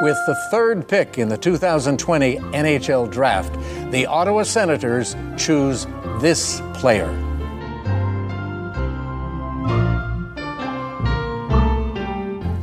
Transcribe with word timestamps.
With 0.00 0.16
the 0.26 0.34
third 0.50 0.88
pick 0.88 1.18
in 1.18 1.28
the 1.28 1.36
2020 1.36 2.36
NHL 2.36 3.10
Draft, 3.10 3.52
the 3.92 4.06
Ottawa 4.06 4.44
Senators 4.44 5.14
choose 5.36 5.86
this 6.20 6.62
player. 6.72 7.08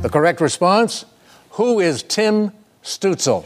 The 0.02 0.08
correct 0.10 0.40
response 0.40 1.04
Who 1.50 1.78
is 1.78 2.02
Tim 2.02 2.50
Stützle? 2.82 3.44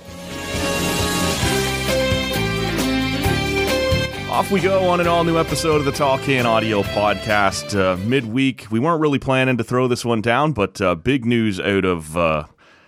Off 4.31 4.51
we 4.51 4.61
go 4.61 4.89
on 4.89 4.99
an 4.99 5.07
all 5.07 5.25
new 5.25 5.37
episode 5.39 5.77
of 5.77 5.85
the 5.85 5.93
Tall 5.93 6.17
Can 6.17 6.47
Audio 6.47 6.83
Podcast. 6.83 7.79
Uh, 7.79 7.99
midweek, 7.99 8.67
we 8.71 8.81
weren't 8.81 9.03
really 9.03 9.19
planning 9.19 9.59
to 9.59 9.65
throw 9.65 9.87
this 9.87 10.07
one 10.07 10.23
down, 10.23 10.53
but 10.53 10.81
uh, 10.81 10.95
big 10.95 11.27
news 11.27 11.61
out 11.61 11.85
of 11.85 12.17
uh, 12.17 12.45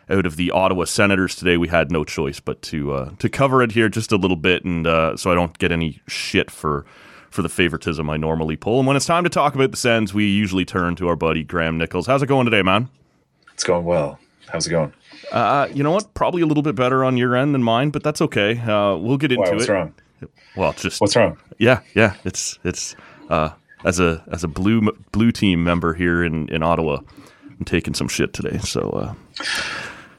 out 0.09 0.27
of 0.27 0.37
the 0.37 0.51
Ottawa 0.51 0.85
Senators 0.85 1.35
today. 1.35 1.57
We 1.57 1.69
had 1.69 1.91
no 1.91 2.05
choice 2.05 2.41
but 2.41 2.63
to 2.63 2.93
uh, 2.93 3.11
to 3.19 3.29
cover 3.29 3.63
it 3.63 3.73
here 3.73 3.89
just 3.89 4.13
a 4.13 4.17
little 4.17 4.37
bit, 4.37 4.65
and 4.65 4.87
uh, 4.87 5.17
so 5.17 5.31
I 5.31 5.35
don't 5.35 5.57
get 5.59 5.73
any 5.73 6.01
shit 6.07 6.51
for 6.51 6.85
for 7.31 7.43
the 7.43 7.49
favoritism 7.49 8.09
I 8.09 8.17
normally 8.17 8.57
pull. 8.57 8.79
And 8.79 8.87
when 8.87 8.97
it's 8.97 9.07
time 9.07 9.25
to 9.25 9.31
talk 9.31 9.55
about 9.55 9.71
the 9.71 9.77
Sens, 9.77 10.15
we 10.15 10.27
usually 10.27 10.65
turn 10.65 10.95
to 10.97 11.09
our 11.09 11.17
buddy 11.17 11.43
Graham 11.43 11.79
Nichols. 11.79 12.07
How's 12.07 12.23
it 12.23 12.27
going 12.27 12.45
today, 12.45 12.63
man? 12.63 12.89
It's 13.53 13.65
going 13.65 13.85
well. 13.85 14.19
How's 14.49 14.67
it 14.67 14.71
going? 14.71 14.93
Uh, 15.33 15.69
you 15.73 15.83
know 15.83 15.91
what? 15.91 16.15
Probably 16.15 16.43
a 16.43 16.47
little 16.47 16.63
bit 16.63 16.77
better 16.77 17.05
on 17.05 17.17
your 17.17 17.35
end 17.35 17.55
than 17.55 17.63
mine, 17.63 17.91
but 17.91 18.03
that's 18.05 18.21
okay. 18.21 18.55
we'll 18.67 19.17
get 19.17 19.33
into 19.33 19.43
Why, 19.43 19.51
what's 19.51 19.65
it. 19.65 19.73
wrong? 19.73 19.95
Well, 20.57 20.73
just 20.75 21.01
What's 21.01 21.17
wrong? 21.17 21.39
Yeah, 21.59 21.81
yeah. 21.95 22.15
It's 22.25 22.59
it's 22.65 22.95
uh, 23.29 23.51
as 23.85 24.01
a 24.01 24.25
as 24.31 24.45
a 24.45 24.49
blue 24.49 24.93
blue 25.13 25.33
team 25.33 25.65
member 25.65 25.95
here 25.95 26.23
in 26.25 26.49
in 26.49 26.63
Ottawa, 26.63 26.99
I'm 27.59 27.65
taking 27.65 27.95
some 27.95 28.09
shit 28.09 28.33
today. 28.33 28.59
So 28.59 28.91
uh, 28.91 29.15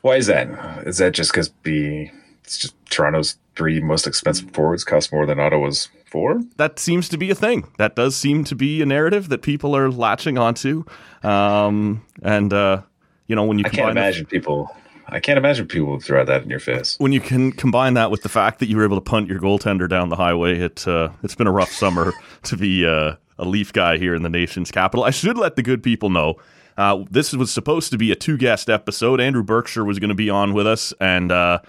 Why 0.05 0.17
is 0.17 0.27
that? 0.27 0.47
Is 0.85 0.99
that 0.99 1.13
just 1.13 1.31
because 1.31 1.51
the 1.63 2.11
it's 2.43 2.59
just 2.59 2.75
Toronto's 2.91 3.37
three 3.55 3.79
most 3.79 4.05
expensive 4.05 4.51
forwards 4.51 4.83
cost 4.83 5.11
more 5.11 5.25
than 5.25 5.39
Ottawa's 5.39 5.89
four? 6.05 6.41
that 6.57 6.77
seems 6.77 7.09
to 7.09 7.17
be 7.17 7.31
a 7.31 7.35
thing. 7.35 7.67
That 7.79 7.95
does 7.95 8.15
seem 8.15 8.43
to 8.43 8.55
be 8.55 8.83
a 8.83 8.85
narrative 8.85 9.29
that 9.29 9.41
people 9.41 9.75
are 9.75 9.89
latching 9.89 10.37
onto. 10.37 10.83
Um, 11.23 12.05
and 12.21 12.53
uh, 12.53 12.83
you 13.25 13.35
know 13.35 13.45
when 13.45 13.57
you 13.57 13.65
I 13.65 13.69
can't 13.69 13.87
the- 13.87 13.99
imagine 13.99 14.27
people. 14.27 14.69
I 15.07 15.19
can't 15.19 15.39
imagine 15.39 15.67
people 15.67 15.87
would 15.93 16.03
throw 16.03 16.23
that 16.23 16.43
in 16.43 16.51
your 16.51 16.59
face. 16.59 16.99
when 16.99 17.11
you 17.11 17.19
can 17.19 17.51
combine 17.51 17.95
that 17.95 18.11
with 18.11 18.21
the 18.21 18.29
fact 18.29 18.59
that 18.59 18.69
you 18.69 18.77
were 18.77 18.83
able 18.83 18.97
to 18.97 19.01
punt 19.01 19.27
your 19.27 19.39
goaltender 19.39 19.89
down 19.89 20.09
the 20.09 20.15
highway, 20.15 20.59
it 20.59 20.87
uh, 20.87 21.09
it's 21.23 21.33
been 21.33 21.47
a 21.47 21.51
rough 21.51 21.71
summer 21.71 22.13
to 22.43 22.55
be 22.55 22.85
uh, 22.85 23.15
a 23.39 23.45
Leaf 23.45 23.73
guy 23.73 23.97
here 23.97 24.13
in 24.13 24.21
the 24.21 24.29
nation's 24.29 24.69
capital. 24.69 25.03
I 25.03 25.09
should 25.09 25.39
let 25.39 25.55
the 25.55 25.63
good 25.63 25.81
people 25.81 26.11
know. 26.11 26.35
Uh, 26.77 27.05
this 27.09 27.33
was 27.33 27.51
supposed 27.51 27.91
to 27.91 27.97
be 27.97 28.11
a 28.11 28.15
two 28.15 28.37
guest 28.37 28.69
episode. 28.69 29.21
Andrew 29.21 29.43
Berkshire 29.43 29.85
was 29.85 29.99
going 29.99 30.09
to 30.09 30.15
be 30.15 30.29
on 30.29 30.53
with 30.53 30.67
us, 30.67 30.93
and 30.99 31.31
uh, 31.31 31.59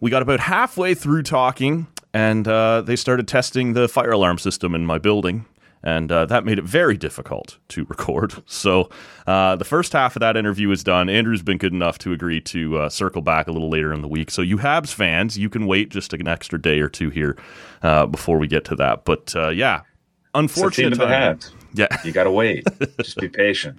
we 0.00 0.10
got 0.10 0.22
about 0.22 0.40
halfway 0.40 0.94
through 0.94 1.22
talking, 1.22 1.86
and 2.12 2.46
uh, 2.46 2.82
they 2.82 2.96
started 2.96 3.26
testing 3.26 3.72
the 3.72 3.88
fire 3.88 4.12
alarm 4.12 4.38
system 4.38 4.74
in 4.74 4.84
my 4.84 4.98
building. 4.98 5.46
And 5.86 6.10
uh, 6.10 6.24
that 6.26 6.46
made 6.46 6.58
it 6.58 6.64
very 6.64 6.96
difficult 6.96 7.58
to 7.68 7.84
record. 7.90 8.32
So 8.46 8.88
uh, 9.26 9.56
the 9.56 9.66
first 9.66 9.92
half 9.92 10.16
of 10.16 10.20
that 10.20 10.34
interview 10.34 10.70
is 10.70 10.82
done. 10.82 11.10
Andrew's 11.10 11.42
been 11.42 11.58
good 11.58 11.74
enough 11.74 11.98
to 11.98 12.12
agree 12.14 12.40
to 12.40 12.78
uh, 12.78 12.88
circle 12.88 13.20
back 13.20 13.48
a 13.48 13.52
little 13.52 13.68
later 13.68 13.92
in 13.92 14.00
the 14.00 14.08
week. 14.08 14.30
So 14.30 14.40
you 14.40 14.56
Habs 14.56 14.94
fans, 14.94 15.36
you 15.36 15.50
can 15.50 15.66
wait 15.66 15.90
just 15.90 16.14
an 16.14 16.26
extra 16.26 16.58
day 16.60 16.80
or 16.80 16.88
two 16.88 17.10
here 17.10 17.36
uh, 17.82 18.06
before 18.06 18.38
we 18.38 18.46
get 18.46 18.64
to 18.64 18.76
that. 18.76 19.04
But 19.04 19.36
uh, 19.36 19.50
yeah, 19.50 19.80
It's 19.80 19.86
unfortunate 20.32 20.94
team 20.94 21.02
of 21.02 21.06
the. 21.06 21.14
Habs. 21.14 21.52
Yeah. 21.74 21.88
You 22.02 22.12
got 22.12 22.24
to 22.24 22.30
wait. 22.30 22.64
just 22.98 23.18
be 23.18 23.28
patient. 23.28 23.78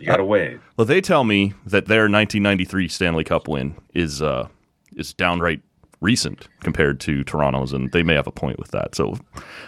You 0.00 0.06
got 0.06 0.16
to 0.16 0.24
wait. 0.24 0.58
Well, 0.76 0.84
they 0.84 1.00
tell 1.00 1.24
me 1.24 1.54
that 1.64 1.86
their 1.86 2.02
1993 2.02 2.88
Stanley 2.88 3.24
Cup 3.24 3.48
win 3.48 3.76
is 3.94 4.22
uh, 4.22 4.48
is 4.96 5.12
downright 5.14 5.62
recent 6.00 6.48
compared 6.60 7.00
to 7.00 7.24
Toronto's, 7.24 7.72
and 7.72 7.90
they 7.92 8.02
may 8.02 8.14
have 8.14 8.26
a 8.26 8.32
point 8.32 8.58
with 8.58 8.70
that. 8.72 8.94
So 8.94 9.14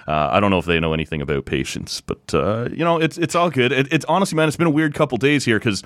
uh, 0.07 0.29
I 0.31 0.41
don't 0.41 0.51
know 0.51 0.59
if 0.59 0.67
they 0.67 0.81
know 0.81 0.93
anything 0.93 1.23
about 1.23 1.47
patience, 1.47 2.01
but 2.01 2.35
uh, 2.35 2.69
you 2.71 2.85
know, 2.85 2.99
it's 3.01 3.19
it's 3.19 3.35
all 3.35 3.51
good. 3.51 3.73
It, 3.73 3.93
it's 3.93 4.05
honestly, 4.07 4.37
man, 4.37 4.49
it's 4.49 4.57
been 4.57 4.67
a 4.67 4.71
weird 4.71 4.95
couple 4.95 5.19
days 5.19 5.45
here 5.45 5.59
because 5.59 5.83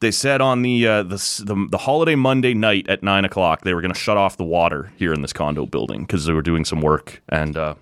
they 0.00 0.10
said 0.10 0.40
on 0.40 0.62
the, 0.62 0.86
uh, 0.86 1.02
the 1.02 1.42
the 1.44 1.68
the 1.70 1.78
holiday 1.78 2.14
Monday 2.14 2.54
night 2.54 2.88
at 2.88 3.02
nine 3.02 3.24
o'clock 3.24 3.62
they 3.62 3.74
were 3.74 3.82
going 3.82 3.92
to 3.92 3.98
shut 3.98 4.16
off 4.16 4.36
the 4.36 4.44
water 4.44 4.92
here 4.96 5.12
in 5.12 5.22
this 5.22 5.32
condo 5.32 5.66
building 5.66 6.02
because 6.02 6.24
they 6.24 6.32
were 6.32 6.42
doing 6.42 6.64
some 6.64 6.80
work 6.80 7.22
and. 7.28 7.56
Uh, 7.56 7.74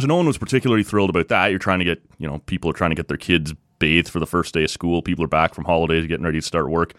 so 0.00 0.06
no 0.06 0.14
one 0.14 0.26
was 0.26 0.38
particularly 0.38 0.84
thrilled 0.84 1.10
about 1.10 1.26
that. 1.26 1.48
You're 1.48 1.58
trying 1.58 1.80
to 1.80 1.84
get, 1.84 2.00
you 2.18 2.28
know, 2.28 2.38
people 2.46 2.70
are 2.70 2.72
trying 2.72 2.90
to 2.90 2.94
get 2.94 3.08
their 3.08 3.16
kids 3.16 3.52
bathed 3.78 4.08
for 4.08 4.20
the 4.20 4.26
first 4.26 4.54
day 4.54 4.64
of 4.64 4.70
school. 4.70 5.02
People 5.02 5.24
are 5.24 5.28
back 5.28 5.54
from 5.54 5.64
holidays, 5.64 6.06
getting 6.06 6.24
ready 6.24 6.40
to 6.40 6.46
start 6.46 6.68
work. 6.68 6.94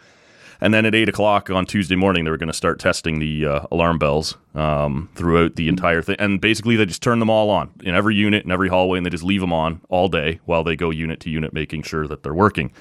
And 0.62 0.74
then 0.74 0.86
at 0.86 0.94
eight 0.94 1.08
o'clock 1.08 1.50
on 1.50 1.66
Tuesday 1.66 1.96
morning, 1.96 2.26
they 2.26 2.32
were 2.32 2.38
going 2.38 2.48
to 2.48 2.54
start 2.54 2.80
testing 2.80 3.20
the 3.20 3.46
uh, 3.46 3.66
alarm 3.72 3.98
bells 3.98 4.36
um, 4.56 5.10
throughout 5.16 5.56
the 5.56 5.70
entire 5.70 6.02
thing. 6.02 6.18
And 6.20 6.42
basically, 6.42 6.76
they 6.76 6.86
just 6.86 7.02
turn 7.02 7.20
them 7.20 7.30
all 7.30 7.50
on 7.50 7.72
in 7.82 7.96
every 7.96 8.16
unit, 8.16 8.44
in 8.44 8.52
every 8.52 8.68
hallway, 8.68 8.98
and 8.98 9.06
they 9.06 9.10
just 9.10 9.24
leave 9.24 9.40
them 9.40 9.54
on 9.54 9.80
all 9.88 10.10
day 10.10 10.42
while 10.44 10.66
they 10.66 10.76
go 10.76 10.90
unit 10.90 11.22
to 11.22 11.30
unit, 11.30 11.54
making 11.54 11.84
sure 11.84 12.08
that 12.08 12.24
they're 12.24 12.34
working. 12.34 12.74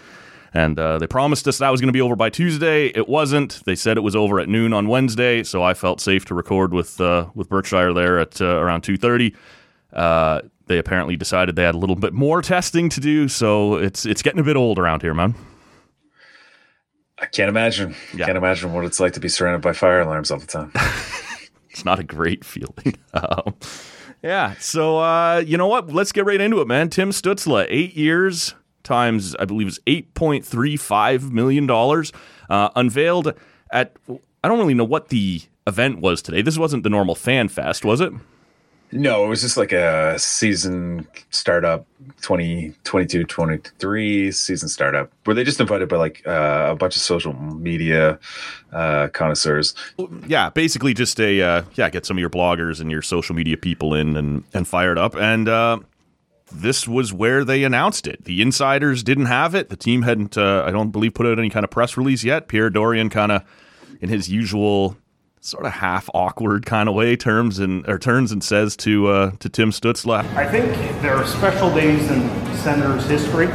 And 0.52 0.76
uh, 0.76 0.98
they 0.98 1.06
promised 1.06 1.46
us 1.46 1.58
that 1.58 1.70
was 1.70 1.80
going 1.80 1.88
to 1.88 1.92
be 1.92 2.00
over 2.00 2.16
by 2.16 2.30
Tuesday. 2.30 2.86
It 2.86 3.08
wasn't. 3.08 3.62
They 3.64 3.76
said 3.76 3.96
it 3.96 4.00
was 4.00 4.16
over 4.16 4.40
at 4.40 4.48
noon 4.48 4.72
on 4.72 4.88
Wednesday, 4.88 5.44
so 5.44 5.62
I 5.62 5.74
felt 5.74 6.00
safe 6.00 6.24
to 6.24 6.34
record 6.34 6.72
with 6.72 7.00
uh, 7.00 7.26
with 7.34 7.48
Berkshire 7.48 7.92
there 7.92 8.18
at 8.18 8.40
uh, 8.40 8.56
around 8.56 8.80
two 8.80 8.96
thirty. 8.96 9.36
They 10.68 10.78
apparently 10.78 11.16
decided 11.16 11.56
they 11.56 11.64
had 11.64 11.74
a 11.74 11.78
little 11.78 11.96
bit 11.96 12.12
more 12.12 12.42
testing 12.42 12.88
to 12.90 13.00
do, 13.00 13.28
so 13.28 13.74
it's 13.74 14.06
it's 14.06 14.22
getting 14.22 14.40
a 14.40 14.44
bit 14.44 14.56
old 14.56 14.78
around 14.78 15.02
here, 15.02 15.14
man. 15.14 15.34
I 17.18 17.26
can't 17.26 17.48
imagine. 17.48 17.96
Yeah. 18.14 18.26
Can't 18.26 18.38
imagine 18.38 18.72
what 18.72 18.84
it's 18.84 19.00
like 19.00 19.14
to 19.14 19.20
be 19.20 19.28
surrounded 19.28 19.62
by 19.62 19.72
fire 19.72 20.00
alarms 20.00 20.30
all 20.30 20.38
the 20.38 20.46
time. 20.46 20.72
It's 21.70 21.84
not 21.84 22.00
a 22.00 22.04
great 22.04 22.44
feeling. 22.44 22.98
Um, 23.14 23.54
yeah. 24.22 24.54
So 24.58 24.98
uh, 24.98 25.42
you 25.46 25.56
know 25.56 25.68
what? 25.68 25.92
Let's 25.92 26.12
get 26.12 26.24
right 26.24 26.40
into 26.40 26.60
it, 26.60 26.66
man. 26.66 26.88
Tim 26.90 27.10
Stützle, 27.10 27.66
eight 27.68 27.94
years 27.94 28.54
times 28.82 29.34
I 29.36 29.44
believe 29.44 29.68
is 29.68 29.80
eight 29.86 30.12
point 30.14 30.44
three 30.44 30.76
five 30.76 31.32
million 31.32 31.66
dollars, 31.66 32.12
uh, 32.50 32.70
unveiled 32.74 33.32
at. 33.70 33.96
I 34.08 34.48
don't 34.48 34.58
really 34.58 34.74
know 34.74 34.84
what 34.84 35.08
the 35.08 35.42
event 35.66 36.00
was 36.00 36.20
today. 36.20 36.42
This 36.42 36.58
wasn't 36.58 36.82
the 36.82 36.90
normal 36.90 37.14
fan 37.14 37.48
fest, 37.48 37.84
was 37.84 38.00
it? 38.00 38.12
No, 38.90 39.24
it 39.24 39.28
was 39.28 39.42
just 39.42 39.56
like 39.56 39.72
a 39.72 40.18
season 40.18 41.06
startup 41.30 41.86
2022 42.22 43.24
23 43.24 44.32
season 44.32 44.68
startup 44.68 45.12
where 45.24 45.34
they 45.34 45.44
just 45.44 45.60
invited 45.60 45.88
by 45.88 45.96
like 45.96 46.22
uh, 46.26 46.68
a 46.70 46.74
bunch 46.74 46.96
of 46.96 47.02
social 47.02 47.34
media 47.34 48.18
uh, 48.72 49.08
connoisseurs. 49.12 49.74
yeah, 50.26 50.48
basically 50.50 50.94
just 50.94 51.20
a 51.20 51.42
uh, 51.42 51.62
yeah, 51.74 51.90
get 51.90 52.06
some 52.06 52.16
of 52.16 52.20
your 52.20 52.30
bloggers 52.30 52.80
and 52.80 52.90
your 52.90 53.02
social 53.02 53.34
media 53.34 53.56
people 53.56 53.94
in 53.94 54.16
and 54.16 54.44
and 54.54 54.66
fired 54.66 54.96
up. 54.98 55.14
And 55.16 55.48
uh, 55.48 55.80
this 56.50 56.88
was 56.88 57.12
where 57.12 57.44
they 57.44 57.64
announced 57.64 58.06
it. 58.06 58.24
The 58.24 58.40
insiders 58.40 59.02
didn't 59.02 59.26
have 59.26 59.54
it. 59.54 59.68
The 59.68 59.76
team 59.76 60.02
hadn't, 60.02 60.38
uh, 60.38 60.64
I 60.66 60.70
don't 60.70 60.90
believe, 60.90 61.14
put 61.14 61.26
out 61.26 61.38
any 61.38 61.50
kind 61.50 61.64
of 61.64 61.70
press 61.70 61.96
release 61.96 62.24
yet. 62.24 62.48
Pierre 62.48 62.70
Dorion 62.70 63.10
kind 63.10 63.32
of, 63.32 63.42
in 64.00 64.08
his 64.08 64.28
usual 64.30 64.96
sort 65.40 65.66
of 65.66 65.72
half 65.72 66.08
awkward 66.14 66.66
kind 66.66 66.88
of 66.88 66.94
way, 66.94 67.16
terms 67.16 67.58
and 67.58 67.88
or 67.88 67.98
turns 67.98 68.32
and 68.32 68.42
says 68.42 68.76
to 68.78 69.08
uh, 69.08 69.30
to 69.38 69.48
Tim 69.48 69.70
Stützle, 69.70 70.24
I 70.34 70.48
think 70.48 70.72
there 71.02 71.16
are 71.16 71.26
special 71.26 71.72
days 71.74 72.10
in 72.10 72.22
Senators 72.56 73.06
history, 73.06 73.48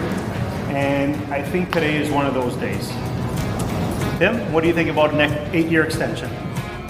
and 0.73 1.15
I 1.33 1.43
think 1.43 1.71
today 1.71 1.97
is 1.97 2.09
one 2.09 2.25
of 2.25 2.33
those 2.33 2.55
days. 2.57 2.87
Tim, 4.19 4.51
what 4.53 4.61
do 4.61 4.67
you 4.67 4.73
think 4.73 4.89
about 4.89 5.13
an 5.13 5.21
eight-year 5.55 5.83
extension? 5.83 6.29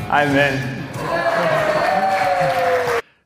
I'm 0.10 0.30
in. 0.30 0.84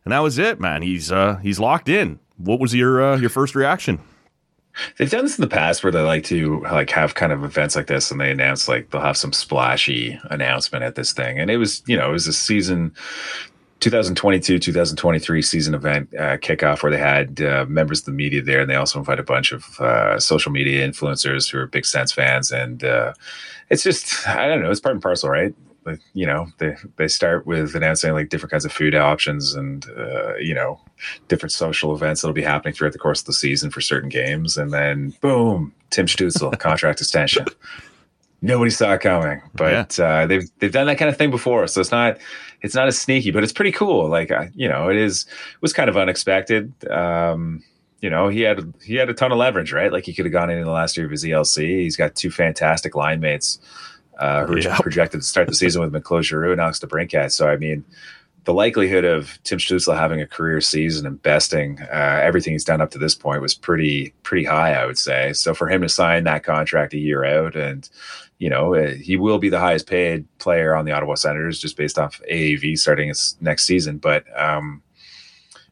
and 0.06 0.14
that 0.14 0.20
was 0.20 0.38
it, 0.38 0.60
man. 0.60 0.82
He's 0.82 1.12
uh, 1.12 1.38
he's 1.38 1.60
locked 1.60 1.90
in. 1.90 2.20
What 2.38 2.60
was 2.60 2.74
your 2.74 3.04
uh, 3.04 3.18
your 3.18 3.30
first 3.30 3.56
reaction? 3.56 4.00
They've 4.98 5.10
done 5.10 5.26
this 5.26 5.38
in 5.38 5.42
the 5.42 5.48
past 5.48 5.84
where 5.84 5.92
they 5.92 6.02
like 6.02 6.24
to 6.26 6.62
like 6.64 6.90
have 6.92 7.16
kind 7.16 7.32
of 7.32 7.44
events 7.44 7.76
like 7.76 7.88
this 7.88 8.12
and 8.12 8.20
they 8.20 8.32
announce 8.32 8.68
like 8.68 8.90
they'll 8.90 9.02
have 9.02 9.18
some 9.18 9.34
splashy 9.34 10.20
announcement 10.26 10.84
at 10.84 10.96
this 10.96 11.14
thing. 11.14 11.40
And 11.40 11.50
it 11.50 11.58
was, 11.58 11.84
you 11.88 11.98
know, 11.98 12.10
it 12.10 12.14
was 12.14 12.28
a 12.28 12.34
season 12.34 12.94
2022 13.80 14.58
2023 14.58 15.42
season 15.42 15.76
event 15.76 16.10
uh, 16.16 16.38
kickoff 16.38 16.82
where 16.82 16.92
they 16.92 16.98
had 16.98 17.42
uh, 17.42 17.66
members 17.68 18.00
of 18.00 18.06
the 18.06 18.12
media 18.12 18.42
there 18.42 18.62
and 18.62 18.70
they 18.70 18.76
also 18.76 18.98
invited 18.98 19.20
a 19.20 19.24
bunch 19.24 19.52
of 19.52 19.80
uh, 19.80 20.20
social 20.20 20.52
media 20.52 20.88
influencers 20.88 21.50
who 21.50 21.60
are 21.60 21.68
big 21.68 21.86
Sens 21.86 22.12
fans 22.12 22.52
and 22.52 22.84
uh, 22.84 23.14
it's 23.70 23.84
just 23.84 24.28
I 24.28 24.48
don't 24.48 24.64
know 24.64 24.72
it's 24.72 24.80
part 24.80 24.96
and 24.96 25.02
parcel 25.02 25.30
right 25.30 25.54
like 25.88 26.02
you 26.14 26.26
know 26.26 26.48
they 26.58 26.76
they 26.98 27.08
start 27.08 27.48
with 27.48 27.74
announcing 27.74 28.12
like 28.12 28.30
different 28.30 28.52
kinds 28.52 28.66
of 28.66 28.72
food 28.72 28.94
options 28.94 29.56
and 29.56 29.90
uh, 29.98 30.36
you 30.36 30.54
know 30.54 30.80
different 31.30 31.52
social 31.52 31.96
events 31.96 32.22
that'll 32.22 32.34
be 32.34 32.44
happening 32.44 32.74
throughout 32.74 32.94
the 32.94 33.00
course 33.00 33.22
of 33.22 33.26
the 33.26 33.34
season 33.34 33.72
for 33.72 33.82
certain 33.82 34.10
games. 34.10 34.58
And 34.58 34.72
then 34.72 35.16
boom 35.22 35.74
Tim 35.90 36.06
Stützle 36.06 36.58
contract 36.60 37.00
extension. 37.00 37.46
Nobody 38.42 38.70
saw 38.70 38.94
it 38.94 39.02
coming 39.02 39.42
but 39.56 40.00
uh, 40.00 40.28
they've 40.28 40.48
they've 40.60 40.72
done 40.72 40.88
that 40.88 40.98
kind 40.98 41.10
of 41.10 41.18
thing 41.18 41.32
before. 41.32 41.66
So 41.68 41.82
it's 41.82 41.92
not 41.92 42.18
it's 42.62 42.76
not 42.76 42.88
as 42.88 43.00
sneaky 43.00 43.32
but 43.32 43.44
it's 43.44 43.54
pretty 43.54 43.72
cool. 43.72 44.10
Like 44.10 44.32
you 44.54 44.68
know 44.68 44.90
it 44.90 44.98
is 44.98 45.26
it 45.26 45.62
was 45.62 45.74
kind 45.74 45.90
of 45.90 45.98
unexpected. 45.98 46.74
Um 46.92 47.64
you 48.02 48.10
know 48.10 48.28
he 48.28 48.42
had 48.42 48.74
he 48.84 48.96
had 48.96 49.10
a 49.10 49.14
ton 49.14 49.32
of 49.32 49.38
leverage 49.38 49.72
right? 49.72 49.92
Like 49.92 50.06
he 50.06 50.14
could 50.14 50.26
have 50.26 50.34
gone 50.34 50.50
in 50.50 50.62
the 50.64 50.70
last 50.70 50.98
year 50.98 51.06
of 51.06 51.12
his 51.12 51.24
ELC 51.24 51.82
he's 51.82 51.96
got 51.96 52.16
two 52.16 52.30
fantastic 52.30 52.94
line 52.96 53.22
mates 53.22 53.60
uh, 54.18 54.46
who 54.46 54.58
are 54.58 54.82
projected 54.82 55.22
to 55.22 55.26
start 55.28 55.48
the 55.48 55.56
season 55.56 55.82
with 55.82 56.04
Claude 56.04 56.26
Giroux 56.26 56.52
and 56.52 56.62
Alex 56.62 56.80
DeBrincat. 56.80 57.32
So, 57.32 57.48
I 57.48 57.58
mean, 57.58 57.86
the 58.48 58.54
likelihood 58.54 59.04
of 59.04 59.38
Tim 59.44 59.60
Stützle 59.60 59.98
having 59.98 60.22
a 60.22 60.26
career 60.26 60.62
season 60.62 61.06
and 61.06 61.22
besting 61.22 61.82
uh, 61.82 62.22
everything 62.24 62.54
he's 62.54 62.64
done 62.64 62.80
up 62.80 62.92
to 62.92 62.98
this 62.98 63.14
point 63.14 63.42
was 63.42 63.54
pretty 63.54 64.14
pretty 64.24 64.46
high, 64.46 64.74
I 64.74 64.86
would 64.86 64.98
say. 64.98 65.34
So 65.34 65.54
for 65.54 65.68
him 65.68 65.82
to 65.82 65.90
sign 65.90 66.24
that 66.24 66.46
contract 66.46 66.94
a 66.94 66.98
year 66.98 67.26
out, 67.26 67.58
and 67.58 67.88
you 68.40 68.50
know 68.50 68.74
uh, 68.74 68.92
he 68.92 69.18
will 69.18 69.38
be 69.38 69.50
the 69.50 69.60
highest 69.60 69.86
paid 69.86 70.26
player 70.40 70.74
on 70.74 70.86
the 70.86 70.94
Ottawa 70.94 71.16
Senators 71.16 71.60
just 71.60 71.76
based 71.76 72.00
off 72.00 72.22
AAV 72.32 72.80
starting 72.80 73.10
his 73.10 73.36
next 73.42 73.66
season, 73.66 73.98
but. 73.98 74.24
Um, 74.40 74.82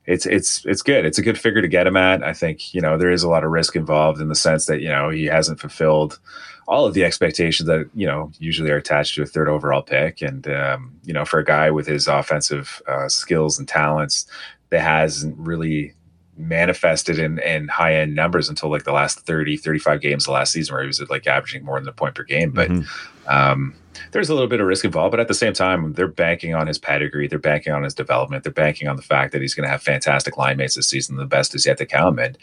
it's 0.08 0.28
it's 0.28 0.64
it's 0.68 0.84
good. 0.84 1.04
It's 1.04 1.18
a 1.18 1.24
good 1.24 1.40
figure 1.40 1.64
to 1.64 1.68
get 1.68 1.88
him 1.88 1.98
at. 1.98 2.24
I 2.24 2.32
think 2.32 2.76
you 2.76 2.82
know 2.82 2.96
there 2.96 3.10
is 3.10 3.24
a 3.24 3.28
lot 3.28 3.44
of 3.44 3.50
risk 3.50 3.76
involved 3.76 4.22
in 4.22 4.28
the 4.28 4.36
sense 4.36 4.68
that 4.68 4.80
you 4.80 4.88
know 4.88 5.10
he 5.10 5.26
hasn't 5.26 5.60
fulfilled 5.60 6.20
all 6.68 6.86
of 6.86 6.94
the 6.94 7.04
expectations 7.04 7.68
that 7.68 7.90
you 7.94 8.08
know 8.08 8.32
usually 8.40 8.72
are 8.72 8.78
attached 8.78 9.16
to 9.16 9.22
a 9.22 9.26
third 9.26 9.48
overall 9.48 9.82
pick. 9.82 10.22
And 10.22 10.48
um, 10.48 10.94
you 11.04 11.14
know, 11.14 11.26
for 11.26 11.40
a 11.40 11.46
guy 11.46 11.72
with 11.72 11.88
his 11.88 12.08
offensive 12.08 12.82
uh, 12.88 13.10
skills 13.10 13.60
and 13.60 13.68
talents, 13.68 14.26
that 14.70 14.82
hasn't 14.82 15.38
really 15.38 15.94
manifested 16.38 17.18
in, 17.18 17.40
in 17.40 17.68
high 17.68 17.96
end 17.96 18.14
numbers 18.14 18.50
until 18.50 18.70
like 18.70 18.84
the 18.84 18.92
last 18.92 19.22
30, 19.22 19.58
35 19.58 20.02
games 20.02 20.28
of 20.28 20.34
last 20.34 20.52
season, 20.52 20.74
where 20.74 20.84
he 20.84 20.88
was 20.88 21.02
like 21.10 21.28
averaging 21.28 21.64
more 21.64 21.80
than 21.80 21.88
a 21.88 21.94
point 21.94 22.16
per 22.16 22.24
game. 22.24 22.52
But 22.52 22.70
mm-hmm. 22.70 23.30
um, 23.30 23.76
there's 24.12 24.30
a 24.30 24.34
little 24.34 24.50
bit 24.50 24.60
of 24.60 24.68
risk 24.68 24.86
involved, 24.86 25.12
but 25.12 25.20
at 25.20 25.28
the 25.28 25.34
same 25.34 25.54
time, 25.54 25.94
they're 25.94 26.08
banking 26.08 26.54
on 26.54 26.68
his 26.68 26.78
pedigree, 26.78 27.28
they're 27.28 27.40
banking 27.40 27.74
on 27.74 27.84
his 27.84 27.94
development, 27.94 28.44
they're 28.44 28.52
banking 28.52 28.88
on 28.88 28.96
the 28.96 29.02
fact 29.02 29.32
that 29.32 29.42
he's 29.42 29.54
going 29.54 29.66
to 29.66 29.70
have 29.70 29.82
fantastic 29.82 30.38
line 30.38 30.58
mates 30.58 30.76
this 30.76 30.88
season. 30.88 31.18
The 31.18 31.26
best 31.26 31.56
is 31.56 31.66
yet 31.66 31.78
to 31.78 31.86
come, 31.86 32.20
and 32.20 32.38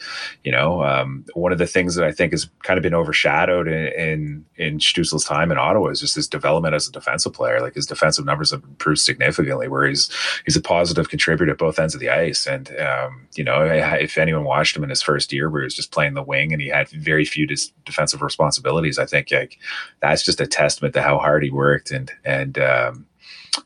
you 0.44 0.52
know, 0.52 0.82
um, 0.84 1.24
one 1.34 1.52
of 1.52 1.58
the 1.58 1.66
things 1.66 1.94
that 1.94 2.06
I 2.06 2.12
think 2.12 2.32
has 2.32 2.48
kind 2.62 2.78
of 2.78 2.82
been 2.82 2.94
overshadowed 2.94 3.68
in 3.68 3.92
in, 3.92 4.44
in 4.56 4.78
time 4.78 5.50
in 5.50 5.58
Ottawa 5.58 5.88
is 5.88 6.00
just 6.00 6.14
his 6.14 6.28
development 6.28 6.74
as 6.74 6.88
a 6.88 6.92
defensive 6.92 7.32
player. 7.32 7.60
Like 7.60 7.74
his 7.74 7.86
defensive 7.86 8.24
numbers 8.24 8.50
have 8.50 8.62
improved 8.64 9.00
significantly, 9.00 9.68
where 9.68 9.86
he's 9.86 10.10
he's 10.44 10.56
a 10.56 10.60
positive 10.60 11.08
contributor 11.08 11.52
at 11.52 11.58
both 11.58 11.78
ends 11.78 11.94
of 11.94 12.00
the 12.00 12.10
ice. 12.10 12.46
And 12.46 12.70
um, 12.80 13.26
you 13.34 13.44
know, 13.44 13.62
if 13.62 14.18
anyone 14.18 14.44
watched 14.44 14.76
him 14.76 14.84
in 14.84 14.90
his 14.90 15.02
first 15.02 15.32
year, 15.32 15.50
where 15.50 15.62
he 15.62 15.64
was 15.64 15.74
just 15.74 15.92
playing 15.92 16.14
the 16.14 16.22
wing 16.22 16.52
and 16.52 16.62
he 16.62 16.68
had 16.68 16.88
very 16.88 17.24
few 17.24 17.46
defensive 17.84 18.22
responsibilities, 18.22 18.98
I 18.98 19.06
think 19.06 19.30
like 19.30 19.58
that's 20.00 20.24
just 20.24 20.40
a 20.40 20.46
testament 20.46 20.94
to 20.94 21.02
how 21.02 21.18
hard 21.18 21.41
he 21.42 21.50
worked 21.50 21.90
and 21.90 22.10
and 22.24 22.58
um, 22.58 23.06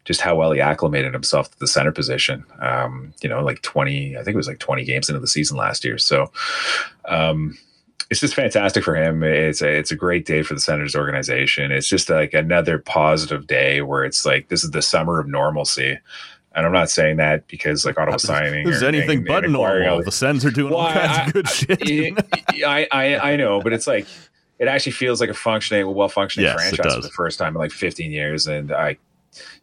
just 0.05 0.20
how 0.20 0.34
well 0.34 0.52
he 0.52 0.61
acclimated 0.61 1.12
himself 1.12 1.50
to 1.50 1.58
the 1.58 1.67
center 1.67 1.93
position. 1.93 2.44
Um, 2.61 3.12
you 3.23 3.28
know, 3.28 3.43
like 3.43 3.62
twenty, 3.62 4.17
I 4.17 4.23
think 4.23 4.34
it 4.34 4.38
was 4.38 4.49
like 4.49 4.58
twenty 4.58 4.84
games 4.84 5.08
into 5.08 5.20
the 5.20 5.26
season 5.26 5.56
last 5.56 5.84
year. 5.84 5.99
So. 5.99 6.31
Um, 7.06 7.56
it's 8.08 8.20
just 8.20 8.34
fantastic 8.37 8.84
for 8.84 8.94
him. 8.94 9.25
It's 9.25 9.62
a 9.62 9.69
it's 9.69 9.90
a 9.90 9.96
great 9.96 10.26
day 10.26 10.43
for 10.43 10.55
the 10.55 10.61
Senators 10.61 10.94
organization. 10.94 11.73
It's 11.73 11.88
just 11.88 12.08
like 12.08 12.34
another 12.34 12.78
positive 12.78 13.49
day 13.49 13.81
where 13.82 14.05
it's 14.05 14.25
like 14.25 14.49
this 14.49 14.62
is 14.62 14.70
the 14.70 14.82
summer 14.82 15.19
of 15.19 15.26
normalcy. 15.26 15.99
And 16.55 16.64
I'm 16.64 16.72
not 16.72 16.88
saying 16.88 17.17
that 17.17 17.49
because 17.49 17.84
like 17.84 17.99
Ottawa 17.99 18.19
signing. 18.19 18.69
Is 18.69 18.82
anything 18.82 19.19
and, 19.19 19.26
but 19.26 19.44
and 19.44 19.52
normal. 19.52 20.05
The 20.05 20.12
Sens 20.12 20.44
are 20.44 20.50
doing 20.50 20.72
well, 20.72 20.82
all 20.82 20.93
kinds 20.93 21.19
I, 21.19 21.26
of 21.26 21.32
good 21.32 21.49
shit. 21.49 22.14
I, 22.64 22.87
I 22.93 23.32
I 23.32 23.37
know, 23.37 23.61
but 23.61 23.72
it's 23.72 23.88
like 23.88 24.06
it 24.58 24.69
actually 24.69 24.93
feels 24.93 25.20
like 25.20 25.31
a 25.31 25.35
functioning, 25.35 25.93
well 25.94 26.08
functioning 26.08 26.47
yes, 26.47 26.55
franchise 26.55 26.94
for 26.94 27.00
the 27.00 27.08
first 27.11 27.38
time 27.38 27.55
in 27.55 27.61
like 27.61 27.73
15 27.73 28.11
years. 28.11 28.47
And 28.47 28.73
I, 28.73 28.97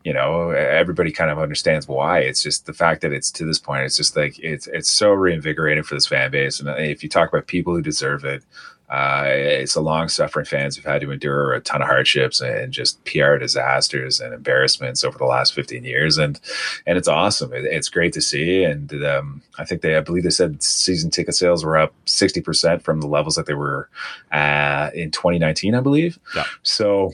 you 0.04 0.14
know, 0.14 0.52
everybody 0.52 1.12
kind 1.12 1.32
of 1.32 1.40
understands 1.40 1.88
why. 1.88 2.20
It's 2.20 2.44
just 2.44 2.66
the 2.66 2.74
fact 2.74 3.02
that 3.02 3.12
it's 3.12 3.32
to 3.32 3.46
this 3.46 3.60
point. 3.60 3.84
It's 3.84 3.98
just 3.98 4.16
like 4.16 4.38
it's 4.40 4.68
it's 4.68 4.90
so 4.90 5.12
reinvigorating 5.12 5.84
for 5.84 5.96
this 5.96 6.08
fan 6.08 6.30
base. 6.32 6.60
And 6.60 6.70
if 6.80 7.04
you 7.04 7.10
talk 7.10 7.30
about 7.30 7.48
people 7.48 7.74
who 7.74 7.82
deserve 7.82 8.24
it, 8.24 8.44
uh, 8.90 9.24
it's 9.28 9.74
the 9.74 9.82
long 9.82 10.08
suffering 10.08 10.46
fans 10.46 10.76
who've 10.76 10.86
had 10.86 11.02
to 11.02 11.12
endure 11.12 11.54
a 11.54 11.62
ton 11.62 11.82
of 11.82 11.88
hardships 11.88 12.42
and 12.42 12.72
just 12.72 13.04
PR 13.06 13.38
disasters 13.38 14.20
and 14.20 14.34
embarrassments 14.34 15.04
over 15.04 15.18
the 15.18 15.26
last 15.26 15.54
15 15.54 15.84
years. 15.84 16.18
And, 16.18 16.40
and 16.86 16.98
it's 16.98 17.08
awesome. 17.08 17.54
It, 17.54 17.66
it's 17.66 17.90
great 17.90 18.14
to 18.14 18.22
see. 18.22 18.64
And 18.64 18.94
um, 19.04 19.42
I 19.58 19.66
think 19.66 19.82
they, 19.82 19.96
I 19.96 20.02
believe 20.02 20.24
they 20.24 20.30
said 20.30 20.62
season 20.62 21.10
ticket 21.10 21.34
sales 21.34 21.66
were 21.66 21.78
up 21.78 21.94
60% 22.06 22.82
from 22.84 23.02
the 23.02 23.08
levels 23.08 23.36
that 23.36 23.46
they 23.46 23.56
were 23.56 23.90
uh, 24.32 24.92
in 24.94 25.12
2019, 25.12 25.74
I 25.74 25.80
believe. 25.80 26.20
Yeah. 26.36 26.46
So 26.62 27.14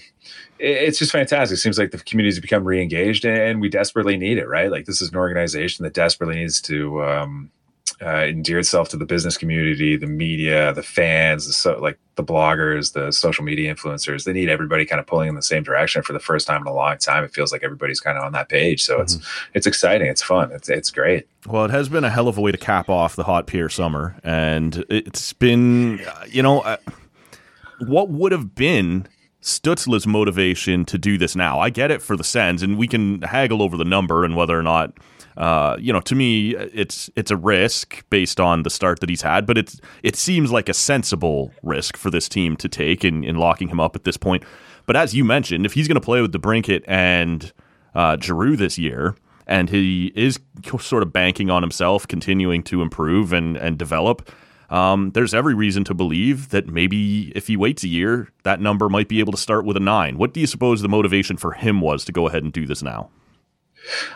it's 0.60 1.00
just 1.00 1.14
fantastic. 1.14 1.56
It 1.56 1.62
seems 1.62 1.78
like 1.78 1.92
the 1.92 2.00
community 2.00 2.36
has 2.36 2.42
become 2.42 2.66
re-engaged 2.66 3.26
and 3.26 3.62
we 3.62 3.70
desperately 3.70 4.18
need 4.18 4.38
it, 4.38 4.48
right? 4.48 4.70
Like 4.70 4.86
this 4.86 5.02
is 5.02 5.10
an 5.10 5.16
organization 5.16 5.84
that 5.84 5.94
desperately 5.94 6.36
needs 6.36 6.60
to, 6.64 7.04
um, 7.04 7.52
uh, 8.02 8.26
endear 8.26 8.60
itself 8.60 8.90
to 8.90 8.98
the 8.98 9.06
business 9.06 9.38
community, 9.38 9.98
the 9.98 10.08
media, 10.08 10.74
the 10.74 10.84
fans, 10.84 11.48
the 11.48 11.54
so, 11.54 11.78
like 11.80 12.00
the 12.16 12.24
bloggers, 12.24 12.94
the 12.94 13.12
social 13.12 13.44
media 13.44 13.74
influencers. 13.74 14.24
They 14.24 14.34
need 14.34 14.50
everybody 14.50 14.86
kind 14.86 15.00
of 15.00 15.08
pulling 15.08 15.30
in 15.30 15.36
the 15.36 15.42
same 15.42 15.64
direction 15.64 16.02
for 16.02 16.14
the 16.14 16.20
first 16.20 16.48
time 16.48 16.62
in 16.62 16.68
a 16.68 16.74
long 16.74 16.98
time. 16.98 17.24
It 17.24 17.34
feels 17.34 17.52
like 17.52 17.64
everybody's 17.64 18.00
kind 18.00 18.18
of 18.18 18.24
on 18.24 18.32
that 18.34 18.50
page, 18.50 18.82
so 18.84 18.96
mm-hmm. 18.96 19.04
it's 19.04 19.18
it's 19.54 19.68
exciting, 19.68 20.08
it's 20.08 20.24
fun, 20.24 20.52
it's 20.52 20.70
it's 20.70 20.92
great. 20.92 21.28
Well, 21.46 21.66
it 21.66 21.72
has 21.72 21.90
been 21.90 22.04
a 22.04 22.10
hell 22.10 22.28
of 22.28 22.38
a 22.38 22.42
way 22.42 22.52
to 22.52 22.58
cap 22.58 22.90
off 22.90 23.16
the 23.16 23.24
hot 23.24 23.48
Pierre 23.48 23.70
summer, 23.70 24.16
and 24.24 24.86
it's 24.90 25.34
been, 25.34 26.00
you 26.28 26.42
know, 26.42 26.62
uh, 26.62 26.78
what 27.80 28.10
would 28.10 28.32
have 28.32 28.56
been 28.56 29.08
Stützle's 29.42 30.06
motivation 30.06 30.86
to 30.86 30.98
do 30.98 31.18
this 31.18 31.36
now. 31.36 31.60
I 31.60 31.70
get 31.70 31.92
it 31.92 32.02
for 32.02 32.18
the 32.18 32.24
Sens, 32.24 32.62
and 32.62 32.78
we 32.78 32.88
can 32.88 33.22
haggle 33.22 33.62
over 33.62 33.78
the 33.78 33.86
number 33.86 34.24
and 34.24 34.36
whether 34.36 34.58
or 34.58 34.64
not 34.64 34.94
uh, 35.38 35.78
you 35.80 35.94
know, 35.94 36.02
to 36.02 36.16
me, 36.16 36.56
it's 36.56 37.10
it's 37.16 37.32
a 37.32 37.38
risk 37.38 38.04
based 38.10 38.40
on 38.40 38.64
the 38.64 38.70
start 38.70 39.00
that 39.00 39.10
he's 39.10 39.22
had, 39.22 39.46
but 39.46 39.58
it's 39.58 39.80
it 40.04 40.16
seems 40.16 40.52
like 40.52 40.70
a 40.70 40.74
sensible 40.74 41.54
risk 41.64 41.96
for 41.96 42.10
this 42.10 42.28
team 42.28 42.56
to 42.58 42.68
take 42.68 43.06
in, 43.06 43.24
in 43.24 43.38
locking 43.38 43.70
him 43.70 43.80
up 43.80 43.96
at 43.96 44.04
this 44.04 44.18
point. 44.18 44.44
But 44.86 44.96
as 44.96 45.14
you 45.14 45.24
mentioned, 45.24 45.66
if 45.66 45.74
he's 45.74 45.88
going 45.88 45.96
to 45.96 46.02
play 46.02 46.22
with 46.22 46.34
DeBrincat 46.34 46.84
and 46.88 47.52
uh, 47.96 48.18
Giroux 48.20 48.56
this 48.56 48.78
year, 48.78 49.16
and 49.48 49.70
he 49.70 50.12
is 50.16 50.40
sort 50.80 51.04
of 51.04 51.14
banking 51.14 51.50
on 51.50 51.64
himself, 51.64 52.08
continuing 52.08 52.64
to 52.64 52.82
improve 52.82 53.34
and 53.34 53.58
and 53.58 53.78
develop. 53.78 54.30
Um, 54.70 55.12
there's 55.12 55.34
every 55.34 55.56
reason 55.56 55.84
to 55.86 55.96
believe 55.96 56.50
that 56.50 56.68
maybe 56.68 57.32
if 57.36 57.48
he 57.48 57.58
waits 57.58 57.84
a 57.84 57.88
year, 57.88 58.30
that 58.44 58.62
number 58.62 58.88
might 58.88 59.08
be 59.08 59.20
able 59.20 59.32
to 59.32 59.38
start 59.38 59.66
with 59.66 59.76
a 59.78 59.80
nine. 59.80 60.18
What 60.18 60.32
do 60.32 60.40
you 60.40 60.46
suppose 60.46 60.82
the 60.82 60.90
motivation 60.90 61.38
for 61.38 61.54
him 61.54 61.82
was 61.82 62.06
to 62.06 62.12
go 62.12 62.28
ahead 62.28 62.44
and 62.44 62.54
do 62.54 62.68
this 62.68 62.84
now? 62.84 63.10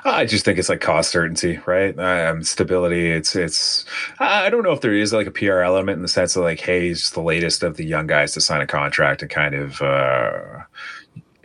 I 0.05 0.25
just 0.25 0.45
think 0.45 0.59
it's 0.59 0.69
like 0.69 0.81
cost 0.81 1.11
certainty, 1.11 1.59
right? 1.65 1.97
Um, 1.97 2.43
stability. 2.43 3.11
It's 3.11 3.35
it's. 3.35 3.85
I 4.19 4.49
don't 4.49 4.63
know 4.63 4.71
if 4.71 4.81
there 4.81 4.93
is 4.93 5.13
like 5.13 5.27
a 5.27 5.31
PR 5.31 5.59
element 5.59 5.97
in 5.97 6.01
the 6.01 6.07
sense 6.07 6.35
of 6.35 6.43
like, 6.43 6.59
hey, 6.59 6.87
he's 6.87 7.11
the 7.11 7.21
latest 7.21 7.63
of 7.63 7.77
the 7.77 7.85
young 7.85 8.07
guys 8.07 8.33
to 8.33 8.41
sign 8.41 8.61
a 8.61 8.67
contract 8.67 9.21
and 9.21 9.31
kind 9.31 9.55
of. 9.55 9.81
Uh, 9.81 10.63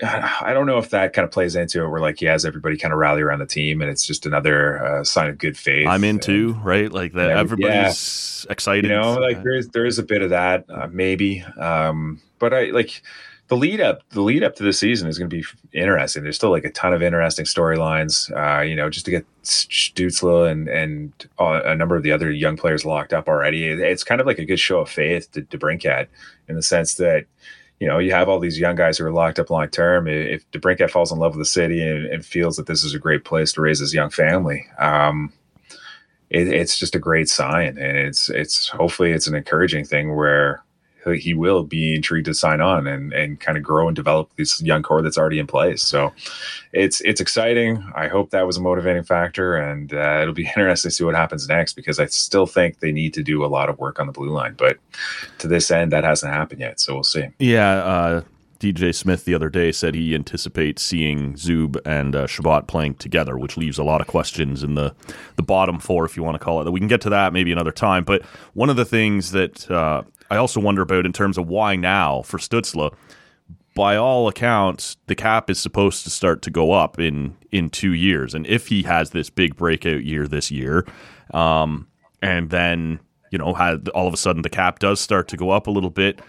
I 0.03 0.53
don't 0.53 0.67
know 0.67 0.79
if 0.79 0.91
that 0.91 1.13
kind 1.13 1.25
of 1.25 1.33
plays 1.33 1.57
into 1.57 1.83
it, 1.83 1.89
where 1.89 2.01
like 2.01 2.21
he 2.21 2.27
has 2.27 2.45
everybody 2.45 2.77
kind 2.77 2.93
of 2.93 2.99
rally 2.99 3.23
around 3.23 3.41
the 3.41 3.47
team, 3.47 3.81
and 3.81 3.91
it's 3.91 4.07
just 4.07 4.27
another 4.27 4.85
uh, 4.85 5.05
sign 5.05 5.29
of 5.29 5.39
good 5.39 5.57
faith. 5.57 5.89
I'm 5.89 6.05
in 6.05 6.19
too, 6.19 6.53
right? 6.63 6.91
Like 6.91 7.15
that, 7.15 7.31
everybody's 7.31 8.45
yeah. 8.47 8.53
excited. 8.53 8.85
You 8.85 8.91
know, 8.91 9.15
like 9.15 9.43
there 9.43 9.55
is 9.55 9.69
there 9.69 9.87
is 9.87 9.99
a 9.99 10.05
bit 10.05 10.23
of 10.23 10.31
that, 10.31 10.67
uh, 10.69 10.89
maybe. 10.91 11.43
Um, 11.59 12.21
but 12.39 12.55
I 12.55 12.67
like 12.67 13.03
the 13.49 13.57
lead 13.57 13.81
up 13.81 14.09
the 14.11 14.21
lead 14.21 14.43
up 14.43 14.55
to 14.57 14.63
the 14.63 14.75
season 14.75 15.09
is 15.09 15.19
going 15.19 15.29
to 15.29 15.37
be 15.37 15.45
interesting. 15.73 16.23
There's 16.23 16.37
still 16.37 16.51
like 16.51 16.65
a 16.65 16.71
ton 16.71 16.93
of 16.93 17.03
interesting 17.03 17.47
storylines. 17.47 18.31
Uh, 18.37 18.61
you 18.61 18.77
know, 18.77 18.91
just 18.91 19.07
to 19.07 19.11
get 19.11 19.27
Stützle 19.43 20.51
and 20.51 20.69
and 20.69 21.13
a 21.39 21.75
number 21.75 21.97
of 21.97 22.03
the 22.03 22.13
other 22.13 22.31
young 22.31 22.57
players 22.57 22.85
locked 22.85 23.15
up 23.15 23.27
already. 23.27 23.67
It's 23.67 24.05
kind 24.05 24.21
of 24.21 24.27
like 24.27 24.39
a 24.39 24.45
good 24.45 24.61
show 24.61 24.81
of 24.81 24.91
faith 24.91 25.33
to, 25.33 25.43
to 25.43 25.59
DeBrincat 25.59 26.09
in 26.49 26.57
the 26.57 26.63
sense 26.63 26.95
that 26.95 27.25
you 27.81 27.87
know 27.87 27.99
you 27.99 28.13
have 28.13 28.29
all 28.29 28.39
these 28.39 28.59
young 28.59 28.77
guys 28.77 28.99
who 28.99 29.07
are 29.07 29.13
locked 29.13 29.39
up 29.39 29.49
long 29.49 29.69
term. 29.69 30.09
If 30.09 30.49
DeBrincat 30.51 30.91
falls 30.91 31.11
in 31.11 31.19
love 31.19 31.35
with 31.35 31.41
the 31.41 31.51
city 31.51 31.83
and, 31.83 32.05
and, 32.07 32.25
feels 32.25 32.57
that 32.57 32.67
this 32.67 32.85
is 32.85 32.95
a 32.95 32.99
great 32.99 33.25
place 33.25 33.53
to 33.55 33.63
raise 33.63 33.79
his 33.79 33.95
young 33.95 34.11
family. 34.11 34.67
Um, 34.79 35.33
it, 36.29 36.49
it's 36.49 36.79
just 36.79 36.95
a 36.95 36.99
great 36.99 37.31
sign, 37.31 37.79
and 37.79 37.97
it's 37.97 38.29
it's 38.29 38.69
hopefully 38.69 39.13
it's 39.13 39.27
an 39.27 39.35
encouraging 39.35 39.87
thing 39.87 40.15
where 40.15 40.63
he 41.13 41.35
will 41.35 41.65
be 41.65 41.95
intrigued 41.95 42.27
to 42.27 42.35
sign 42.35 42.61
on 42.61 42.87
and 42.87 43.13
and 43.13 43.41
kind 43.41 43.59
of 43.59 43.65
grow 43.65 43.87
and 43.87 43.97
develop 43.97 44.31
this 44.37 44.61
young 44.63 44.83
core 44.83 45.03
that's 45.03 45.19
already 45.19 45.39
in 45.39 45.47
place. 45.47 45.83
So 45.83 46.13
it's 46.73 47.01
it's 47.03 47.21
exciting. 47.21 47.85
I 47.95 48.09
hope 48.09 48.31
that 48.31 48.47
was 48.47 48.57
a 48.57 48.61
motivating 48.61 49.05
factor, 49.05 49.57
and 49.57 49.93
uh, 49.93 50.21
it'll 50.23 50.35
be 50.35 50.47
interesting 50.57 50.91
to 50.91 50.95
see 50.95 51.05
what 51.05 51.15
happens 51.15 51.49
next 51.49 51.75
because 51.75 51.99
I 51.99 52.07
still 52.07 52.47
think 52.47 52.81
they 52.81 52.93
need 52.93 53.15
to 53.15 53.23
do 53.23 53.45
a 53.45 53.47
lot 53.47 53.69
of 53.69 53.79
work 53.79 53.99
on 54.01 54.07
the 54.07 54.13
blue 54.13 54.31
line, 54.31 54.55
but 54.57 54.79
to 55.39 55.49
this 55.49 55.71
end, 55.71 55.93
that 55.93 56.05
hasn't 56.05 56.33
happened 56.33 56.61
yet. 56.61 56.81
So 56.81 56.95
we'll 56.95 57.05
see. 57.05 57.29
Yeah. 57.39 57.71
Uh, 57.79 58.23
DJ 58.61 58.93
Smith 58.93 59.25
the 59.25 59.35
other 59.35 59.49
day 59.49 59.71
said 59.71 59.95
he 59.95 60.15
anticipates 60.15 60.83
seeing 60.83 61.35
Zub 61.35 61.79
and 61.87 62.17
uh, 62.17 62.27
Chabot 62.27 62.67
playing 62.67 62.95
together, 62.95 63.39
which 63.39 63.57
leaves 63.57 63.79
a 63.79 63.85
lot 63.85 64.01
of 64.01 64.07
questions 64.07 64.65
in 64.65 64.75
the 64.75 64.95
the 65.37 65.43
bottom 65.43 65.79
four, 65.79 66.05
if 66.05 66.17
you 66.17 66.25
want 66.25 66.35
to 66.35 66.45
call 66.45 66.61
it. 66.61 66.65
That 66.65 66.73
We 66.73 66.81
can 66.81 66.89
get 66.89 67.01
to 67.03 67.11
that 67.11 67.33
maybe 67.33 67.53
another 67.53 67.71
time. 67.71 68.05
But 68.05 68.25
one 68.55 68.69
of 68.69 68.77
the 68.77 68.85
things 68.85 69.31
that 69.31 69.71
uh, 69.71 70.03
I 70.31 70.37
also 70.37 70.61
wonder 70.61 70.83
about 70.83 71.07
in 71.07 71.13
terms 71.13 71.39
of 71.39 71.49
why 71.49 71.77
now 71.77 72.23
for 72.23 72.39
Stützle. 72.39 72.95
By 73.75 73.97
all 73.97 74.27
accounts, 74.27 74.97
the 75.07 75.15
cap 75.15 75.49
is 75.49 75.61
supposed 75.61 76.03
to 76.03 76.11
start 76.11 76.43
to 76.43 76.51
go 76.51 76.73
up 76.73 76.99
in 76.99 77.37
in 77.53 77.71
two 77.71 77.93
years, 77.93 78.35
and 78.35 78.47
if 78.47 78.67
he 78.69 78.83
has 78.83 79.11
this 79.11 79.31
big 79.31 79.57
breakout 79.57 80.05
year 80.05 80.27
this 80.27 80.51
year, 80.51 80.85
um, 81.33 81.87
and 82.21 82.51
then 82.51 82.99
you 83.31 83.39
know, 83.39 83.55
had 83.55 83.89
all 83.91 84.07
of 84.07 84.15
a 84.15 84.17
sudden 84.17 84.43
the 84.43 84.51
cap 84.51 84.79
does 84.79 85.01
start 85.01 85.29
to 85.29 85.37
go 85.37 85.51
up 85.51 85.67
a 85.67 85.71
little 85.71 85.91
bit. 85.91 86.21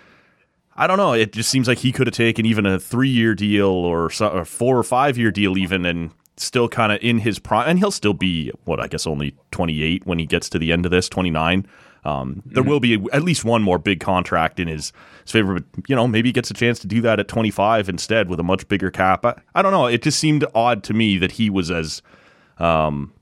I 0.75 0.87
don't 0.87 0.97
know. 0.97 1.13
It 1.13 1.33
just 1.33 1.49
seems 1.49 1.67
like 1.67 1.79
he 1.79 1.91
could 1.91 2.07
have 2.07 2.15
taken 2.15 2.45
even 2.45 2.65
a 2.65 2.79
three 2.79 3.09
year 3.09 3.35
deal 3.35 3.67
or, 3.67 4.09
or 4.21 4.45
four 4.45 4.77
or 4.77 4.83
five 4.83 5.17
year 5.17 5.31
deal, 5.31 5.57
even, 5.57 5.85
and 5.85 6.11
still 6.37 6.69
kind 6.69 6.91
of 6.91 6.99
in 7.01 7.19
his 7.19 7.39
prime. 7.39 7.67
And 7.69 7.79
he'll 7.79 7.91
still 7.91 8.13
be, 8.13 8.51
what, 8.63 8.79
I 8.79 8.87
guess 8.87 9.05
only 9.05 9.35
28 9.51 10.05
when 10.05 10.19
he 10.19 10.25
gets 10.25 10.49
to 10.49 10.59
the 10.59 10.71
end 10.71 10.85
of 10.85 10.91
this, 10.91 11.09
29. 11.09 11.67
Um, 12.05 12.41
there 12.45 12.63
mm-hmm. 12.63 12.69
will 12.69 12.79
be 12.79 12.93
at 13.11 13.23
least 13.23 13.43
one 13.43 13.61
more 13.61 13.77
big 13.77 13.99
contract 13.99 14.59
in 14.59 14.67
his, 14.67 14.93
his 15.23 15.31
favor, 15.31 15.55
but 15.55 15.63
you 15.87 15.95
know 15.95 16.07
maybe 16.07 16.29
he 16.29 16.33
gets 16.33 16.49
a 16.49 16.53
chance 16.53 16.79
to 16.79 16.87
do 16.87 17.01
that 17.01 17.19
at 17.19 17.27
25 17.27 17.89
instead 17.89 18.29
with 18.29 18.39
a 18.39 18.43
much 18.43 18.67
bigger 18.67 18.89
cap. 18.89 19.25
I, 19.25 19.35
I 19.55 19.61
don't 19.61 19.71
know. 19.71 19.85
It 19.87 20.01
just 20.01 20.19
seemed 20.19 20.45
odd 20.55 20.83
to 20.85 20.93
me 20.93 21.17
that 21.17 21.33
he 21.33 21.49
was 21.49 21.69
as, 21.69 22.01
um, 22.57 23.13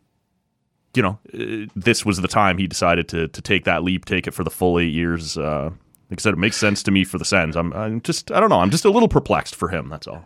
you 0.93 1.01
know, 1.01 1.19
uh, 1.34 1.67
this 1.75 2.05
was 2.05 2.22
the 2.22 2.27
time 2.27 2.57
he 2.57 2.67
decided 2.67 3.07
to 3.10 3.27
to 3.27 3.41
take 3.41 3.65
that 3.65 3.84
leap, 3.84 4.05
take 4.05 4.27
it 4.27 4.34
for 4.34 4.43
the 4.43 4.51
full 4.51 4.79
eight 4.79 4.93
years. 4.93 5.38
Uh, 5.38 5.72
like 6.10 6.19
I 6.19 6.22
said, 6.22 6.34
it 6.34 6.39
makes 6.39 6.55
sense 6.55 6.84
to 6.84 6.91
me 6.91 7.03
for 7.03 7.17
the 7.17 7.25
Sens. 7.25 7.57
I'm, 7.57 7.74
I'm 7.74 8.00
just, 8.00 8.31
I 8.31 8.39
don't 8.39 8.50
know. 8.50 8.62
I'm 8.62 8.72
just 8.72 8.86
a 8.86 8.89
little 8.89 9.10
perplexed 9.10 9.55
for 9.55 9.67
him. 9.67 9.89
That's 9.89 10.07
all. 10.07 10.24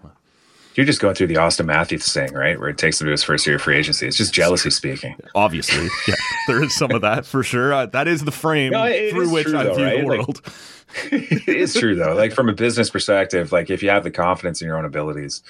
You're 0.75 0.85
just 0.85 1.01
going 1.01 1.15
through 1.15 1.27
the 1.27 1.35
Auston 1.35 1.65
Matthews 1.65 2.11
thing, 2.13 2.33
right? 2.33 2.57
Where 2.57 2.69
it 2.69 2.77
takes 2.77 3.01
him 3.01 3.05
to 3.05 3.11
his 3.11 3.23
first 3.23 3.45
year 3.45 3.57
of 3.57 3.61
free 3.61 3.75
agency. 3.77 4.07
It's 4.07 4.15
just 4.15 4.33
jealousy 4.33 4.69
speaking. 4.69 5.17
Obviously, 5.35 5.89
yeah, 6.07 6.15
there 6.47 6.63
is 6.63 6.75
some 6.75 6.91
of 6.91 7.01
that 7.01 7.25
for 7.25 7.43
sure. 7.43 7.73
Uh, 7.73 7.85
that 7.87 8.07
is 8.07 8.23
the 8.23 8.31
frame 8.31 8.71
no, 8.71 8.85
through 9.09 9.31
which 9.31 9.47
true, 9.47 9.57
I 9.57 9.63
though, 9.65 9.75
view 9.75 9.85
right? 9.85 9.99
the 9.99 10.05
world. 10.05 10.41
Like, 10.45 10.53
it 11.11 11.47
is 11.47 11.73
true 11.73 11.95
though. 11.95 12.13
Like 12.15 12.33
from 12.33 12.49
a 12.49 12.53
business 12.53 12.89
perspective, 12.89 13.51
like 13.51 13.69
if 13.69 13.83
you 13.83 13.89
have 13.89 14.03
the 14.03 14.11
confidence 14.11 14.61
in 14.61 14.67
your 14.67 14.77
own 14.77 14.85
abilities, 14.85 15.43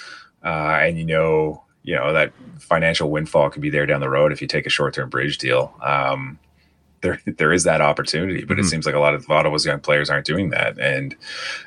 uh, 0.43 0.79
and 0.81 0.97
you 0.97 1.05
know, 1.05 1.63
you 1.83 1.95
know 1.95 2.13
that 2.13 2.33
financial 2.59 3.09
windfall 3.09 3.49
could 3.49 3.61
be 3.61 3.69
there 3.69 3.85
down 3.85 4.01
the 4.01 4.09
road 4.09 4.31
if 4.31 4.41
you 4.41 4.47
take 4.47 4.65
a 4.65 4.69
short-term 4.69 5.09
bridge 5.09 5.37
deal. 5.37 5.73
Um, 5.81 6.39
there 7.01 7.20
there 7.38 7.51
is 7.51 7.63
that 7.63 7.81
opportunity, 7.81 8.43
but 8.43 8.55
mm-hmm. 8.55 8.65
it 8.65 8.70
seems 8.70 8.86
like 8.86 8.96
a 8.96 9.00
lot 9.00 9.13
of 9.13 9.29
Ottawa's 9.29 9.65
young 9.65 9.79
players 9.79 10.10
aren't 10.10 10.25
doing 10.25 10.50
that. 10.50 10.79
And 10.79 11.15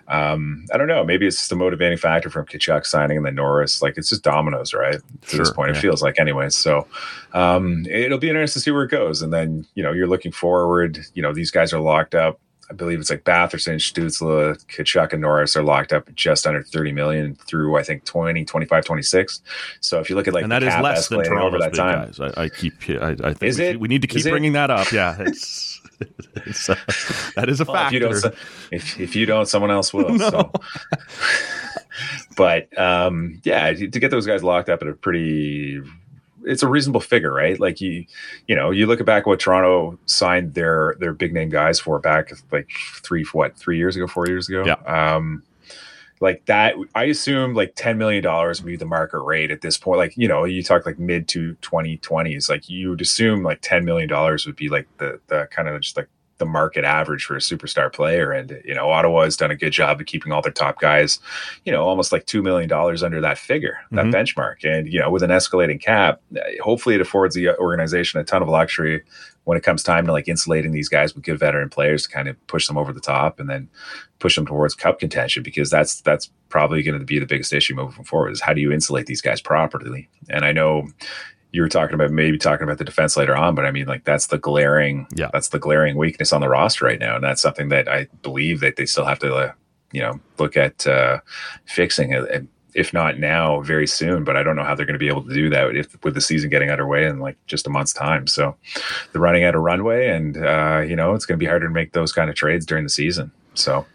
um, 0.08 0.66
I 0.72 0.78
don't 0.78 0.88
know, 0.88 1.04
maybe 1.04 1.26
it's 1.26 1.36
just 1.36 1.52
a 1.52 1.56
motivating 1.56 1.98
factor 1.98 2.30
from 2.30 2.46
Tkachuk 2.46 2.86
signing 2.86 3.18
and 3.18 3.26
then 3.26 3.34
Norris. 3.34 3.82
Like 3.82 3.98
it's 3.98 4.08
just 4.08 4.22
dominoes, 4.22 4.72
right? 4.72 5.00
To 5.22 5.28
sure, 5.28 5.38
this 5.38 5.50
point, 5.50 5.72
yeah. 5.72 5.78
it 5.78 5.80
feels 5.80 6.02
like, 6.02 6.18
anyways. 6.18 6.56
So 6.56 6.86
um, 7.32 7.86
it'll 7.86 8.18
be 8.18 8.28
interesting 8.28 8.60
to 8.60 8.64
see 8.64 8.70
where 8.70 8.84
it 8.84 8.90
goes. 8.90 9.22
And 9.22 9.32
then 9.32 9.66
you 9.74 9.82
know 9.82 9.92
you're 9.92 10.08
looking 10.08 10.32
forward. 10.32 10.98
You 11.14 11.22
know 11.22 11.32
these 11.32 11.50
guys 11.50 11.72
are 11.72 11.80
locked 11.80 12.14
up. 12.14 12.40
I 12.74 12.76
believe 12.76 12.98
it's 12.98 13.10
like 13.10 13.22
Batherson, 13.22 13.76
Stützle, 13.76 14.60
Tkachuk, 14.66 15.12
and 15.12 15.22
Norris 15.22 15.56
are 15.56 15.62
locked 15.62 15.92
up 15.92 16.12
just 16.16 16.44
under 16.44 16.60
30 16.60 16.90
million 16.90 17.36
through 17.36 17.76
I 17.76 17.84
think 17.84 18.04
20, 18.04 18.44
25, 18.44 18.84
26. 18.84 19.42
So 19.80 20.00
if 20.00 20.10
you 20.10 20.16
look 20.16 20.26
at 20.26 20.34
like 20.34 20.42
and 20.42 20.50
that 20.50 20.64
is 20.64 20.74
less 20.82 21.06
than 21.06 21.22
Toronto's 21.22 21.54
over 21.54 21.58
that 21.58 21.74
time, 21.74 22.06
guys. 22.06 22.20
I, 22.36 22.42
I 22.44 22.48
keep 22.48 22.74
I, 22.90 23.10
I 23.10 23.32
think 23.32 23.42
is 23.44 23.58
we, 23.60 23.64
it? 23.66 23.80
we 23.80 23.86
need 23.86 24.02
to 24.02 24.08
keep 24.08 24.24
bringing 24.24 24.54
that 24.54 24.70
up. 24.70 24.90
Yeah, 24.90 25.16
it's, 25.20 25.80
it's 26.34 26.68
uh, 26.68 26.74
that 27.36 27.48
is 27.48 27.60
a 27.60 27.64
well, 27.64 27.74
factor. 27.74 27.96
If 27.96 28.02
you, 28.02 28.20
don't, 28.20 28.34
if, 28.72 29.00
if 29.00 29.16
you 29.16 29.24
don't, 29.24 29.46
someone 29.46 29.70
else 29.70 29.94
will. 29.94 30.08
no. 30.16 30.30
So. 30.30 30.52
but 32.36 32.76
um, 32.76 33.40
yeah, 33.44 33.72
to 33.72 33.86
get 33.86 34.10
those 34.10 34.26
guys 34.26 34.42
locked 34.42 34.68
up 34.68 34.82
at 34.82 34.88
a 34.88 34.94
pretty 34.94 35.80
it's 36.44 36.62
a 36.62 36.68
reasonable 36.68 37.00
figure, 37.00 37.32
right? 37.32 37.58
Like 37.58 37.80
you, 37.80 38.06
you 38.46 38.54
know, 38.54 38.70
you 38.70 38.86
look 38.86 39.00
at 39.00 39.06
back 39.06 39.26
what 39.26 39.40
Toronto 39.40 39.98
signed 40.06 40.54
their 40.54 40.94
their 40.98 41.12
big 41.12 41.32
name 41.32 41.48
guys 41.48 41.80
for 41.80 41.98
back 41.98 42.32
like 42.52 42.70
three 43.02 43.24
what 43.32 43.56
three 43.56 43.78
years 43.78 43.96
ago, 43.96 44.06
four 44.06 44.26
years 44.26 44.48
ago. 44.48 44.64
Yeah. 44.64 44.74
Um, 44.86 45.42
like 46.20 46.46
that, 46.46 46.74
I 46.94 47.04
assume 47.04 47.54
like 47.54 47.74
ten 47.74 47.98
million 47.98 48.22
dollars 48.22 48.62
would 48.62 48.66
be 48.66 48.76
the 48.76 48.86
market 48.86 49.20
rate 49.20 49.50
at 49.50 49.60
this 49.60 49.76
point. 49.76 49.98
Like 49.98 50.16
you 50.16 50.28
know, 50.28 50.44
you 50.44 50.62
talk 50.62 50.86
like 50.86 50.98
mid 50.98 51.28
to 51.28 51.54
twenty 51.60 51.98
twenties. 51.98 52.48
Like 52.48 52.68
you 52.68 52.90
would 52.90 53.00
assume 53.00 53.42
like 53.42 53.58
ten 53.60 53.84
million 53.84 54.08
dollars 54.08 54.46
would 54.46 54.56
be 54.56 54.68
like 54.68 54.86
the 54.98 55.20
the 55.26 55.48
kind 55.50 55.68
of 55.68 55.80
just 55.80 55.96
like 55.96 56.08
the 56.38 56.44
market 56.44 56.84
average 56.84 57.24
for 57.24 57.36
a 57.36 57.40
superstar 57.40 57.92
player. 57.92 58.32
And, 58.32 58.60
you 58.64 58.74
know, 58.74 58.90
Ottawa 58.90 59.24
has 59.24 59.36
done 59.36 59.50
a 59.50 59.56
good 59.56 59.72
job 59.72 60.00
of 60.00 60.06
keeping 60.06 60.32
all 60.32 60.42
their 60.42 60.52
top 60.52 60.80
guys, 60.80 61.18
you 61.64 61.72
know, 61.72 61.84
almost 61.84 62.12
like 62.12 62.26
$2 62.26 62.42
million 62.42 62.70
under 62.72 63.20
that 63.20 63.38
figure, 63.38 63.78
that 63.92 64.06
mm-hmm. 64.06 64.14
benchmark. 64.14 64.64
And, 64.64 64.92
you 64.92 65.00
know, 65.00 65.10
with 65.10 65.22
an 65.22 65.30
escalating 65.30 65.80
cap, 65.80 66.20
hopefully 66.60 66.94
it 66.94 67.00
affords 67.00 67.34
the 67.34 67.56
organization 67.58 68.20
a 68.20 68.24
ton 68.24 68.42
of 68.42 68.48
luxury 68.48 69.02
when 69.44 69.58
it 69.58 69.62
comes 69.62 69.82
time 69.82 70.06
to 70.06 70.12
like 70.12 70.28
insulating 70.28 70.72
these 70.72 70.88
guys 70.88 71.14
with 71.14 71.24
good 71.24 71.38
veteran 71.38 71.68
players 71.68 72.04
to 72.04 72.08
kind 72.08 72.28
of 72.28 72.46
push 72.46 72.66
them 72.66 72.78
over 72.78 72.92
the 72.92 73.00
top 73.00 73.38
and 73.38 73.48
then 73.48 73.68
push 74.18 74.34
them 74.34 74.46
towards 74.46 74.74
cup 74.74 74.98
contention 74.98 75.42
because 75.42 75.70
that's 75.70 76.00
that's 76.00 76.30
probably 76.48 76.82
going 76.82 76.98
to 76.98 77.04
be 77.04 77.18
the 77.18 77.26
biggest 77.26 77.52
issue 77.52 77.74
moving 77.74 78.04
forward 78.04 78.30
is 78.30 78.40
how 78.40 78.52
do 78.52 78.60
you 78.60 78.72
insulate 78.72 79.06
these 79.06 79.20
guys 79.20 79.40
properly 79.40 80.08
and 80.30 80.44
i 80.44 80.52
know 80.52 80.88
you 81.54 81.62
were 81.62 81.68
talking 81.68 81.94
about 81.94 82.10
maybe 82.10 82.36
talking 82.36 82.64
about 82.64 82.78
the 82.78 82.84
defense 82.84 83.16
later 83.16 83.36
on, 83.36 83.54
but 83.54 83.64
I 83.64 83.70
mean, 83.70 83.86
like 83.86 84.02
that's 84.02 84.26
the 84.26 84.38
glaring, 84.38 85.06
yeah, 85.14 85.30
that's 85.32 85.50
the 85.50 85.60
glaring 85.60 85.96
weakness 85.96 86.32
on 86.32 86.40
the 86.40 86.48
roster 86.48 86.84
right 86.84 86.98
now, 86.98 87.14
and 87.14 87.22
that's 87.22 87.40
something 87.40 87.68
that 87.68 87.86
I 87.86 88.08
believe 88.22 88.58
that 88.58 88.74
they 88.74 88.86
still 88.86 89.04
have 89.04 89.20
to, 89.20 89.32
uh, 89.32 89.52
you 89.92 90.00
know, 90.00 90.18
look 90.38 90.56
at 90.56 90.84
uh, 90.84 91.20
fixing 91.66 92.12
it. 92.12 92.48
If 92.74 92.92
not 92.92 93.20
now, 93.20 93.60
very 93.60 93.86
soon. 93.86 94.24
But 94.24 94.36
I 94.36 94.42
don't 94.42 94.56
know 94.56 94.64
how 94.64 94.74
they're 94.74 94.84
going 94.84 94.94
to 94.94 94.98
be 94.98 95.06
able 95.06 95.22
to 95.22 95.32
do 95.32 95.48
that 95.50 95.76
if 95.76 95.96
with 96.02 96.14
the 96.14 96.20
season 96.20 96.50
getting 96.50 96.70
underway 96.70 97.06
in 97.06 97.20
like 97.20 97.36
just 97.46 97.68
a 97.68 97.70
month's 97.70 97.92
time. 97.92 98.26
So 98.26 98.56
they're 99.12 99.22
running 99.22 99.44
out 99.44 99.54
of 99.54 99.62
runway, 99.62 100.08
and 100.08 100.36
uh, 100.36 100.82
you 100.84 100.96
know 100.96 101.14
it's 101.14 101.24
going 101.24 101.38
to 101.38 101.44
be 101.44 101.48
harder 101.48 101.68
to 101.68 101.72
make 101.72 101.92
those 101.92 102.12
kind 102.12 102.28
of 102.28 102.34
trades 102.34 102.66
during 102.66 102.82
the 102.82 102.90
season. 102.90 103.30
So 103.54 103.86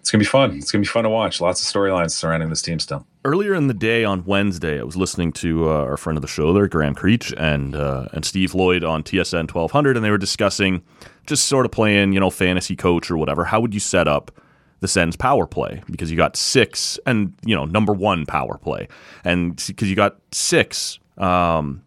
it's 0.00 0.10
gonna 0.10 0.20
be 0.20 0.26
fun. 0.26 0.56
It's 0.56 0.70
gonna 0.70 0.82
be 0.82 0.86
fun 0.86 1.04
to 1.04 1.10
watch. 1.10 1.40
Lots 1.40 1.60
of 1.62 1.72
storylines 1.72 2.10
surrounding 2.10 2.48
this 2.48 2.62
team 2.62 2.78
still. 2.78 3.06
Earlier 3.24 3.54
in 3.54 3.68
the 3.68 3.74
day 3.74 4.04
on 4.04 4.24
Wednesday, 4.24 4.80
I 4.80 4.82
was 4.82 4.96
listening 4.96 5.32
to 5.34 5.68
uh, 5.68 5.84
our 5.84 5.96
friend 5.96 6.16
of 6.16 6.22
the 6.22 6.28
show 6.28 6.52
there, 6.52 6.66
Graham 6.66 6.94
Creech, 6.94 7.32
and 7.36 7.76
uh, 7.76 8.08
and 8.12 8.24
Steve 8.24 8.54
Lloyd 8.54 8.84
on 8.84 9.02
TSN 9.02 9.52
1200, 9.52 9.96
and 9.96 10.04
they 10.04 10.10
were 10.10 10.18
discussing 10.18 10.82
just 11.26 11.46
sort 11.46 11.64
of 11.64 11.72
playing, 11.72 12.12
you 12.12 12.20
know, 12.20 12.30
fantasy 12.30 12.74
coach 12.74 13.10
or 13.10 13.16
whatever. 13.16 13.44
How 13.44 13.60
would 13.60 13.74
you 13.74 13.80
set 13.80 14.08
up 14.08 14.32
the 14.80 14.88
Sens 14.88 15.14
power 15.16 15.46
play? 15.46 15.82
Because 15.90 16.10
you 16.10 16.16
got 16.16 16.36
six, 16.36 16.98
and 17.06 17.34
you 17.44 17.54
know, 17.54 17.64
number 17.64 17.92
one 17.92 18.26
power 18.26 18.58
play, 18.58 18.88
and 19.24 19.62
because 19.66 19.88
you 19.88 19.96
got 19.96 20.16
six. 20.32 20.98
Um, 21.18 21.82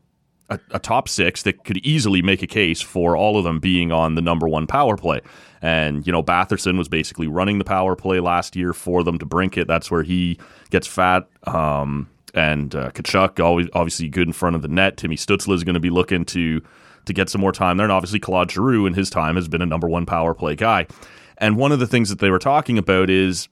a, 0.49 0.59
a, 0.71 0.79
top 0.79 1.09
six 1.09 1.43
that 1.43 1.63
could 1.63 1.77
easily 1.77 2.21
make 2.21 2.41
a 2.41 2.47
case 2.47 2.81
for 2.81 3.17
all 3.17 3.37
of 3.37 3.43
them 3.43 3.59
being 3.59 3.91
on 3.91 4.15
the 4.15 4.21
number 4.21 4.47
one 4.47 4.67
power 4.67 4.95
play. 4.95 5.21
And, 5.61 6.05
you 6.05 6.13
know, 6.13 6.21
Batherson 6.21 6.77
was 6.77 6.87
basically 6.87 7.27
running 7.27 7.57
the 7.57 7.63
power 7.63 7.95
play 7.95 8.19
last 8.19 8.55
year 8.55 8.73
for 8.73 9.03
them 9.03 9.17
DeBrincat. 9.17 9.67
That's 9.67 9.89
where 9.89 10.03
he 10.03 10.37
gets 10.69 10.85
fat. 10.85 11.27
Um, 11.43 12.09
and 12.33 12.75
uh, 12.75 12.91
Tkachuk, 12.91 13.43
always 13.43 13.67
obviously 13.73 14.09
good 14.09 14.27
in 14.27 14.33
front 14.33 14.55
of 14.55 14.61
the 14.61 14.67
net. 14.67 14.97
Timmy 14.97 15.15
Stützle 15.15 15.53
is 15.53 15.63
going 15.63 15.73
to 15.75 15.79
be 15.79 15.89
looking 15.89 16.25
to 16.25 16.61
to 17.05 17.13
get 17.13 17.29
some 17.29 17.41
more 17.41 17.51
time 17.51 17.77
there. 17.77 17.85
And 17.85 17.91
obviously 17.91 18.19
Claude 18.19 18.51
Giroux 18.51 18.87
in 18.87 18.95
his 18.95 19.11
time 19.11 19.35
has 19.35 19.47
been 19.47 19.61
a 19.61 19.65
number 19.65 19.87
one 19.87 20.07
power 20.07 20.33
play 20.33 20.55
guy. 20.55 20.87
And 21.37 21.55
one 21.55 21.71
of 21.71 21.79
the 21.79 21.85
things 21.85 22.09
that 22.09 22.19
they 22.19 22.31
were 22.31 22.39
talking 22.39 22.79
about 22.79 23.11
is 23.11 23.47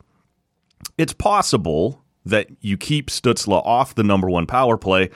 it's 0.97 1.13
possible 1.13 2.01
that 2.25 2.47
you 2.62 2.77
keep 2.77 3.07
Stützle 3.07 3.63
off 3.65 3.95
the 3.95 4.03
number 4.03 4.29
one 4.29 4.47
power 4.47 4.77
play 4.77 5.09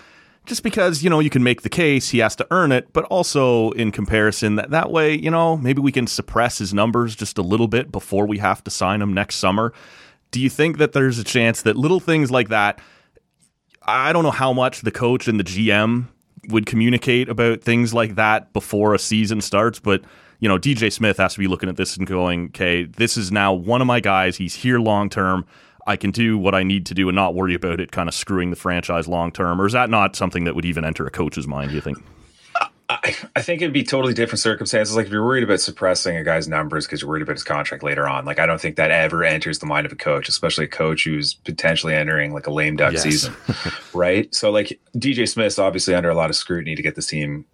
just 0.48 0.63
because 0.63 1.04
you 1.04 1.10
know 1.10 1.20
you 1.20 1.30
can 1.30 1.44
make 1.44 1.62
the 1.62 1.70
case 1.70 2.10
he 2.10 2.20
has 2.20 2.36
to 2.36 2.48
earn 2.50 2.72
it 2.72 2.92
but 2.94 3.04
also 3.06 3.72
in 3.72 3.92
comparison 3.92 4.56
that 4.56 4.72
that 4.72 4.89
way 4.92 5.13
you 5.13 5.30
know 5.30 5.58
maybe 5.58 5.82
we 5.82 5.92
can 5.92 6.08
suppress 6.08 6.58
his 6.58 6.74
numbers 6.74 7.16
just 7.16 7.38
a 7.38 7.42
little 7.42 7.68
bit 7.68 7.92
before 7.92 8.25
we 8.25 8.39
have 8.39 8.63
to 8.63 8.72
sign 8.72 9.01
him 9.01 9.13
next 9.13 9.36
summer. 9.36 9.74
Do 10.32 10.42
you 10.42 10.50
think 10.50 10.77
that 10.77 10.92
there's 10.92 11.20
a 11.20 11.24
chance 11.24 11.62
that 11.62 11.75
little 11.75 12.00
things 12.00 12.32
like 12.32 12.50
that 12.50 12.80
i 13.84 14.12
don't 14.12 14.24
know 14.24 14.32
how 14.32 14.51
much 14.51 14.82
the 14.82 14.92
coach 14.92 15.27
and 15.27 15.39
the 15.39 15.44
gm 15.44 16.08
would 16.50 16.66
communicate 16.66 17.30
about 17.30 17.62
things 17.62 17.94
like 17.94 18.16
that 18.16 18.51
before 18.54 18.94
a 18.94 19.00
season 19.00 19.39
starts 19.39 19.80
but 19.80 20.01
you 20.39 20.50
know 20.50 20.58
dj 20.58 20.92
smith 20.92 21.18
has 21.18 21.34
to 21.34 21.39
be 21.39 21.48
looking 21.48 21.70
at 21.70 21.77
this 21.77 21.96
and 21.96 22.08
going 22.08 22.48
okay 22.48 22.84
this 22.84 23.16
is 23.18 23.32
now 23.32 23.54
one 23.54 23.82
of 23.82 23.88
my 23.88 24.00
guys. 24.00 24.38
He's 24.38 24.56
here 24.56 24.80
long 24.80 25.10
term 25.10 25.46
I 25.88 25.96
can 25.96 26.12
do 26.12 26.38
what 26.38 26.53
I 26.53 26.63
need 26.63 26.86
to 26.88 26.94
do 26.94 27.10
and 27.10 27.15
not 27.15 27.34
worry 27.34 27.56
mm-hmm. 27.56 27.65
about 27.65 27.79
it 27.79 27.91
kind 27.91 28.08
of 28.08 28.13
screwing 28.13 28.50
the 28.50 28.56
franchise 28.56 29.08
long 29.08 29.32
term? 29.32 29.60
Or 29.60 29.65
is 29.65 29.74
that 29.74 29.89
not 29.89 30.15
something 30.15 30.44
that 30.44 30.53
would 30.53 30.65
even 30.65 30.86
enter 30.86 31.08
a 31.08 31.10
coach's 31.10 31.48
mind, 31.48 31.70
do 31.70 31.75
you 31.75 31.82
think? 31.82 31.98
I, 32.89 33.15
I 33.36 33.41
think 33.41 33.62
it'd 33.62 33.74
be 33.74 33.84
totally 33.84 34.13
different 34.13 34.39
circumstances. 34.39 34.96
Like 34.96 35.08
if 35.08 35.12
you're 35.12 35.25
worried 35.25 35.44
about 35.44 35.60
suppressing 35.60 36.15
a 36.15 36.24
guy's 36.24 36.48
numbers 36.48 36.86
because 36.86 37.01
you're 37.01 37.10
worried 37.10 37.22
about 37.22 37.36
his 37.36 37.44
contract 37.44 37.84
later 37.84 38.08
on, 38.08 38.24
like 38.24 38.39
I 38.39 38.46
don't 38.46 38.62
think 38.62 38.77
that 38.77 38.91
ever 38.91 39.25
enters 39.25 39.60
the 39.60 39.65
mind 39.65 39.86
of 39.86 39.91
a 39.91 39.96
coach, 39.98 40.29
especially 40.29 40.65
a 40.65 40.70
coach 40.70 41.03
who's 41.03 41.34
potentially 41.34 41.94
entering 41.94 42.34
like 42.34 42.48
a 42.48 42.51
lame 42.51 42.77
duck 42.77 42.94
yes. 42.94 43.03
season, 43.03 43.36
right? 43.94 44.34
So 44.34 44.51
like 44.51 44.79
DJ 44.96 45.27
Smith's 45.27 45.60
obviously 45.60 45.96
under 45.96 46.10
a 46.10 46.15
lot 46.15 46.29
of 46.29 46.38
scrutiny 46.38 46.75
to 46.75 46.82
get 46.82 46.96
this 46.96 47.08
team 47.08 47.46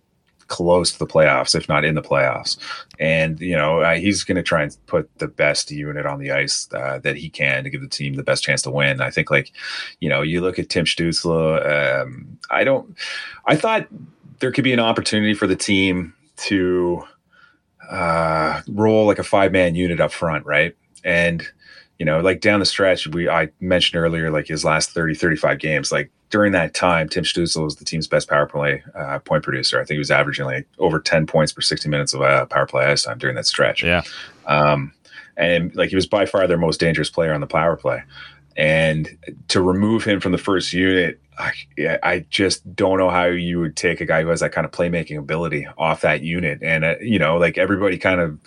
close 0.54 0.92
to 0.92 1.00
the 1.00 1.08
playoffs, 1.08 1.56
if 1.56 1.68
not 1.68 1.84
in 1.84 1.96
the 1.96 2.02
playoffs. 2.02 2.58
And 3.00 3.40
you 3.40 3.56
know 3.56 3.82
uh, 3.82 3.96
he's 3.96 4.24
going 4.24 4.36
to 4.36 4.44
try 4.44 4.62
and 4.62 4.78
put 4.86 5.10
the 5.18 5.28
best 5.28 5.72
unit 5.72 6.06
on 6.06 6.20
the 6.20 6.32
ice 6.32 6.70
uh, 6.74 7.00
that 7.00 7.18
he 7.18 7.28
can 7.30 7.64
to 7.64 7.72
give 7.72 7.82
the 7.82 7.88
team 7.88 8.14
the 8.14 8.24
best 8.24 8.44
chance 8.44 8.62
to 8.62 8.70
win. 8.70 9.02
I 9.02 9.10
think 9.10 9.32
like 9.32 9.52
you 10.00 10.10
know 10.10 10.22
you 10.22 10.42
look 10.42 10.60
at 10.60 10.70
Tim 10.70 10.86
Stützle. 10.86 12.04
Um, 12.04 12.38
I 12.52 12.64
don't. 12.64 12.96
I 13.48 13.56
thought 13.56 13.88
there 14.40 14.52
could 14.52 14.64
be 14.64 14.74
an 14.74 14.80
opportunity 14.80 15.34
for 15.34 15.48
the 15.48 15.56
team 15.56 16.14
to 16.36 17.04
uh, 17.90 18.62
roll 18.70 19.08
like 19.08 19.20
a 19.20 19.24
five 19.24 19.52
man 19.52 19.74
unit 19.74 20.00
up 20.00 20.12
front, 20.12 20.46
right? 20.46 20.76
And 21.04 21.44
you 22.04 22.06
know, 22.06 22.20
like 22.20 22.42
down 22.42 22.60
the 22.60 22.66
stretch, 22.66 23.08
we 23.08 23.30
I 23.30 23.48
mentioned 23.62 23.98
earlier, 23.98 24.30
like 24.30 24.46
his 24.46 24.66
last 24.66 24.90
30, 24.90 25.16
35 25.16 25.58
games, 25.58 25.90
like 25.90 26.12
during 26.32 26.52
that 26.52 26.74
time, 26.74 27.08
Tim 27.08 27.24
Stützle 27.24 27.64
was 27.64 27.78
the 27.78 27.86
team's 27.86 28.10
best 28.10 28.28
power 28.28 28.46
play 28.46 28.84
uh, 28.94 29.20
point 29.20 29.42
producer. 29.42 29.80
I 29.80 29.86
think 29.86 29.96
he 29.96 30.00
was 30.00 30.12
averaging 30.12 30.44
like 30.44 30.68
over 30.80 31.00
10 31.00 31.26
points 31.28 31.54
per 31.54 31.62
60 31.62 31.88
minutes 31.88 32.14
of 32.14 32.22
uh, 32.22 32.46
power 32.48 32.66
play 32.66 32.84
ice 32.84 33.04
time 33.04 33.20
during 33.20 33.38
that 33.38 33.46
stretch. 33.46 33.86
Yeah. 33.86 34.02
Um, 34.48 34.92
and 35.38 35.74
like 35.78 35.92
he 35.92 35.96
was 35.96 36.06
by 36.06 36.26
far 36.26 36.46
their 36.46 36.58
most 36.58 36.78
dangerous 36.78 37.10
player 37.10 37.34
on 37.34 37.40
the 37.40 37.48
power 37.48 37.78
play. 37.78 38.04
And 38.58 39.18
to 39.48 39.62
remove 39.62 40.04
him 40.04 40.20
from 40.20 40.34
the 40.34 40.38
first 40.38 40.74
unit, 40.74 41.22
I, 41.38 41.54
I 42.04 42.26
just 42.30 42.76
don't 42.76 42.98
know 42.98 43.12
how 43.12 43.28
you 43.28 43.62
would 43.62 43.78
take 43.78 44.02
a 44.02 44.06
guy 44.06 44.24
who 44.24 44.28
has 44.28 44.42
that 44.42 44.52
kind 44.52 44.66
of 44.66 44.72
playmaking 44.72 45.20
ability 45.20 45.70
off 45.78 46.02
that 46.02 46.22
unit. 46.22 46.62
And 46.64 46.84
uh, 46.84 46.96
you 47.00 47.18
know, 47.18 47.38
like 47.38 47.58
everybody 47.58 47.98
kind 47.98 48.20
of 48.20 48.38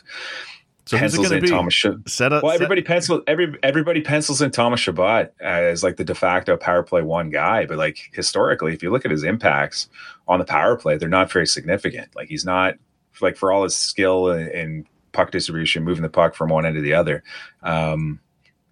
So 0.87 0.97
who's 0.97 1.15
it 1.15 1.17
pencils 1.19 1.29
going 1.29 1.39
in 1.39 1.43
to 1.45 1.47
be? 1.47 1.57
Thomas. 1.57 1.75
Sh- 1.75 1.87
Set 2.07 2.33
up. 2.33 2.43
well, 2.43 2.53
set- 2.53 2.57
everybody 2.63 2.83
pencils 2.83 3.23
every 3.27 3.55
everybody 3.63 4.01
pencils 4.01 4.41
in 4.41 4.51
Thomas 4.53 4.81
Chabot 4.81 5.33
as 5.41 5.83
like 5.83 5.97
the 5.97 6.05
de 6.05 6.15
facto 6.15 6.57
power 6.57 6.83
play 6.83 7.03
one 7.03 7.31
guy, 7.31 7.67
but 7.67 7.77
like 7.77 7.99
historically, 8.13 8.73
if 8.73 8.83
you 8.83 8.91
look 8.91 9.05
at 9.05 9.11
his 9.11 9.25
impacts 9.25 9.89
on 10.29 10.39
the 10.39 10.45
power 10.45 10.77
play, 10.77 10.97
they're 10.97 11.09
not 11.09 11.31
very 11.31 11.47
significant. 11.47 12.15
Like 12.15 12.29
he's 12.29 12.45
not 12.45 12.75
like 13.21 13.37
for 13.37 13.51
all 13.53 13.65
his 13.65 13.75
skill 13.75 14.31
and, 14.31 14.49
and 14.49 14.87
puck 15.13 15.31
distribution, 15.33 15.83
moving 15.83 16.03
the 16.03 16.09
puck 16.09 16.35
from 16.35 16.51
one 16.51 16.65
end 16.67 16.77
to 16.77 16.81
the 16.83 16.95
other. 16.95 17.23
Um, 17.63 18.21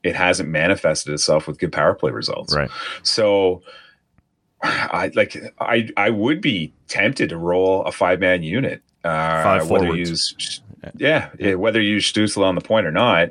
it 0.03 0.15
hasn't 0.15 0.49
manifested 0.51 1.15
itself 1.15 1.47
with 1.49 1.59
good 1.59 1.73
power 1.73 1.95
play 1.95 2.13
results. 2.13 2.55
Right. 2.55 2.71
So 3.03 3.63
I 4.63 5.11
like 5.15 5.37
I 5.61 5.89
I 5.97 6.11
would 6.11 6.41
be 6.41 6.73
tempted 6.89 7.31
to 7.31 7.39
roll 7.39 7.83
a 7.85 7.91
five 7.93 8.21
man 8.21 8.43
unit. 8.43 8.83
Uh, 9.03 9.43
Five 9.43 9.69
forwards. 9.69 9.97
use 10.11 10.61
yeah, 10.97 11.31
yeah, 11.39 11.55
whether 11.55 11.81
you 11.81 11.95
use 11.95 12.05
on 12.45 12.55
the 12.55 12.61
point 12.61 12.87
or 12.87 12.93
not, 12.93 13.31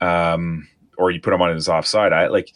um, 0.00 0.68
or 0.98 1.10
you 1.10 1.20
put 1.20 1.32
him 1.32 1.42
on 1.42 1.54
his 1.54 1.68
offside. 1.68 2.12
I 2.12 2.28
like 2.28 2.52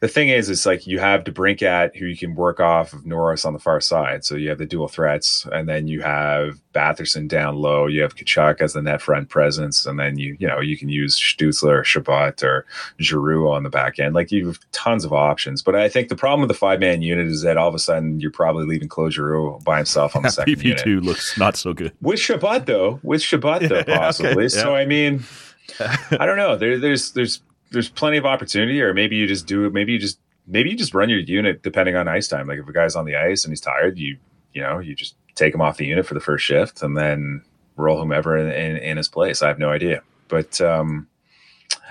the 0.00 0.08
thing 0.08 0.28
is, 0.28 0.48
it's 0.48 0.64
like 0.64 0.86
you 0.86 1.00
have 1.00 1.24
DeBrincat 1.24 1.96
who 1.96 2.06
you 2.06 2.16
can 2.16 2.36
work 2.36 2.60
off 2.60 2.92
of 2.92 3.04
Norris 3.04 3.44
on 3.44 3.52
the 3.52 3.58
far 3.58 3.80
side. 3.80 4.24
So 4.24 4.36
you 4.36 4.48
have 4.48 4.58
the 4.58 4.66
dual 4.66 4.86
threats, 4.86 5.44
and 5.50 5.68
then 5.68 5.88
you 5.88 6.02
have 6.02 6.60
Batherson 6.72 7.26
down 7.26 7.56
low. 7.56 7.86
You 7.86 8.02
have 8.02 8.14
Tkachuk 8.14 8.60
as 8.60 8.74
the 8.74 8.82
net 8.82 9.02
front 9.02 9.28
presence, 9.28 9.86
and 9.86 9.98
then 9.98 10.16
you 10.16 10.36
you 10.38 10.46
know 10.46 10.60
you 10.60 10.78
can 10.78 10.88
use 10.88 11.18
Stützle 11.18 11.68
or 11.68 11.82
Chabot 11.82 12.44
or 12.44 12.64
Giroux 13.00 13.50
on 13.50 13.64
the 13.64 13.70
back 13.70 13.98
end. 13.98 14.14
Like 14.14 14.30
you 14.30 14.46
have 14.46 14.60
tons 14.70 15.04
of 15.04 15.12
options. 15.12 15.62
But 15.62 15.74
I 15.74 15.88
think 15.88 16.08
the 16.08 16.16
problem 16.16 16.42
with 16.42 16.48
the 16.48 16.54
five 16.54 16.78
man 16.78 17.02
unit 17.02 17.26
is 17.26 17.42
that 17.42 17.56
all 17.56 17.68
of 17.68 17.74
a 17.74 17.80
sudden 17.80 18.20
you're 18.20 18.30
probably 18.30 18.66
leaving 18.66 18.88
Claude 18.88 19.14
Giroux 19.14 19.58
by 19.64 19.78
himself 19.78 20.14
on 20.14 20.22
the 20.22 20.30
second 20.30 20.54
PP 20.54 20.80
two 20.80 21.00
looks 21.00 21.36
not 21.36 21.56
so 21.56 21.72
good. 21.72 21.92
With 22.00 22.20
Chabot 22.20 22.66
though, 22.66 23.00
with 23.02 23.22
Chabot 23.22 23.60
though, 23.60 23.74
Yeah, 23.78 23.82
okay, 23.82 23.96
possibly. 23.96 24.48
So. 24.48 24.76
I 24.76 24.86
mean, 24.86 25.24
I 25.80 26.24
don't 26.24 26.36
know. 26.36 26.56
There, 26.56 26.78
there's 26.78 27.12
there's 27.12 27.40
there's 27.70 27.88
plenty 27.88 28.16
of 28.16 28.26
opportunity, 28.26 28.80
or 28.80 28.94
maybe 28.94 29.16
you 29.16 29.26
just 29.26 29.46
do. 29.46 29.68
Maybe 29.70 29.92
you 29.92 29.98
just 29.98 30.18
maybe 30.46 30.70
you 30.70 30.76
just 30.76 30.94
run 30.94 31.08
your 31.08 31.18
unit 31.18 31.62
depending 31.62 31.96
on 31.96 32.08
ice 32.08 32.28
time. 32.28 32.46
Like 32.46 32.58
if 32.58 32.68
a 32.68 32.72
guy's 32.72 32.96
on 32.96 33.04
the 33.04 33.16
ice 33.16 33.44
and 33.44 33.52
he's 33.52 33.60
tired, 33.60 33.98
you 33.98 34.16
you 34.52 34.62
know 34.62 34.78
you 34.78 34.94
just 34.94 35.14
take 35.34 35.54
him 35.54 35.60
off 35.60 35.76
the 35.76 35.86
unit 35.86 36.06
for 36.06 36.14
the 36.14 36.20
first 36.20 36.44
shift 36.44 36.82
and 36.82 36.96
then 36.96 37.42
roll 37.76 37.98
whomever 37.98 38.36
in, 38.36 38.50
in, 38.50 38.76
in 38.78 38.96
his 38.96 39.08
place. 39.08 39.42
I 39.42 39.48
have 39.48 39.58
no 39.58 39.70
idea, 39.70 40.02
but 40.26 40.60
um, 40.60 41.06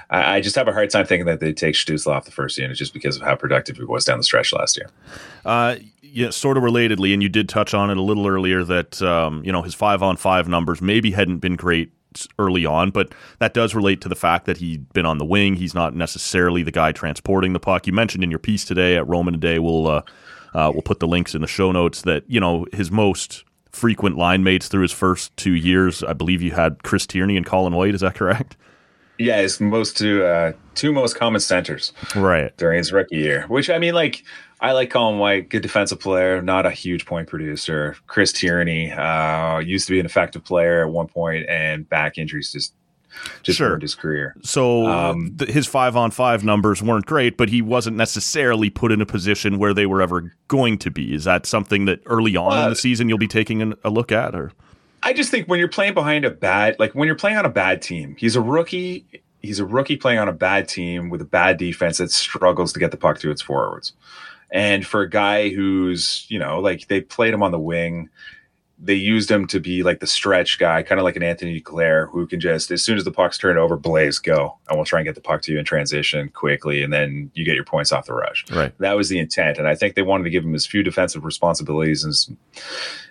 I, 0.09 0.41
just 0.41 0.55
have 0.55 0.67
a 0.67 0.73
hard 0.73 0.89
time 0.89 1.05
thinking 1.05 1.25
that 1.25 1.39
they 1.39 1.53
take 1.53 1.75
Stützle 1.75 2.11
off 2.11 2.25
the 2.25 2.31
first 2.31 2.57
unit 2.57 2.77
just 2.77 2.93
because 2.93 3.15
of 3.15 3.21
how 3.21 3.35
productive 3.35 3.77
he 3.77 3.85
was 3.85 4.05
down 4.05 4.17
the 4.17 4.23
stretch 4.23 4.53
last 4.53 4.77
year. 4.77 4.89
Uh, 5.45 5.77
yeah, 6.01 6.29
sort 6.29 6.57
of 6.57 6.63
relatedly, 6.63 7.13
and 7.13 7.21
you 7.21 7.29
did 7.29 7.49
touch 7.49 7.73
on 7.73 7.89
it 7.89 7.97
a 7.97 8.01
little 8.01 8.27
earlier 8.27 8.63
that 8.63 9.01
um, 9.01 9.43
you 9.43 9.51
know 9.51 9.61
his 9.61 9.73
five 9.73 10.01
on 10.01 10.17
five 10.17 10.47
numbers 10.47 10.81
maybe 10.81 11.11
hadn't 11.11 11.39
been 11.39 11.55
great 11.55 11.91
early 12.39 12.65
on, 12.65 12.91
but 12.91 13.13
that 13.39 13.53
does 13.53 13.75
relate 13.75 13.99
to 14.01 14.09
the 14.09 14.15
fact 14.15 14.45
that 14.45 14.57
he'd 14.57 14.91
been 14.93 15.05
on 15.05 15.17
the 15.17 15.25
wing. 15.25 15.55
He's 15.55 15.73
not 15.73 15.93
necessarily 15.93 16.63
the 16.63 16.71
guy 16.71 16.91
transporting 16.93 17.53
the 17.53 17.59
puck. 17.59 17.85
You 17.85 17.93
mentioned 17.93 18.23
in 18.23 18.29
your 18.29 18.39
piece 18.39 18.63
today 18.63 18.95
at 18.95 19.07
Roman 19.07 19.33
today. 19.33 19.59
We'll 19.59 19.87
uh, 19.87 20.01
uh, 20.53 20.71
we'll 20.73 20.81
put 20.81 20.99
the 20.99 21.07
links 21.07 21.35
in 21.35 21.41
the 21.41 21.47
show 21.47 21.71
notes 21.71 22.01
that 22.03 22.23
you 22.27 22.39
know 22.39 22.65
his 22.71 22.89
most 22.89 23.43
frequent 23.71 24.17
line 24.17 24.43
mates 24.43 24.67
through 24.67 24.81
his 24.83 24.91
first 24.91 25.35
two 25.37 25.53
years. 25.53 26.03
I 26.03 26.13
believe 26.13 26.41
you 26.41 26.51
had 26.51 26.83
Chris 26.83 27.05
Tierney 27.05 27.37
and 27.37 27.45
Colin 27.45 27.73
White. 27.73 27.93
Is 27.93 28.01
that 28.01 28.15
correct? 28.15 28.57
Yeah, 29.19 29.41
his 29.41 29.59
most 29.59 29.97
two 29.97 30.23
uh, 30.23 30.53
two 30.75 30.91
most 30.91 31.15
common 31.15 31.39
centers. 31.41 31.93
Right. 32.15 32.55
during 32.57 32.77
his 32.77 32.91
rookie 32.91 33.17
year. 33.17 33.45
Which 33.47 33.69
I 33.69 33.79
mean, 33.79 33.93
like 33.93 34.23
I 34.61 34.71
like 34.71 34.89
Colin 34.89 35.19
White, 35.19 35.49
good 35.49 35.61
defensive 35.61 35.99
player, 35.99 36.41
not 36.41 36.65
a 36.65 36.71
huge 36.71 37.05
point 37.05 37.27
producer. 37.27 37.95
Chris 38.07 38.31
Tierney 38.31 38.91
uh, 38.91 39.59
used 39.59 39.87
to 39.87 39.93
be 39.93 39.99
an 39.99 40.05
effective 40.05 40.43
player 40.43 40.83
at 40.85 40.91
one 40.91 41.07
point, 41.07 41.47
and 41.49 41.87
back 41.89 42.17
injuries 42.17 42.51
just 42.51 42.73
just 43.41 43.57
Sure. 43.57 43.69
ruined 43.69 43.81
his 43.81 43.95
career. 43.95 44.35
So 44.43 44.85
Um, 44.85 45.35
th- 45.37 45.49
his 45.49 45.65
five 45.65 45.95
on 45.95 46.11
five 46.11 46.43
numbers 46.43 46.83
weren't 46.83 47.07
great, 47.07 47.35
but 47.35 47.49
he 47.49 47.63
wasn't 47.63 47.97
necessarily 47.97 48.69
put 48.69 48.91
in 48.91 49.01
a 49.01 49.07
position 49.07 49.57
where 49.57 49.73
they 49.73 49.87
were 49.87 50.03
ever 50.03 50.35
going 50.47 50.77
to 50.79 50.91
be. 50.91 51.15
Is 51.15 51.23
that 51.23 51.47
something 51.47 51.85
that 51.85 51.99
early 52.05 52.35
on 52.35 52.63
in 52.63 52.69
the 52.69 52.75
season 52.75 53.09
you'll 53.09 53.17
be 53.17 53.27
taking 53.27 53.61
an, 53.63 53.73
a 53.83 53.89
look 53.89 54.11
at, 54.11 54.35
or 54.35 54.51
I 55.07 55.13
just 55.13 55.31
think 55.31 55.47
when 55.47 55.57
you're 55.57 55.69
playing 55.69 55.93
behind 55.93 56.25
a 56.25 56.29
bad, 56.29 56.77
like 56.79 56.91
when 56.91 57.05
you're 57.05 57.15
playing 57.15 57.37
on 57.37 57.45
a 57.45 57.49
bad 57.49 57.81
team, 57.81 58.17
he's 58.19 58.35
a 58.35 58.41
rookie. 58.41 59.05
He's 59.41 59.57
a 59.57 59.65
rookie 59.65 59.95
playing 59.95 60.19
on 60.19 60.27
a 60.27 60.33
bad 60.33 60.67
team 60.67 61.07
with 61.09 61.21
a 61.21 61.25
bad 61.25 61.57
defense 61.57 61.99
that 61.99 62.11
struggles 62.11 62.73
to 62.73 62.79
get 62.79 62.91
the 62.91 62.97
puck 62.97 63.17
to 63.19 63.31
its 63.31 63.41
forwards. 63.41 63.93
And 64.51 64.85
for 64.85 64.99
a 64.99 65.09
guy 65.09 65.47
who's, 65.47 66.25
you 66.27 66.37
know, 66.37 66.59
like 66.59 66.89
they 66.89 66.99
played 66.99 67.33
him 67.33 67.41
on 67.41 67.53
the 67.53 67.59
wing, 67.59 68.09
they 68.79 68.93
used 68.93 69.29
him 69.29 69.47
to 69.47 69.59
be 69.59 69.81
like 69.81 69.99
the 69.99 70.07
stretch 70.07 70.59
guy, 70.59 70.83
kind 70.83 70.99
of 70.99 71.03
like 71.05 71.15
an 71.15 71.23
Anthony 71.23 71.59
Duclair, 71.59 72.09
who 72.11 72.27
can 72.27 72.39
just, 72.39 72.69
as 72.69 72.83
soon 72.83 72.97
as 72.97 73.03
the 73.03 73.11
puck's 73.11 73.37
turned 73.37 73.57
over, 73.57 73.75
blaze, 73.75 74.19
go. 74.19 74.57
And 74.69 74.77
we'll 74.77 74.85
try 74.85 74.99
and 74.99 75.05
get 75.07 75.15
the 75.15 75.21
puck 75.21 75.41
to 75.43 75.51
you 75.51 75.57
in 75.57 75.65
transition 75.65 76.29
quickly. 76.29 76.83
And 76.83 76.93
then 76.93 77.31
you 77.33 77.43
get 77.43 77.55
your 77.55 77.63
points 77.63 77.91
off 77.91 78.05
the 78.05 78.13
rush. 78.13 78.45
right? 78.51 78.71
That 78.79 78.95
was 78.95 79.09
the 79.09 79.17
intent, 79.19 79.57
and 79.57 79.67
I 79.67 79.75
think 79.75 79.95
they 79.95 80.03
wanted 80.03 80.25
to 80.25 80.29
give 80.29 80.43
him 80.43 80.53
as 80.53 80.65
few 80.65 80.83
defensive 80.83 81.25
responsibilities 81.25 82.03
and 82.03 82.37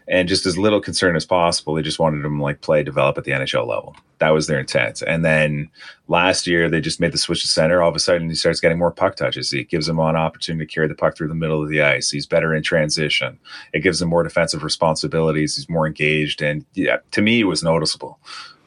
and 0.09 0.29
just 0.29 0.47
as 0.47 0.57
little 0.57 0.81
concern 0.81 1.17
as 1.17 1.27
possible. 1.27 1.75
They 1.75 1.83
just 1.83 1.99
wanted 1.99 2.25
him 2.25 2.39
to, 2.39 2.43
like 2.43 2.61
play, 2.61 2.83
develop 2.83 3.19
at 3.19 3.25
the 3.25 3.33
NHL 3.33 3.67
level. 3.67 3.97
That 4.19 4.31
was 4.31 4.47
their 4.47 4.61
intent. 4.61 5.03
And 5.03 5.25
then 5.25 5.69
last 6.09 6.47
year 6.47 6.71
they 6.71 6.81
just 6.81 7.01
made 7.01 7.13
the 7.13 7.19
switch 7.19 7.43
to 7.43 7.49
center. 7.49 7.83
All 7.83 7.89
of 7.91 7.97
a 7.97 7.99
sudden 7.99 8.29
he 8.29 8.35
starts 8.35 8.61
getting 8.61 8.79
more 8.79 8.93
puck 8.93 9.17
touches. 9.17 9.53
It 9.53 9.69
gives 9.69 9.89
him 9.89 9.99
an 9.99 10.17
opportunity 10.17 10.65
to 10.67 10.73
carry 10.73 10.89
the 10.89 10.95
puck 10.95 11.17
through 11.17 11.29
the 11.29 11.35
middle 11.35 11.63
of 11.63 11.69
the 11.69 11.83
ice. 11.83 12.11
He's 12.11 12.25
better 12.27 12.55
in 12.55 12.63
transition. 12.63 13.39
It 13.73 13.81
gives 13.81 14.01
him 14.01 14.09
more 14.09 14.23
defensive 14.23 14.63
responsibilities. 14.63 15.56
He's 15.57 15.69
more 15.69 15.87
engaged, 15.87 16.43
and 16.43 16.65
yeah, 16.75 16.99
to 17.13 17.23
me 17.23 17.41
it 17.41 17.45
was 17.45 17.63
noticeable. 17.63 18.19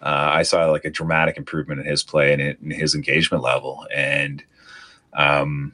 Uh, 0.01 0.31
I 0.33 0.43
saw 0.43 0.65
like 0.71 0.85
a 0.85 0.89
dramatic 0.89 1.37
improvement 1.37 1.81
in 1.81 1.85
his 1.85 2.03
play 2.03 2.31
and 2.31 2.41
in 2.41 2.71
his 2.71 2.95
engagement 2.95 3.43
level, 3.43 3.85
and 3.93 4.43
um, 5.13 5.73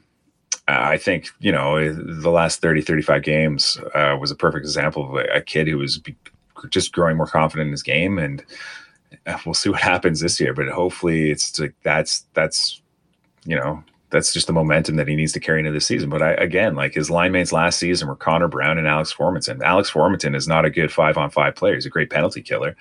I 0.68 0.96
think, 0.98 1.30
you 1.38 1.52
know, 1.52 1.92
the 1.92 2.30
last 2.30 2.60
30, 2.60 2.82
35 2.82 3.22
games 3.22 3.78
uh, 3.94 4.16
was 4.20 4.30
a 4.30 4.36
perfect 4.36 4.64
example 4.64 5.08
of 5.08 5.26
a, 5.32 5.40
kid 5.40 5.68
who 5.68 5.78
was 5.78 5.98
be- 5.98 6.16
just 6.70 6.92
growing 6.92 7.16
more 7.16 7.26
confident 7.26 7.68
in 7.68 7.72
his 7.72 7.84
game. 7.84 8.18
And 8.18 8.44
uh, 9.26 9.38
we'll 9.46 9.54
see 9.54 9.70
what 9.70 9.80
happens 9.92 10.20
this 10.20 10.40
year. 10.40 10.52
But 10.52 10.68
hopefully 10.68 11.30
it's 11.30 11.58
like 11.58 11.74
that's, 11.82 12.26
that's, 12.34 12.82
you 13.44 13.54
know, 13.54 13.84
that's 14.16 14.32
just 14.32 14.46
the 14.46 14.52
momentum 14.52 14.96
that 14.96 15.06
he 15.06 15.14
needs 15.14 15.32
to 15.32 15.40
carry 15.40 15.60
into 15.60 15.72
this 15.72 15.86
season. 15.86 16.08
But 16.08 16.22
I, 16.22 16.32
again, 16.32 16.74
like 16.74 16.94
his 16.94 17.10
line 17.10 17.32
mates 17.32 17.52
last 17.52 17.78
season 17.78 18.08
were 18.08 18.16
Connor 18.16 18.48
Brown 18.48 18.78
and 18.78 18.88
Alex 18.88 19.12
Formenton. 19.12 19.62
Alex 19.62 19.90
Formenton 19.90 20.34
is 20.34 20.48
not 20.48 20.64
a 20.64 20.70
good 20.70 20.90
five 20.90 21.18
on 21.18 21.30
five 21.30 21.54
player. 21.54 21.74
He's 21.74 21.84
a 21.84 21.90
great 21.90 22.08
penalty 22.08 22.40
killer 22.40 22.74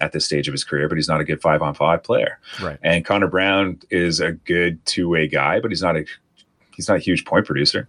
at 0.00 0.12
this 0.12 0.24
stage 0.24 0.48
of 0.48 0.52
his 0.52 0.64
career, 0.64 0.88
but 0.88 0.96
he's 0.96 1.08
not 1.08 1.20
a 1.20 1.24
good 1.24 1.42
five 1.42 1.60
on 1.60 1.74
five 1.74 2.02
player. 2.02 2.38
Right. 2.62 2.78
And 2.82 3.04
Connor 3.04 3.26
Brown 3.26 3.80
is 3.90 4.18
a 4.20 4.32
good 4.32 4.84
two 4.86 5.10
way 5.10 5.28
guy, 5.28 5.60
but 5.60 5.70
he's 5.70 5.82
not 5.82 5.96
a 5.96 6.06
he's 6.74 6.88
not 6.88 6.96
a 6.96 7.00
huge 7.00 7.26
point 7.26 7.44
producer. 7.44 7.86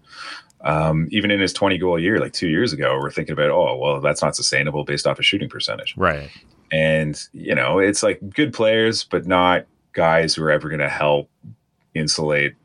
Um, 0.61 1.07
even 1.09 1.31
in 1.31 1.39
his 1.39 1.53
20 1.53 1.77
goal 1.77 1.97
year, 1.97 2.19
like 2.19 2.33
two 2.33 2.49
years 2.49 2.73
ago, 2.73 2.99
we're 2.99 3.11
thinking 3.11 3.31
about, 3.31 3.49
oh, 3.49 3.77
well, 3.77 4.01
that's 4.01 4.21
not 4.21 4.35
sustainable 4.35 4.83
based 4.83 5.07
off 5.07 5.17
a 5.17 5.23
shooting 5.23 5.47
percentage. 5.47 5.95
Right. 5.95 6.29
And, 6.69 7.17
you 7.31 7.55
know, 7.55 7.79
it's 7.79 8.03
like 8.03 8.19
good 8.29 8.53
players, 8.53 9.05
but 9.05 9.25
not 9.25 9.67
guys 9.93 10.35
who 10.35 10.43
are 10.43 10.51
ever 10.51 10.67
going 10.67 10.81
to 10.81 10.89
help 10.89 11.29
insulate 11.93 12.55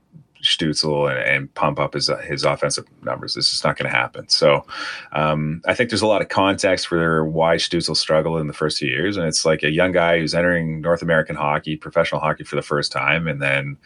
Stützle 0.44 1.10
and, 1.10 1.18
and 1.18 1.54
pump 1.54 1.80
up 1.80 1.94
his 1.94 2.10
his 2.24 2.44
offensive 2.44 2.86
numbers. 3.02 3.34
This 3.34 3.52
is 3.52 3.64
not 3.64 3.76
going 3.76 3.90
to 3.90 3.96
happen. 3.96 4.28
So 4.28 4.64
um, 5.12 5.62
I 5.66 5.74
think 5.74 5.90
there's 5.90 6.02
a 6.02 6.06
lot 6.06 6.22
of 6.22 6.28
context 6.28 6.86
for 6.86 7.24
why 7.24 7.56
Stützle 7.56 7.96
struggled 7.96 8.40
in 8.40 8.46
the 8.46 8.52
first 8.52 8.78
two 8.78 8.86
years, 8.86 9.16
and 9.16 9.26
it's 9.26 9.44
like 9.44 9.62
a 9.62 9.70
young 9.70 9.92
guy 9.92 10.18
who's 10.18 10.34
entering 10.34 10.80
North 10.80 11.02
American 11.02 11.36
hockey, 11.36 11.76
professional 11.76 12.20
hockey 12.20 12.44
for 12.44 12.56
the 12.56 12.62
first 12.62 12.92
time, 12.92 13.26
and 13.26 13.42
then 13.42 13.76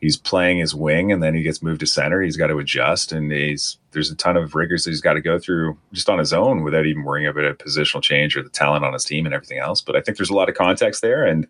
he's 0.00 0.16
playing 0.16 0.58
his 0.58 0.74
wing, 0.74 1.10
and 1.12 1.22
then 1.22 1.34
he 1.34 1.42
gets 1.42 1.62
moved 1.62 1.80
to 1.80 1.86
center. 1.86 2.22
He's 2.22 2.36
got 2.36 2.48
to 2.48 2.58
adjust, 2.58 3.12
and 3.12 3.30
he's 3.30 3.78
there's 3.92 4.10
a 4.10 4.16
ton 4.16 4.36
of 4.36 4.54
rigors 4.54 4.84
that 4.84 4.90
he's 4.90 5.00
got 5.00 5.14
to 5.14 5.20
go 5.20 5.38
through 5.38 5.76
just 5.92 6.08
on 6.08 6.18
his 6.18 6.32
own 6.32 6.62
without 6.62 6.86
even 6.86 7.04
worrying 7.04 7.26
about 7.26 7.44
a 7.44 7.54
positional 7.54 8.02
change 8.02 8.36
or 8.36 8.42
the 8.42 8.50
talent 8.50 8.84
on 8.84 8.92
his 8.92 9.04
team 9.04 9.24
and 9.24 9.34
everything 9.34 9.58
else. 9.58 9.80
But 9.80 9.96
I 9.96 10.00
think 10.00 10.18
there's 10.18 10.30
a 10.30 10.34
lot 10.34 10.48
of 10.48 10.54
context 10.54 11.02
there, 11.02 11.24
and 11.24 11.46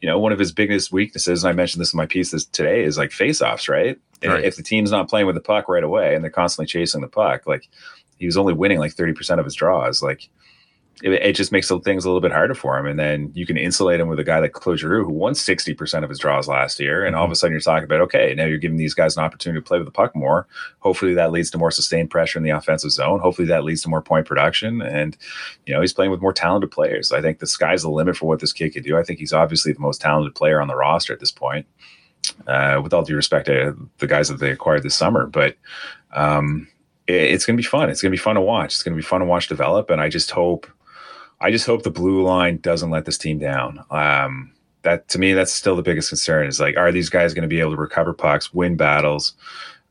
you 0.00 0.08
know, 0.08 0.18
one 0.18 0.32
of 0.32 0.38
his 0.38 0.52
biggest 0.52 0.92
weaknesses, 0.92 1.44
and 1.44 1.50
I 1.50 1.52
mentioned 1.52 1.80
this 1.80 1.92
in 1.92 1.98
my 1.98 2.06
piece 2.06 2.30
this 2.30 2.44
today, 2.44 2.82
is 2.82 2.98
like 2.98 3.12
face-offs, 3.12 3.68
right? 3.68 3.98
Right. 4.24 4.44
If 4.44 4.56
the 4.56 4.62
team's 4.62 4.90
not 4.90 5.08
playing 5.08 5.26
with 5.26 5.36
the 5.36 5.42
puck 5.42 5.68
right 5.68 5.84
away 5.84 6.14
and 6.14 6.24
they're 6.24 6.30
constantly 6.30 6.66
chasing 6.66 7.02
the 7.02 7.08
puck, 7.08 7.46
like 7.46 7.68
he 8.18 8.26
was 8.26 8.36
only 8.36 8.54
winning 8.54 8.78
like 8.78 8.94
30% 8.94 9.38
of 9.38 9.44
his 9.44 9.54
draws, 9.54 10.02
like 10.02 10.28
it, 11.02 11.12
it, 11.12 11.36
just 11.36 11.52
makes 11.52 11.68
things 11.68 12.04
a 12.04 12.08
little 12.08 12.22
bit 12.22 12.32
harder 12.32 12.54
for 12.54 12.78
him. 12.78 12.86
And 12.86 12.98
then 12.98 13.30
you 13.34 13.44
can 13.44 13.58
insulate 13.58 14.00
him 14.00 14.08
with 14.08 14.18
a 14.18 14.24
guy 14.24 14.38
like 14.38 14.52
Claude 14.52 14.78
Giroux, 14.78 15.04
who 15.04 15.12
won 15.12 15.34
60% 15.34 16.02
of 16.02 16.08
his 16.08 16.18
draws 16.18 16.48
last 16.48 16.80
year. 16.80 17.04
And 17.04 17.12
mm-hmm. 17.12 17.20
all 17.20 17.26
of 17.26 17.30
a 17.30 17.36
sudden 17.36 17.52
you're 17.52 17.60
talking 17.60 17.84
about, 17.84 18.00
okay, 18.02 18.34
now 18.34 18.46
you're 18.46 18.56
giving 18.56 18.78
these 18.78 18.94
guys 18.94 19.14
an 19.16 19.22
opportunity 19.22 19.60
to 19.60 19.66
play 19.66 19.78
with 19.78 19.86
the 19.86 19.92
puck 19.92 20.16
more. 20.16 20.46
Hopefully 20.78 21.12
that 21.12 21.32
leads 21.32 21.50
to 21.50 21.58
more 21.58 21.70
sustained 21.70 22.10
pressure 22.10 22.38
in 22.38 22.44
the 22.44 22.50
offensive 22.50 22.92
zone. 22.92 23.20
Hopefully 23.20 23.46
that 23.48 23.64
leads 23.64 23.82
to 23.82 23.90
more 23.90 24.00
point 24.00 24.26
production. 24.26 24.80
And, 24.80 25.18
you 25.66 25.74
know, 25.74 25.82
he's 25.82 25.92
playing 25.92 26.10
with 26.10 26.22
more 26.22 26.32
talented 26.32 26.70
players. 26.70 27.12
I 27.12 27.20
think 27.20 27.40
the 27.40 27.46
sky's 27.46 27.82
the 27.82 27.90
limit 27.90 28.16
for 28.16 28.26
what 28.26 28.40
this 28.40 28.54
kid 28.54 28.72
can 28.72 28.82
do. 28.82 28.96
I 28.96 29.02
think 29.02 29.18
he's 29.18 29.34
obviously 29.34 29.74
the 29.74 29.80
most 29.80 30.00
talented 30.00 30.34
player 30.34 30.62
on 30.62 30.68
the 30.68 30.76
roster 30.76 31.12
at 31.12 31.20
this 31.20 31.32
point. 31.32 31.66
Uh, 32.48 32.80
with 32.82 32.92
all 32.92 33.04
due 33.04 33.14
respect 33.14 33.46
to 33.46 33.76
the 33.98 34.06
guys 34.06 34.26
that 34.26 34.40
they 34.40 34.50
acquired 34.50 34.82
this 34.82 34.96
summer, 34.96 35.26
but 35.26 35.54
um, 36.12 36.66
it, 37.06 37.14
it's 37.14 37.46
going 37.46 37.56
to 37.56 37.60
be 37.60 37.66
fun. 37.66 37.88
It's 37.88 38.02
going 38.02 38.10
to 38.10 38.16
be 38.16 38.20
fun 38.20 38.34
to 38.34 38.40
watch. 38.40 38.74
It's 38.74 38.82
going 38.82 38.96
to 38.96 39.00
be 39.00 39.06
fun 39.06 39.20
to 39.20 39.26
watch 39.26 39.46
develop, 39.46 39.90
and 39.90 40.00
I 40.00 40.08
just 40.08 40.32
hope 40.32 40.66
I 41.40 41.50
just 41.50 41.66
hope 41.66 41.82
the 41.82 41.90
blue 41.90 42.22
line 42.22 42.58
doesn't 42.58 42.90
let 42.90 43.04
this 43.04 43.18
team 43.18 43.38
down. 43.38 43.84
Um, 43.90 44.52
that 44.82 45.08
to 45.08 45.18
me, 45.18 45.32
that's 45.32 45.52
still 45.52 45.76
the 45.76 45.82
biggest 45.82 46.08
concern. 46.08 46.46
Is 46.46 46.60
like, 46.60 46.76
are 46.76 46.92
these 46.92 47.10
guys 47.10 47.34
going 47.34 47.42
to 47.42 47.48
be 47.48 47.60
able 47.60 47.72
to 47.72 47.76
recover 47.76 48.14
pucks, 48.14 48.54
win 48.54 48.76
battles, 48.76 49.34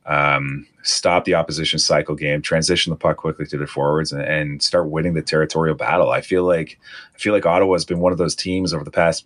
um, 0.06 0.66
stop 0.84 1.26
the 1.26 1.36
opposition 1.36 1.80
cycle 1.80 2.16
game, 2.16 2.42
transition 2.42 2.92
the 2.92 2.96
puck 2.96 3.18
quickly 3.18 3.46
to 3.48 3.58
their 3.58 3.68
forwards, 3.68 4.12
and, 4.12 4.22
and, 4.22 4.62
start 4.62 4.90
winning 4.90 5.14
the 5.14 5.22
territorial 5.22 5.76
battle? 5.76 6.12
I 6.12 6.22
feel 6.22 6.46
like 6.46 6.80
I 7.14 7.18
feel 7.18 7.34
like 7.34 7.46
Ottawa 7.46 7.74
has 7.74 7.86
been 7.86 8.00
one 8.00 8.12
of 8.12 8.18
those 8.18 8.36
teams 8.36 8.74
over 8.74 8.84
the 8.84 8.92
past 8.92 9.26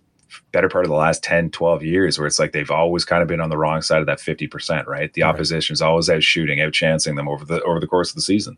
better 0.52 0.68
part 0.68 0.84
of 0.84 0.90
the 0.90 0.96
last 0.96 1.22
10, 1.22 1.50
12 1.50 1.82
years 1.82 2.18
where 2.18 2.26
it's 2.26 2.38
like 2.38 2.52
they've 2.52 2.70
always 2.70 3.04
kind 3.04 3.22
of 3.22 3.28
been 3.28 3.40
on 3.40 3.50
the 3.50 3.58
wrong 3.58 3.82
side 3.82 4.00
of 4.00 4.06
that 4.06 4.18
50%, 4.18 4.86
right? 4.86 5.12
The 5.12 5.22
opposition 5.22 5.72
is 5.72 5.82
always 5.82 6.10
out 6.10 6.22
shooting, 6.22 6.60
out 6.60 6.72
chancing 6.72 7.14
them 7.14 7.28
over 7.28 7.44
the 7.44 7.62
over 7.62 7.80
the 7.80 7.86
course 7.86 8.10
of 8.10 8.16
the 8.16 8.22
season. 8.22 8.56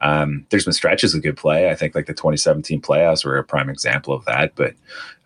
Um, 0.00 0.46
there's 0.50 0.64
been 0.64 0.72
stretches 0.72 1.14
of 1.14 1.22
good 1.22 1.36
play. 1.36 1.70
I 1.70 1.74
think 1.74 1.94
like 1.94 2.06
the 2.06 2.14
2017 2.14 2.80
playoffs 2.80 3.24
were 3.24 3.38
a 3.38 3.44
prime 3.44 3.70
example 3.70 4.14
of 4.14 4.24
that. 4.24 4.54
But 4.54 4.74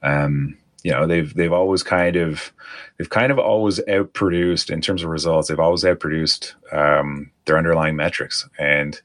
um, 0.02 0.56
you 0.82 0.92
know, 0.92 1.06
they've 1.06 1.32
they've 1.34 1.52
always 1.52 1.82
kind 1.82 2.16
of 2.16 2.52
they've 2.96 3.10
kind 3.10 3.32
of 3.32 3.38
always 3.38 3.80
outproduced 3.80 4.70
in 4.70 4.80
terms 4.80 5.02
of 5.02 5.10
results, 5.10 5.48
they've 5.48 5.60
always 5.60 5.84
outproduced 5.84 6.54
um, 6.72 7.30
their 7.44 7.58
underlying 7.58 7.96
metrics. 7.96 8.48
And 8.58 9.00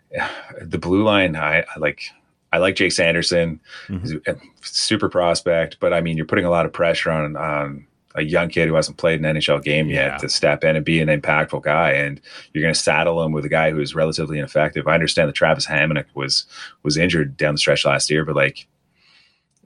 the 0.60 0.78
blue 0.78 1.04
line, 1.04 1.36
I, 1.36 1.60
I 1.60 1.78
like 1.78 2.10
I 2.54 2.58
like 2.58 2.76
Jake 2.76 2.92
Sanderson, 2.92 3.58
mm-hmm. 3.88 4.32
super 4.62 5.08
prospect, 5.08 5.78
but 5.80 5.92
I 5.92 6.00
mean, 6.00 6.16
you're 6.16 6.24
putting 6.24 6.44
a 6.44 6.50
lot 6.50 6.66
of 6.66 6.72
pressure 6.72 7.10
on 7.10 7.36
on 7.36 7.84
a 8.14 8.22
young 8.22 8.48
kid 8.48 8.68
who 8.68 8.76
hasn't 8.76 8.96
played 8.96 9.20
an 9.20 9.34
NHL 9.34 9.60
game 9.64 9.88
yeah. 9.88 10.12
yet 10.12 10.20
to 10.20 10.28
step 10.28 10.62
in 10.62 10.76
and 10.76 10.84
be 10.84 11.00
an 11.00 11.08
impactful 11.08 11.64
guy, 11.64 11.90
and 11.90 12.20
you're 12.52 12.62
going 12.62 12.72
to 12.72 12.78
saddle 12.78 13.20
him 13.24 13.32
with 13.32 13.44
a 13.44 13.48
guy 13.48 13.72
who's 13.72 13.96
relatively 13.96 14.38
ineffective. 14.38 14.86
I 14.86 14.94
understand 14.94 15.28
that 15.28 15.32
Travis 15.32 15.66
Hamonic 15.66 16.04
was 16.14 16.46
was 16.84 16.96
injured 16.96 17.36
down 17.36 17.54
the 17.54 17.58
stretch 17.58 17.84
last 17.84 18.08
year, 18.08 18.24
but 18.24 18.36
like 18.36 18.68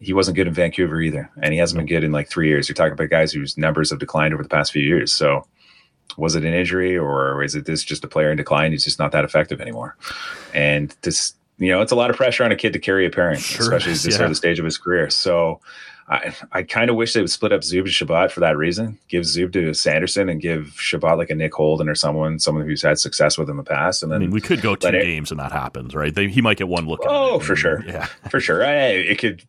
he 0.01 0.15
wasn't 0.15 0.37
good 0.37 0.47
in 0.47 0.55
Vancouver 0.55 1.03
either, 1.03 1.31
and 1.43 1.53
he 1.53 1.61
hasn't 1.61 1.77
been 1.77 1.85
good 1.85 2.05
in 2.05 2.13
like 2.13 2.31
three 2.31 2.49
years. 2.49 2.71
You're 2.71 2.75
talking 2.75 2.95
about 2.95 3.11
guys 3.11 3.33
whose 3.33 3.59
numbers 3.59 3.91
have 3.91 3.99
declined 3.99 4.33
over 4.33 4.43
the 4.43 4.49
past 4.49 4.73
few 4.73 4.83
years, 4.83 5.13
so. 5.13 5.47
Was 6.17 6.35
it 6.35 6.43
an 6.43 6.55
injury, 6.55 6.97
or 6.97 7.45
is 7.45 7.55
it 7.55 7.67
this 7.67 7.85
just 7.85 8.03
a 8.03 8.09
player 8.09 8.31
in 8.31 8.39
decline? 8.39 8.73
He's 8.73 8.83
just 8.83 8.99
not 8.99 9.13
that 9.13 9.27
effective 9.27 9.61
anymore. 9.61 9.95
And 10.55 10.97
this 11.03 11.35
you 11.59 11.71
know, 11.71 11.81
it's 11.81 11.93
a 11.93 11.97
lot 11.97 12.11
of 12.11 12.17
pressure 12.17 12.45
on 12.45 12.53
a 12.53 12.57
kid 12.57 12.73
to 12.73 12.79
carry 12.79 13.07
a 13.07 13.11
parent, 13.11 13.41
sure 13.41 13.63
especially 13.63 13.93
at 13.93 13.99
this 13.99 14.19
yeah. 14.19 14.25
early 14.25 14.35
stage 14.35 14.59
of 14.59 14.65
his 14.65 14.79
career. 14.79 15.11
So 15.11 15.61
I, 16.09 16.35
I 16.53 16.63
kind 16.63 16.89
of 16.89 16.97
wish 16.97 17.13
they 17.13 17.21
would 17.21 17.31
split 17.31 17.53
up 17.53 17.61
Zub 17.61 17.81
and 17.81 17.91
Chabot 17.91 18.33
for 18.33 18.41
that 18.41 18.57
reason. 18.57 18.99
Give 19.09 19.25
Zub 19.25 19.53
to 19.53 19.75
Sanderson 19.75 20.29
and 20.29 20.41
give 20.41 20.75
Chabot 20.81 21.19
like 21.19 21.29
a 21.29 21.35
Nick 21.35 21.53
Holden 21.53 21.89
or 21.89 21.95
someone, 21.95 22.39
someone 22.39 22.65
who's 22.65 22.81
had 22.81 22.99
success 22.99 23.37
with 23.37 23.51
in 23.51 23.59
the 23.59 23.63
past. 23.63 24.03
And 24.03 24.11
then 24.11 24.17
I 24.17 24.21
mean, 24.21 24.31
we 24.31 24.41
could 24.41 24.63
go 24.63 24.75
two 24.75 24.89
it, 24.89 25.03
games 25.03 25.31
and 25.31 25.39
that 25.39 25.53
happens, 25.53 25.95
right? 25.95 26.15
They, 26.15 26.29
he 26.29 26.41
might 26.41 26.57
get 26.57 26.69
one 26.69 26.87
look. 26.87 27.01
Oh, 27.05 27.41
for 27.41 27.55
sure, 27.55 27.85
yeah, 27.87 28.07
for 28.31 28.41
sure. 28.41 28.65
I, 28.65 28.77
it 28.77 29.19
could 29.19 29.43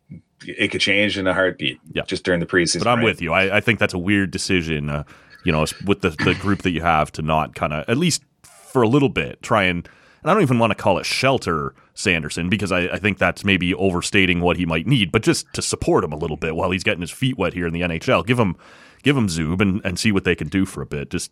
it 0.46 0.68
could 0.68 0.82
change 0.82 1.16
in 1.16 1.26
a 1.26 1.32
heartbeat. 1.32 1.80
Yeah, 1.92 2.02
just 2.02 2.24
during 2.24 2.40
the 2.40 2.46
preseason. 2.46 2.80
But 2.80 2.88
I'm 2.88 2.98
right? 2.98 3.04
with 3.04 3.22
you. 3.22 3.32
I, 3.32 3.56
I, 3.56 3.60
think 3.60 3.78
that's 3.78 3.94
a 3.94 3.98
weird 3.98 4.30
decision. 4.30 4.90
Uh, 4.90 5.04
you 5.44 5.52
know, 5.52 5.64
with 5.86 6.02
the 6.02 6.10
the 6.10 6.34
group 6.34 6.62
that 6.62 6.72
you 6.72 6.82
have 6.82 7.10
to 7.12 7.22
not 7.22 7.54
kind 7.54 7.72
of 7.72 7.88
at 7.88 7.96
least 7.96 8.22
for 8.42 8.82
a 8.82 8.88
little 8.88 9.08
bit 9.08 9.42
try 9.42 9.64
and 9.64 9.88
and 10.22 10.30
I 10.30 10.34
don't 10.34 10.42
even 10.42 10.58
want 10.58 10.70
to 10.70 10.74
call 10.74 10.98
it 10.98 11.06
shelter 11.06 11.74
Sanderson 11.94 12.48
because 12.48 12.72
I, 12.72 12.80
I, 12.88 12.98
think 12.98 13.18
that's 13.18 13.44
maybe 13.44 13.74
overstating 13.74 14.40
what 14.40 14.56
he 14.56 14.66
might 14.66 14.86
need, 14.86 15.12
but 15.12 15.22
just 15.22 15.46
to 15.54 15.62
support 15.62 16.04
him 16.04 16.12
a 16.12 16.16
little 16.16 16.36
bit 16.36 16.56
while 16.56 16.70
he's 16.70 16.84
getting 16.84 17.00
his 17.00 17.10
feet 17.10 17.38
wet 17.38 17.54
here 17.54 17.66
in 17.66 17.72
the 17.72 17.80
NHL. 17.80 18.26
Give 18.26 18.38
him 18.38 18.56
give 19.02 19.16
him 19.16 19.28
Zub 19.28 19.60
and, 19.60 19.80
and 19.84 19.98
see 19.98 20.12
what 20.12 20.24
they 20.24 20.34
can 20.34 20.48
do 20.48 20.64
for 20.64 20.82
a 20.82 20.86
bit. 20.86 21.10
Just 21.10 21.30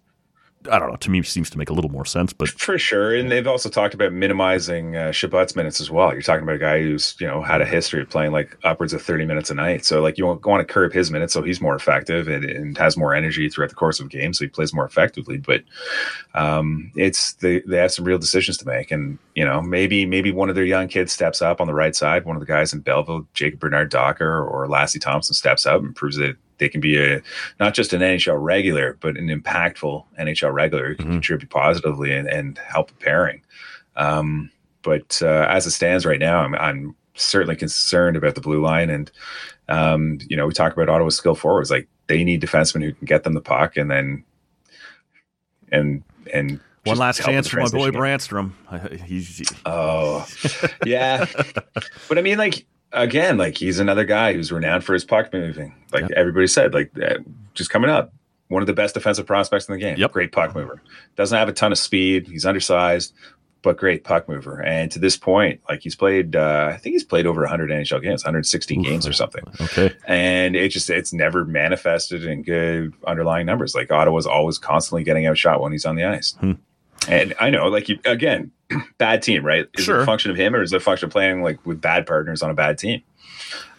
I 0.71 0.79
don't 0.79 0.91
know. 0.91 0.97
To 0.97 1.11
me, 1.11 1.23
seems 1.23 1.51
to 1.51 1.59
make 1.59 1.71
a 1.71 1.73
little 1.73 1.91
more 1.91 2.05
sense. 2.05 2.33
But 2.33 2.49
for 2.49 2.79
sure, 2.79 3.15
and 3.15 3.31
they've 3.31 3.47
also 3.47 3.69
talked 3.69 3.95
about 3.95 4.13
minimizing 4.13 4.97
uh, 4.97 5.11
Chabot's 5.11 5.55
minutes 5.55 5.81
as 5.81 5.89
well. 5.91 6.13
You're 6.13 6.23
talking 6.23 6.43
about 6.43 6.57
a 6.57 6.59
guy 6.59 6.83
who's 6.83 7.17
you 7.21 7.29
know 7.29 7.43
had 7.43 7.61
a 7.61 7.65
history 7.65 8.03
of 8.03 8.11
playing 8.11 8.33
like 8.33 8.59
upwards 8.65 8.93
of 8.93 9.01
30 9.01 9.25
minutes 9.25 9.51
a 9.51 9.55
night. 9.55 9.85
So 9.85 10.03
like 10.03 10.19
you 10.19 10.27
want, 10.27 10.45
want 10.45 10.67
to 10.67 10.73
curb 10.73 10.93
his 10.93 11.11
minutes 11.13 11.33
so 11.33 11.43
he's 11.43 11.61
more 11.61 11.77
effective 11.77 12.27
and, 12.27 12.45
and, 12.45 12.77
has 12.77 12.97
more 12.97 13.15
energy 13.15 13.49
throughout 13.49 13.71
the 13.71 13.77
course 13.77 14.01
of 14.01 14.07
a 14.07 14.09
game, 14.09 14.33
so 14.33 14.45
he 14.45 14.49
plays 14.49 14.75
more 14.75 14.85
effectively. 14.85 15.39
But 15.39 15.63
um, 16.35 16.91
it's 16.97 17.35
they 17.35 17.61
they 17.61 17.77
have 17.77 17.93
some 17.93 18.05
real 18.05 18.19
decisions 18.19 18.57
to 18.59 18.67
make, 18.67 18.91
and 18.91 19.19
you 19.37 19.45
know 19.45 19.63
maybe 19.63 20.07
maybe 20.07 20.33
one 20.33 20.49
of 20.49 20.57
their 20.57 20.65
young 20.65 20.89
kids 20.89 21.13
steps 21.13 21.41
up 21.41 21.61
on 21.61 21.69
the 21.69 21.75
right 21.75 21.95
side. 21.95 22.25
One 22.25 22.37
of 22.37 22.41
the 22.41 22.47
guys 22.47 22.73
in 22.73 22.81
Belleville, 22.81 23.27
Jacob 23.33 23.61
Bernard 23.61 23.91
Docker 23.91 24.45
or 24.45 24.67
Lassi 24.67 25.01
Thomson, 25.01 25.35
steps 25.35 25.67
up 25.67 25.83
and 25.83 25.95
proves 25.95 26.17
that 26.17 26.37
they 26.59 26.69
can 26.69 26.81
be 26.81 26.99
a 26.99 27.23
not 27.59 27.75
just 27.75 27.93
an 27.93 28.01
NHL 28.01 28.37
regular, 28.41 28.97
but 29.01 29.17
an 29.17 29.29
impactful 29.29 30.05
NHL 30.19 30.53
regular 30.53 30.89
who 30.89 30.95
can 30.97 31.05
mm-hmm. 31.07 31.15
contribute 31.15 31.51
positively 31.51 32.13
and, 32.13 32.29
and 32.29 32.59
help 32.59 32.91
pairing. 33.01 33.43
Um, 33.97 34.51
but 34.83 35.21
uh, 35.23 35.47
as 35.49 35.67
it 35.67 35.73
stands 35.73 36.07
right 36.07 36.21
now, 36.21 36.41
I'm, 36.41 36.55
I'm, 36.55 36.95
certainly 37.21 37.57
concerned 37.57 38.17
about 38.17 38.37
the 38.37 38.41
blue 38.41 38.63
line. 38.63 38.91
And 38.91 39.11
um, 39.69 40.19
you 40.29 40.37
know, 40.37 40.47
we 40.47 40.53
talk 40.53 40.73
about 40.73 40.89
Ottawa's 40.89 41.17
skill 41.17 41.35
forwards, 41.35 41.69
like 41.69 41.89
they 42.07 42.23
need 42.23 42.41
defensemen 42.41 42.85
who 42.85 42.93
can 42.93 43.07
get 43.07 43.25
them 43.25 43.35
the 43.35 43.41
puck 43.41 43.77
and 43.77 43.91
then 43.91 44.25
and 45.71 46.03
and 46.33 46.61
one 46.85 46.97
last 46.97 47.21
chance 47.21 47.49
for 47.49 47.59
my 47.59 47.69
boy 47.69 47.91
Brannstrom. 47.91 48.53
He's 49.05 49.43
oh 49.67 50.27
yeah, 50.87 51.27
but 52.09 52.19
I 52.19 52.23
mean, 52.23 52.39
like 52.39 52.67
again, 52.93 53.37
like 53.37 53.57
he's 53.57 53.79
another 53.79 54.05
guy 54.05 54.33
who's 54.33 54.53
renowned 54.53 54.85
for 54.85 54.95
his 54.95 55.05
puck 55.05 55.33
moving. 55.33 55.75
Like 55.93 56.03
yep. 56.03 56.13
everybody 56.13 56.47
said, 56.47 56.75
like 56.75 56.91
uh, 57.03 57.19
just 57.55 57.71
coming 57.71 57.91
up, 57.91 58.13
one 58.49 58.63
of 58.63 58.67
the 58.67 58.73
best 58.73 58.95
defensive 58.95 59.27
prospects 59.27 59.69
in 59.69 59.75
the 59.75 59.81
game. 59.81 59.97
Yep. 59.99 60.13
Great 60.13 60.33
puck 60.33 60.55
mover. 60.55 60.83
Doesn't 61.17 61.37
have 61.37 61.49
a 61.49 61.53
ton 61.53 61.73
of 61.73 61.79
speed. 61.79 62.27
He's 62.27 62.47
undersized, 62.47 63.13
but 63.63 63.77
great 63.77 64.05
puck 64.05 64.29
mover. 64.29 64.63
And 64.63 64.91
to 64.91 64.99
this 64.99 65.17
point, 65.17 65.61
like 65.69 65.83
he's 65.83 65.95
played, 65.95 66.35
uh, 66.35 66.71
I 66.73 66.79
think 66.79 66.95
he's 66.95 67.05
played 67.05 67.27
over 67.27 67.43
100 67.43 67.71
NHL 67.71 68.03
games, 68.03 68.25
116 68.25 68.81
Oof. 68.81 68.87
games 68.87 69.07
or 69.07 69.13
something. 69.13 69.45
Okay. 69.61 69.95
And 70.07 70.57
it 70.57 70.71
just 70.71 70.89
it's 70.89 71.13
never 71.13 71.45
manifested 71.45 72.25
in 72.25 72.43
good 72.43 72.95
underlying 73.07 73.47
numbers. 73.47 73.75
Like 73.75 73.91
Ottawa's 73.93 74.27
always 74.27 74.59
constantly 74.59 75.05
getting 75.05 75.27
outshot 75.27 75.61
when 75.61 75.73
he's 75.73 75.85
on 75.85 75.97
the 75.97 76.05
ice. 76.05 76.35
Hmm. 76.41 76.53
And 77.09 77.35
I 77.41 77.51
know, 77.51 77.69
like 77.69 77.89
you 77.89 77.99
again, 78.05 78.53
bad 78.99 79.23
team, 79.23 79.45
right? 79.45 79.67
Is 79.75 79.85
sure. 79.85 80.01
it 80.01 80.03
a 80.03 80.07
function 80.07 80.31
of 80.31 80.37
him 80.37 80.55
or 80.55 80.63
is 80.63 80.73
it 80.73 80.77
a 80.77 80.81
function 80.81 81.07
of 81.07 81.13
playing 81.13 81.43
like 81.43 81.65
with 81.67 81.81
bad 81.81 82.07
partners 82.07 82.43
on 82.43 82.51
a 82.51 82.55
bad 82.55 82.79
team? 82.79 83.03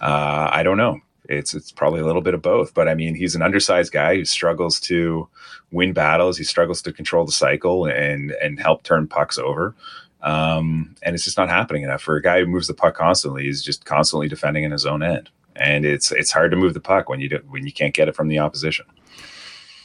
Uh, 0.01 0.49
I 0.51 0.63
don't 0.63 0.77
know. 0.77 0.99
It's 1.25 1.53
it's 1.53 1.71
probably 1.71 2.01
a 2.01 2.05
little 2.05 2.23
bit 2.23 2.33
of 2.33 2.41
both, 2.41 2.73
but 2.73 2.87
I 2.87 2.95
mean, 2.95 3.13
he's 3.13 3.35
an 3.35 3.43
undersized 3.43 3.91
guy 3.91 4.15
who 4.15 4.25
struggles 4.25 4.79
to 4.81 5.27
win 5.71 5.93
battles. 5.93 6.39
He 6.39 6.43
struggles 6.43 6.81
to 6.81 6.91
control 6.91 7.23
the 7.23 7.31
cycle 7.31 7.85
and 7.85 8.31
and 8.31 8.59
help 8.59 8.81
turn 8.83 9.07
pucks 9.07 9.37
over. 9.37 9.75
Um, 10.21 10.95
and 11.03 11.15
it's 11.15 11.23
just 11.23 11.37
not 11.37 11.49
happening 11.49 11.83
enough 11.83 12.01
for 12.01 12.15
a 12.15 12.21
guy 12.21 12.39
who 12.39 12.47
moves 12.47 12.67
the 12.67 12.73
puck 12.73 12.95
constantly. 12.95 13.43
He's 13.43 13.63
just 13.63 13.85
constantly 13.85 14.27
defending 14.27 14.63
in 14.63 14.71
his 14.71 14.87
own 14.87 15.03
end, 15.03 15.29
and 15.55 15.85
it's 15.85 16.11
it's 16.11 16.31
hard 16.31 16.49
to 16.49 16.57
move 16.57 16.73
the 16.73 16.79
puck 16.79 17.09
when 17.09 17.19
you 17.19 17.29
do, 17.29 17.39
when 17.47 17.63
you 17.63 17.71
can't 17.71 17.93
get 17.93 18.07
it 18.07 18.15
from 18.15 18.27
the 18.27 18.39
opposition. 18.39 18.85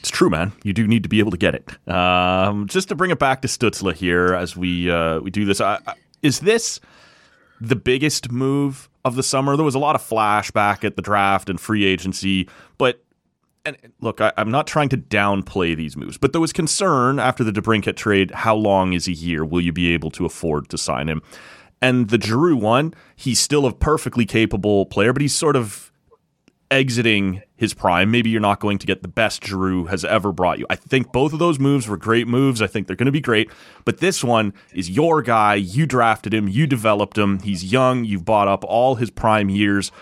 It's 0.04 0.10
true, 0.10 0.28
man. 0.28 0.52
You 0.62 0.74
do 0.74 0.86
need 0.86 1.02
to 1.04 1.08
be 1.08 1.18
able 1.18 1.30
to 1.30 1.38
get 1.38 1.54
it. 1.54 1.90
Um, 1.90 2.66
just 2.66 2.90
to 2.90 2.94
bring 2.94 3.10
it 3.10 3.18
back 3.18 3.40
to 3.40 3.48
Stützle 3.48 3.94
here 3.94 4.34
as 4.34 4.54
we 4.54 4.90
uh, 4.90 5.20
we 5.20 5.30
do 5.30 5.46
this. 5.46 5.62
Uh, 5.62 5.78
is 6.20 6.40
this 6.40 6.78
the 7.58 7.74
biggest 7.74 8.30
move 8.30 8.90
of 9.06 9.16
the 9.16 9.22
summer? 9.22 9.56
There 9.56 9.64
was 9.64 9.74
a 9.74 9.78
lot 9.78 9.94
of 9.94 10.02
flashback 10.02 10.84
at 10.84 10.96
the 10.96 11.00
draft 11.00 11.48
and 11.48 11.58
free 11.58 11.86
agency, 11.86 12.50
but 12.76 13.02
and 13.64 13.78
look, 14.02 14.20
I, 14.20 14.30
am 14.36 14.50
not 14.50 14.66
trying 14.66 14.90
to 14.90 14.98
downplay 14.98 15.74
these 15.74 15.96
moves, 15.96 16.18
but 16.18 16.32
there 16.32 16.40
was 16.42 16.52
concern 16.52 17.18
after 17.18 17.42
the 17.42 17.50
DeBrincat 17.50 17.96
trade. 17.96 18.30
How 18.32 18.54
long 18.54 18.92
is 18.92 19.06
he 19.06 19.14
here? 19.14 19.42
Will 19.42 19.62
you 19.62 19.72
be 19.72 19.94
able 19.94 20.10
to 20.10 20.26
afford 20.26 20.68
to 20.68 20.76
sign 20.76 21.08
him? 21.08 21.22
And 21.80 22.10
the 22.10 22.20
Giroux 22.20 22.58
one, 22.58 22.92
he's 23.16 23.40
still 23.40 23.64
a 23.64 23.72
perfectly 23.72 24.26
capable 24.26 24.84
player, 24.84 25.14
but 25.14 25.22
he's 25.22 25.34
sort 25.34 25.56
of 25.56 25.90
exiting 26.70 27.42
his 27.56 27.72
prime. 27.72 28.10
Maybe 28.10 28.30
you're 28.30 28.40
not 28.40 28.60
going 28.60 28.78
to 28.78 28.86
get 28.86 29.02
the 29.02 29.08
best 29.08 29.44
Giroux 29.44 29.86
has 29.86 30.04
ever 30.04 30.32
brought 30.32 30.58
you. 30.58 30.66
I 30.68 30.76
think 30.76 31.12
both 31.12 31.32
of 31.32 31.38
those 31.38 31.58
moves 31.58 31.86
were 31.86 31.96
great 31.96 32.26
moves. 32.26 32.60
I 32.60 32.66
think 32.66 32.86
they're 32.86 32.96
going 32.96 33.06
to 33.06 33.12
be 33.12 33.20
great. 33.20 33.50
But 33.84 33.98
this 33.98 34.24
one 34.24 34.52
is 34.72 34.90
your 34.90 35.22
guy. 35.22 35.54
You 35.54 35.86
drafted 35.86 36.34
him. 36.34 36.48
You 36.48 36.66
developed 36.66 37.16
him. 37.16 37.38
He's 37.40 37.72
young. 37.72 38.04
You've 38.04 38.24
bought 38.24 38.48
up 38.48 38.64
all 38.64 38.96
his 38.96 39.10
prime 39.10 39.48
years. 39.48 39.92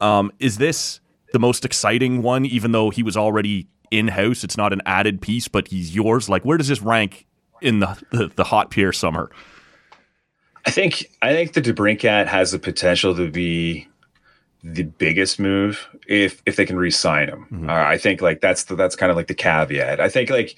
Um, 0.00 0.32
is 0.38 0.56
this 0.56 1.00
the 1.32 1.38
most 1.38 1.64
exciting 1.64 2.22
one, 2.22 2.46
even 2.46 2.72
though 2.72 2.90
he 2.90 3.02
was 3.02 3.16
already 3.16 3.68
in 3.90 4.08
house? 4.08 4.42
It's 4.42 4.56
not 4.56 4.72
an 4.72 4.80
added 4.86 5.20
piece, 5.20 5.48
but 5.48 5.68
he's 5.68 5.94
yours. 5.94 6.28
Like, 6.28 6.44
where 6.44 6.56
does 6.56 6.68
this 6.68 6.80
rank 6.80 7.26
in 7.60 7.80
the, 7.80 7.98
the, 8.10 8.30
the 8.34 8.44
hot 8.44 8.70
Pierre 8.70 8.92
summer? 8.92 9.30
I 10.64 10.70
think 10.70 11.06
I 11.22 11.32
think 11.32 11.52
the 11.52 11.62
DeBrincat 11.62 12.26
has 12.26 12.50
the 12.50 12.58
potential 12.58 13.14
to 13.14 13.30
be 13.30 13.86
the 14.72 14.82
biggest 14.82 15.38
move 15.38 15.86
if 16.08 16.42
if 16.44 16.56
they 16.56 16.66
can 16.66 16.76
re-sign 16.76 17.28
him. 17.28 17.46
Mm-hmm. 17.52 17.70
Uh, 17.70 17.72
I 17.72 17.98
think 17.98 18.20
like 18.20 18.40
that's 18.40 18.64
the, 18.64 18.74
that's 18.74 18.96
kind 18.96 19.10
of 19.10 19.16
like 19.16 19.28
the 19.28 19.34
caveat. 19.34 20.00
I 20.00 20.08
think 20.08 20.28
like 20.28 20.56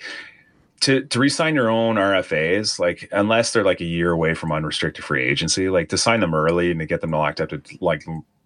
to 0.80 1.04
to 1.04 1.18
re-sign 1.18 1.54
your 1.54 1.68
own 1.68 1.96
RFAs, 1.96 2.78
like 2.78 3.08
unless 3.12 3.52
they're 3.52 3.64
like 3.64 3.80
a 3.80 3.84
year 3.84 4.10
away 4.10 4.34
from 4.34 4.50
unrestricted 4.50 5.04
free 5.04 5.24
agency, 5.24 5.68
like 5.68 5.90
to 5.90 5.98
sign 5.98 6.20
them 6.20 6.34
early 6.34 6.70
and 6.70 6.80
to 6.80 6.86
get 6.86 7.02
them 7.02 7.10
locked 7.10 7.40
up 7.40 7.50
to 7.50 7.60
like 7.80 8.04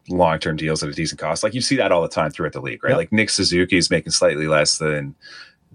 long 0.09 0.39
term 0.39 0.57
deals 0.57 0.83
at 0.83 0.89
a 0.89 0.93
decent 0.93 1.21
cost. 1.21 1.45
Like 1.45 1.55
you 1.55 1.61
see 1.61 1.77
that 1.77 1.93
all 1.93 2.03
the 2.03 2.09
time 2.09 2.31
throughout 2.31 2.55
the 2.55 2.61
league, 2.61 2.83
right? 2.83 2.91
Yep. 2.91 2.99
Like 2.99 3.13
Nick 3.13 3.31
Suzuki 3.31 3.77
is 3.77 3.91
making 3.91 4.13
slightly 4.13 4.49
less 4.49 4.79
than 4.79 5.15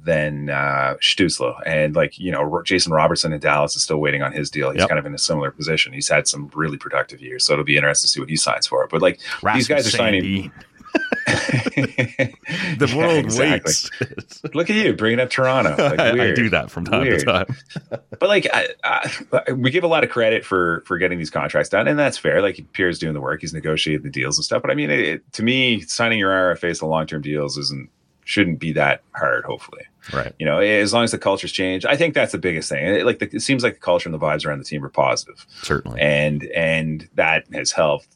than 0.07 0.49
uh, 0.49 0.95
Stützle. 1.01 1.61
And 1.65 1.93
like, 1.95 2.17
you 2.17 2.31
know, 2.31 2.61
Jason 2.63 2.93
Robertson 2.93 3.33
in 3.33 3.41
Dallas 3.41 3.75
is 3.75 3.83
still 3.83 3.97
waiting 3.97 4.23
on 4.23 4.31
his 4.31 4.49
deal. 4.49 4.71
He's 4.71 4.79
yep. 4.79 4.87
kind 4.87 4.97
of 4.97 5.05
in 5.05 5.13
a 5.13 5.17
similar 5.17 5.51
position. 5.51 5.91
He's 5.91 6.07
had 6.07 6.29
some 6.29 6.49
really 6.55 6.77
productive 6.77 7.21
years. 7.21 7.45
So 7.45 7.53
it'll 7.53 7.65
be 7.65 7.75
interesting 7.75 8.07
to 8.07 8.11
see 8.11 8.19
what 8.21 8.29
he 8.29 8.37
signs 8.37 8.65
for. 8.65 8.87
But 8.87 9.01
like 9.01 9.19
Rasmus 9.43 9.67
these 9.67 9.67
guys 9.67 9.87
are 9.87 9.97
signing. 9.97 10.51
the 11.27 12.93
world 12.95 13.25
exactly. 13.25 13.73
waits. 13.99 14.41
Look 14.53 14.69
at 14.69 14.77
you 14.77 14.93
bringing 14.93 15.19
up 15.19 15.29
Toronto. 15.29 15.75
Like, 15.77 15.99
I, 15.99 16.09
I, 16.29 16.33
do 16.33 16.49
that 16.49 16.71
from 16.71 16.85
time 16.85 17.01
weird. 17.01 17.19
to 17.19 17.25
time. 17.25 17.45
but 17.89 18.29
like, 18.29 18.47
I, 18.51 18.69
I, 18.83 19.51
we 19.51 19.69
give 19.69 19.83
a 19.83 19.87
lot 19.87 20.05
of 20.05 20.09
credit 20.09 20.45
for 20.45 20.83
for 20.85 20.97
getting 20.97 21.17
these 21.17 21.29
contracts 21.29 21.69
done, 21.69 21.87
and 21.89 21.99
that's 21.99 22.17
fair. 22.17 22.41
Like 22.41 22.65
Pierre's 22.71 22.97
doing 22.97 23.13
the 23.13 23.21
work; 23.21 23.41
he's 23.41 23.53
negotiating 23.53 24.03
the 24.03 24.09
deals 24.09 24.37
and 24.37 24.45
stuff. 24.45 24.61
But 24.61 24.71
I 24.71 24.75
mean, 24.75 24.89
it, 24.89 25.33
to 25.33 25.43
me, 25.43 25.81
signing 25.81 26.17
your 26.17 26.31
RFAs 26.31 26.79
to 26.79 26.85
long 26.85 27.05
term 27.05 27.21
deals 27.21 27.57
isn't 27.57 27.89
shouldn't 28.27 28.59
be 28.59 28.73
that 28.73 29.01
hard. 29.15 29.45
Hopefully, 29.45 29.83
right? 30.13 30.33
You 30.39 30.45
know, 30.45 30.59
as 30.59 30.93
long 30.93 31.03
as 31.03 31.11
the 31.11 31.17
culture's 31.17 31.51
changed, 31.51 31.85
I 31.85 31.95
think 31.95 32.13
that's 32.13 32.31
the 32.31 32.37
biggest 32.37 32.69
thing. 32.69 32.85
It, 32.85 33.05
like, 33.05 33.19
the, 33.19 33.35
it 33.35 33.41
seems 33.41 33.63
like 33.63 33.73
the 33.75 33.79
culture 33.79 34.09
and 34.09 34.13
the 34.13 34.25
vibes 34.25 34.45
around 34.45 34.59
the 34.59 34.65
team 34.65 34.83
are 34.83 34.89
positive, 34.89 35.45
certainly, 35.61 35.99
and 35.99 36.43
and 36.55 37.09
that 37.15 37.45
has 37.53 37.71
helped 37.71 38.07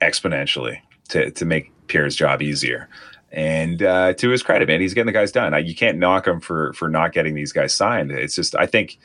exponentially 0.00 0.78
to 1.08 1.30
to 1.30 1.44
make 1.44 1.72
Pierre's 1.86 2.16
job 2.16 2.42
easier. 2.42 2.88
And 3.32 3.80
uh, 3.80 4.14
to 4.14 4.30
his 4.30 4.42
credit, 4.42 4.66
man, 4.66 4.80
he's 4.80 4.92
getting 4.92 5.06
the 5.06 5.12
guys 5.12 5.30
done. 5.30 5.54
I, 5.54 5.58
you 5.58 5.74
can't 5.74 5.98
knock 5.98 6.26
him 6.26 6.40
for 6.40 6.72
for 6.72 6.88
not 6.88 7.12
getting 7.12 7.34
these 7.34 7.52
guys 7.52 7.72
signed. 7.72 8.10
It's 8.10 8.34
just, 8.34 8.56
I 8.56 8.66
think, 8.66 8.98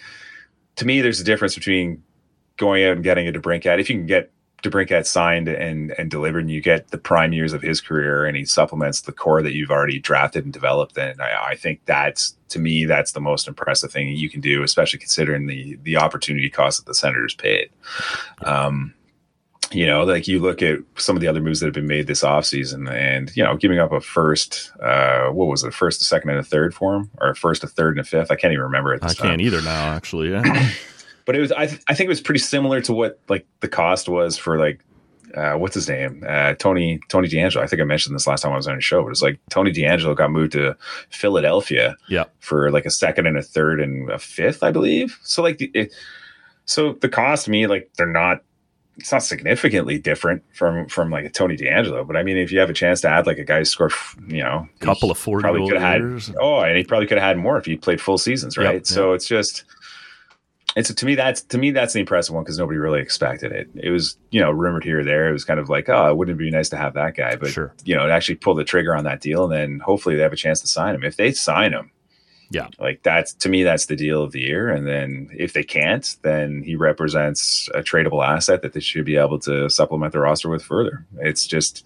to 0.77 0.85
me, 0.85 1.01
there's 1.01 1.19
a 1.19 1.23
difference 1.23 1.53
between 1.53 2.01
going 2.57 2.83
out 2.83 2.93
and 2.93 3.03
getting 3.03 3.27
a 3.27 3.31
DeBrincat. 3.31 3.79
If 3.79 3.87
you 3.87 3.95
can 3.95 4.07
get 4.07 4.31
DeBrincat 4.65 5.05
signed 5.05 5.47
and 5.47 5.91
and 5.97 6.09
delivered, 6.09 6.39
and 6.39 6.51
you 6.51 6.61
get 6.61 6.89
the 6.89 6.97
prime 6.97 7.33
years 7.33 7.53
of 7.53 7.61
his 7.61 7.81
career, 7.81 8.25
and 8.25 8.35
he 8.35 8.45
supplements 8.45 9.01
the 9.01 9.11
core 9.11 9.41
that 9.41 9.53
you've 9.53 9.71
already 9.71 9.99
drafted 9.99 10.43
and 10.43 10.53
developed. 10.53 10.97
And 10.97 11.21
I, 11.21 11.49
I, 11.49 11.55
think 11.55 11.81
that's 11.85 12.35
to 12.49 12.59
me 12.59 12.85
that's 12.85 13.13
the 13.13 13.21
most 13.21 13.47
impressive 13.47 13.91
thing 13.91 14.09
you 14.09 14.29
can 14.29 14.41
do, 14.41 14.63
especially 14.63 14.99
considering 14.99 15.47
the 15.47 15.77
the 15.83 15.97
opportunity 15.97 16.49
cost 16.49 16.79
that 16.79 16.89
the 16.89 16.95
Senators 16.95 17.35
paid. 17.35 17.69
Um, 18.43 18.93
you 19.71 19.85
know, 19.85 20.03
like 20.03 20.27
you 20.27 20.39
look 20.39 20.61
at 20.61 20.79
some 20.97 21.15
of 21.15 21.21
the 21.21 21.27
other 21.27 21.41
moves 21.41 21.59
that 21.59 21.65
have 21.65 21.73
been 21.73 21.87
made 21.87 22.07
this 22.07 22.23
offseason 22.23 22.89
and, 22.91 23.35
you 23.35 23.43
know, 23.43 23.57
giving 23.57 23.79
up 23.79 23.91
a 23.91 23.99
first, 23.99 24.71
uh, 24.81 25.27
what 25.29 25.47
was 25.47 25.63
it, 25.63 25.73
first, 25.73 26.01
a 26.01 26.03
second, 26.03 26.29
and 26.29 26.39
a 26.39 26.43
third 26.43 26.73
for 26.73 26.95
him, 26.95 27.09
or 27.19 27.29
a 27.31 27.35
first, 27.35 27.63
a 27.63 27.67
third, 27.67 27.97
and 27.97 28.05
a 28.05 28.07
fifth. 28.07 28.31
I 28.31 28.35
can't 28.35 28.53
even 28.53 28.63
remember 28.63 28.93
it. 28.93 29.03
I 29.03 29.07
time. 29.07 29.29
can't 29.29 29.41
either 29.41 29.61
now, 29.61 29.87
actually. 29.87 30.31
Yeah. 30.31 30.69
but 31.25 31.35
it 31.35 31.39
was, 31.39 31.51
I, 31.51 31.67
th- 31.67 31.81
I 31.87 31.93
think 31.93 32.05
it 32.05 32.09
was 32.09 32.21
pretty 32.21 32.39
similar 32.39 32.81
to 32.81 32.93
what 32.93 33.19
like 33.29 33.45
the 33.59 33.67
cost 33.67 34.07
was 34.07 34.37
for 34.37 34.57
like, 34.57 34.79
uh, 35.35 35.53
what's 35.53 35.75
his 35.75 35.89
name? 35.89 36.23
Uh, 36.25 36.53
Tony, 36.53 36.99
Tony 37.09 37.27
DeAngelo. 37.27 37.61
I 37.61 37.67
think 37.67 37.81
I 37.81 37.85
mentioned 37.85 38.15
this 38.15 38.27
last 38.27 38.41
time 38.41 38.53
I 38.53 38.55
was 38.55 38.67
on 38.67 38.77
a 38.77 38.81
show, 38.81 39.03
but 39.03 39.09
it's 39.09 39.21
like 39.21 39.39
Tony 39.49 39.71
DeAngelo 39.71 40.15
got 40.15 40.31
moved 40.31 40.53
to 40.53 40.77
Philadelphia 41.09 41.97
yeah. 42.07 42.25
for 42.39 42.71
like 42.71 42.85
a 42.85 42.91
second 42.91 43.27
and 43.27 43.37
a 43.37 43.41
third 43.41 43.81
and 43.81 44.09
a 44.09 44.17
fifth, 44.17 44.63
I 44.63 44.71
believe. 44.71 45.19
So 45.23 45.41
like, 45.41 45.57
the, 45.57 45.71
it, 45.73 45.93
so 46.65 46.93
the 46.93 47.09
cost 47.09 47.45
to 47.45 47.51
me, 47.51 47.67
like 47.67 47.91
they're 47.97 48.07
not 48.07 48.43
it's 48.97 49.11
not 49.11 49.23
significantly 49.23 49.97
different 49.97 50.43
from 50.53 50.87
from 50.87 51.11
like 51.11 51.25
a 51.25 51.29
Tony 51.29 51.57
DeAngelo, 51.57 52.07
but 52.07 52.15
I 52.15 52.23
mean, 52.23 52.37
if 52.37 52.51
you 52.51 52.59
have 52.59 52.69
a 52.69 52.73
chance 52.73 53.01
to 53.01 53.09
add 53.09 53.27
like 53.27 53.37
a 53.37 53.43
guy 53.43 53.59
who 53.59 53.65
scored, 53.65 53.91
you 54.27 54.41
know, 54.41 54.67
a 54.81 54.85
couple 54.85 55.11
of 55.11 55.17
forty 55.17 55.41
probably 55.41 55.67
could 55.67 55.81
have 55.81 56.01
had. 56.01 56.35
Oh, 56.39 56.61
and 56.61 56.77
he 56.77 56.83
probably 56.83 57.07
could 57.07 57.17
have 57.17 57.27
had 57.27 57.37
more 57.37 57.57
if 57.57 57.65
he 57.65 57.75
played 57.75 57.99
full 57.99 58.17
seasons, 58.17 58.57
right? 58.57 58.75
Yep, 58.75 58.85
so 58.85 59.11
yep. 59.11 59.17
it's 59.17 59.27
just, 59.27 59.65
it's 60.75 60.93
to 60.93 61.05
me 61.05 61.15
that's 61.15 61.41
to 61.43 61.57
me 61.57 61.71
that's 61.71 61.93
the 61.93 61.99
impressive 61.99 62.35
one 62.35 62.43
because 62.43 62.59
nobody 62.59 62.77
really 62.77 62.99
expected 62.99 63.51
it. 63.51 63.69
It 63.75 63.89
was 63.89 64.17
you 64.31 64.41
know 64.41 64.51
rumored 64.51 64.83
here 64.83 64.99
or 64.99 65.03
there. 65.03 65.29
It 65.29 65.33
was 65.33 65.45
kind 65.45 65.59
of 65.59 65.69
like, 65.69 65.89
oh, 65.89 66.09
it 66.09 66.17
wouldn't 66.17 66.35
it 66.35 66.43
be 66.43 66.51
nice 66.51 66.69
to 66.69 66.77
have 66.77 66.93
that 66.95 67.15
guy? 67.15 67.35
But 67.35 67.49
sure. 67.49 67.73
you 67.83 67.95
know, 67.95 68.05
it 68.05 68.11
actually 68.11 68.35
pull 68.35 68.55
the 68.55 68.63
trigger 68.63 68.95
on 68.95 69.05
that 69.05 69.21
deal, 69.21 69.43
and 69.43 69.53
then 69.53 69.79
hopefully 69.79 70.15
they 70.15 70.23
have 70.23 70.33
a 70.33 70.37
chance 70.37 70.61
to 70.61 70.67
sign 70.67 70.95
him. 70.95 71.03
If 71.03 71.15
they 71.15 71.31
sign 71.31 71.71
him, 71.71 71.91
yeah. 72.49 72.67
Like 72.79 73.03
that's 73.03 73.33
to 73.35 73.49
me, 73.49 73.63
that's 73.63 73.87
the 73.87 73.95
deal 73.95 74.21
of 74.21 74.31
the 74.31 74.41
year. 74.41 74.69
And 74.69 74.87
then 74.87 75.29
if 75.33 75.53
they 75.53 75.63
can't, 75.63 76.15
then 76.21 76.61
he 76.63 76.75
represents 76.75 77.69
a 77.73 77.79
tradable 77.79 78.25
asset 78.25 78.61
that 78.61 78.73
they 78.73 78.79
should 78.79 79.05
be 79.05 79.17
able 79.17 79.39
to 79.39 79.69
supplement 79.69 80.13
the 80.13 80.19
roster 80.19 80.49
with 80.49 80.63
further. 80.63 81.05
It's 81.19 81.47
just, 81.47 81.85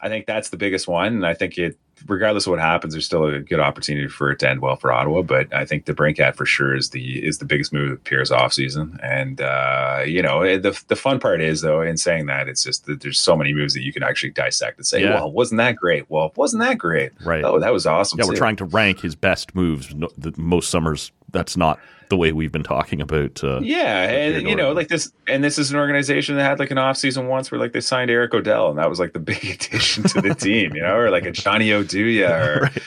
I 0.00 0.08
think 0.08 0.26
that's 0.26 0.48
the 0.48 0.56
biggest 0.56 0.88
one. 0.88 1.14
And 1.14 1.26
I 1.26 1.34
think 1.34 1.58
it, 1.58 1.78
regardless 2.06 2.46
of 2.46 2.50
what 2.50 2.60
happens, 2.60 2.94
there's 2.94 3.06
still 3.06 3.24
a 3.24 3.40
good 3.40 3.60
opportunity 3.60 4.08
for 4.08 4.30
it 4.30 4.38
to 4.40 4.48
end 4.48 4.60
well 4.60 4.76
for 4.76 4.92
Ottawa. 4.92 5.22
But 5.22 5.52
I 5.52 5.64
think 5.64 5.84
DeBrincat 5.84 6.36
for 6.36 6.46
sure 6.46 6.74
is 6.74 6.90
the 6.90 7.24
is 7.26 7.38
the 7.38 7.44
biggest 7.44 7.72
move 7.72 7.92
of 7.92 8.04
Pierre's 8.04 8.30
offseason. 8.30 8.98
And 9.02 9.40
uh, 9.40 10.02
you 10.06 10.22
know, 10.22 10.42
eh, 10.42 10.58
the 10.58 10.80
the 10.88 10.96
fun 10.96 11.20
part 11.20 11.40
is 11.40 11.60
though, 11.60 11.82
in 11.82 11.96
saying 11.96 12.26
that, 12.26 12.48
it's 12.48 12.64
just 12.64 12.86
that 12.86 13.00
there's 13.00 13.18
so 13.18 13.36
many 13.36 13.52
moves 13.52 13.74
that 13.74 13.82
you 13.82 13.92
can 13.92 14.02
actually 14.02 14.30
dissect 14.30 14.78
and 14.78 14.86
say, 14.86 15.02
yeah. 15.02 15.14
well, 15.14 15.32
wasn't 15.32 15.58
that 15.58 15.76
great? 15.76 16.08
Well, 16.08 16.32
wasn't 16.36 16.62
that 16.62 16.78
great? 16.78 17.12
Right. 17.24 17.44
Oh, 17.44 17.58
that 17.58 17.72
was 17.72 17.86
awesome. 17.86 18.18
Yeah, 18.18 18.24
too. 18.24 18.30
we're 18.30 18.36
trying 18.36 18.56
to 18.56 18.64
rank 18.64 19.00
his 19.00 19.14
best 19.14 19.54
moves. 19.54 19.88
The 20.16 20.32
most 20.36 20.70
summers, 20.70 21.12
that's 21.32 21.56
not 21.56 21.78
the 22.10 22.16
way 22.16 22.32
we've 22.32 22.52
been 22.52 22.62
talking 22.62 23.00
about. 23.00 23.42
Uh, 23.42 23.60
yeah, 23.60 24.02
and 24.02 24.46
you 24.46 24.54
know, 24.54 24.72
like 24.72 24.88
this, 24.88 25.10
and 25.26 25.42
this 25.42 25.58
is 25.58 25.70
an 25.70 25.78
organization 25.78 26.36
that 26.36 26.42
had 26.42 26.58
like 26.58 26.70
an 26.70 26.78
off 26.78 26.98
season 26.98 27.28
once 27.28 27.50
where 27.50 27.58
like 27.58 27.72
they 27.72 27.80
signed 27.80 28.10
Eric 28.10 28.34
O'Dell, 28.34 28.68
and 28.68 28.78
that 28.78 28.90
was 28.90 29.00
like 29.00 29.14
the 29.14 29.18
big 29.30 29.42
addition 29.44 30.02
to 30.04 30.20
the 30.20 30.34
team, 30.34 30.74
you 30.74 30.82
know, 30.82 30.96
or 30.96 31.10
like 31.10 31.24
a 31.24 31.30
Johnny 31.30 31.70
Oduya 31.70 32.30
or 32.46 32.60
right. 32.62 32.82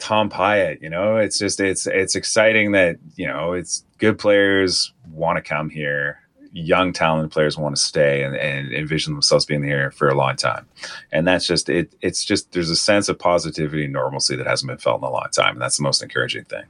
Tom 0.00 0.28
Pyatt. 0.28 0.82
You 0.82 0.90
know, 0.90 1.18
it's 1.18 1.38
just 1.38 1.60
it's 1.60 1.86
it's 1.86 2.16
exciting 2.16 2.72
that 2.72 2.96
you 3.14 3.26
know 3.26 3.52
it's 3.52 3.84
good 3.98 4.18
players 4.18 4.92
want 5.12 5.36
to 5.36 5.42
come 5.42 5.70
here. 5.70 6.18
Young 6.52 6.92
talented 6.92 7.30
players 7.30 7.56
want 7.56 7.76
to 7.76 7.80
stay 7.80 8.24
and, 8.24 8.34
and 8.34 8.72
envision 8.72 9.12
themselves 9.12 9.44
being 9.44 9.62
here 9.62 9.92
for 9.92 10.08
a 10.08 10.16
long 10.16 10.34
time, 10.34 10.66
and 11.12 11.28
that's 11.28 11.46
just 11.46 11.68
it. 11.68 11.94
It's 12.00 12.24
just 12.24 12.50
there's 12.52 12.70
a 12.70 12.76
sense 12.76 13.08
of 13.08 13.20
positivity 13.20 13.84
and 13.84 13.92
normalcy 13.92 14.34
that 14.34 14.48
hasn't 14.48 14.68
been 14.68 14.78
felt 14.78 15.00
in 15.00 15.04
a 15.06 15.12
long 15.12 15.28
time, 15.30 15.52
and 15.52 15.62
that's 15.62 15.76
the 15.76 15.84
most 15.84 16.02
encouraging 16.02 16.44
thing. 16.46 16.64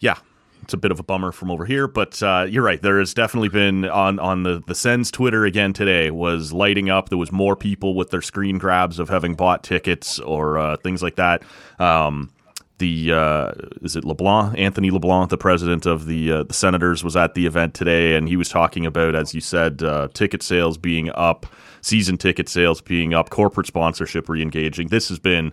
Yeah, 0.00 0.16
it's 0.62 0.74
a 0.74 0.76
bit 0.76 0.90
of 0.90 1.00
a 1.00 1.02
bummer 1.02 1.32
from 1.32 1.50
over 1.50 1.64
here, 1.64 1.88
but 1.88 2.22
uh, 2.22 2.46
you're 2.48 2.62
right. 2.62 2.80
There 2.80 2.98
has 2.98 3.14
definitely 3.14 3.48
been 3.48 3.84
on 3.84 4.18
on 4.18 4.42
the 4.42 4.62
the 4.66 4.74
Sens 4.74 5.10
Twitter 5.10 5.44
again 5.44 5.72
today 5.72 6.10
was 6.10 6.52
lighting 6.52 6.90
up. 6.90 7.08
There 7.08 7.18
was 7.18 7.32
more 7.32 7.56
people 7.56 7.94
with 7.94 8.10
their 8.10 8.22
screen 8.22 8.58
grabs 8.58 8.98
of 8.98 9.08
having 9.08 9.34
bought 9.34 9.62
tickets 9.62 10.18
or 10.18 10.58
uh, 10.58 10.76
things 10.76 11.02
like 11.02 11.16
that. 11.16 11.42
Um, 11.78 12.30
the 12.78 13.12
uh, 13.12 13.52
is 13.82 13.96
it 13.96 14.04
LeBlanc, 14.04 14.56
Anthony 14.56 14.90
LeBlanc, 14.90 15.30
the 15.30 15.38
president 15.38 15.84
of 15.84 16.06
the 16.06 16.30
uh, 16.32 16.42
the 16.44 16.54
Senators, 16.54 17.02
was 17.02 17.16
at 17.16 17.34
the 17.34 17.46
event 17.46 17.74
today, 17.74 18.14
and 18.14 18.28
he 18.28 18.36
was 18.36 18.48
talking 18.48 18.86
about, 18.86 19.14
as 19.14 19.34
you 19.34 19.40
said, 19.40 19.82
uh, 19.82 20.08
ticket 20.14 20.42
sales 20.42 20.78
being 20.78 21.10
up, 21.14 21.46
season 21.80 22.16
ticket 22.16 22.48
sales 22.48 22.80
being 22.80 23.14
up, 23.14 23.30
corporate 23.30 23.66
sponsorship 23.66 24.28
re-engaging. 24.28 24.88
This 24.88 25.08
has 25.08 25.18
been 25.18 25.52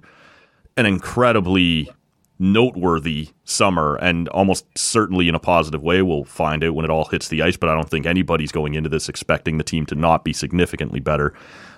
an 0.78 0.86
incredibly 0.86 1.90
noteworthy 2.38 3.30
summer 3.46 3.96
and 3.96 4.28
almost 4.30 4.66
certainly 4.78 5.28
in 5.28 5.36
a 5.36 5.40
positive 5.40 5.82
way. 5.82 6.02
We'll 6.02 6.26
find 6.26 6.64
out 6.64 6.76
when 6.76 6.86
it 6.86 6.92
all 6.92 7.06
hits 7.06 7.30
the 7.30 7.42
ice, 7.42 7.58
but 7.58 7.70
I 7.70 7.76
don't 7.76 7.90
think 7.90 8.06
anybody's 8.06 8.52
going 8.52 8.74
into 8.74 8.90
this 8.90 9.08
expecting 9.08 9.58
the 9.58 9.64
team 9.64 9.86
to 9.88 9.96
not 9.96 10.24
be 10.24 10.34
significantly 10.34 11.00
better. 11.00 11.34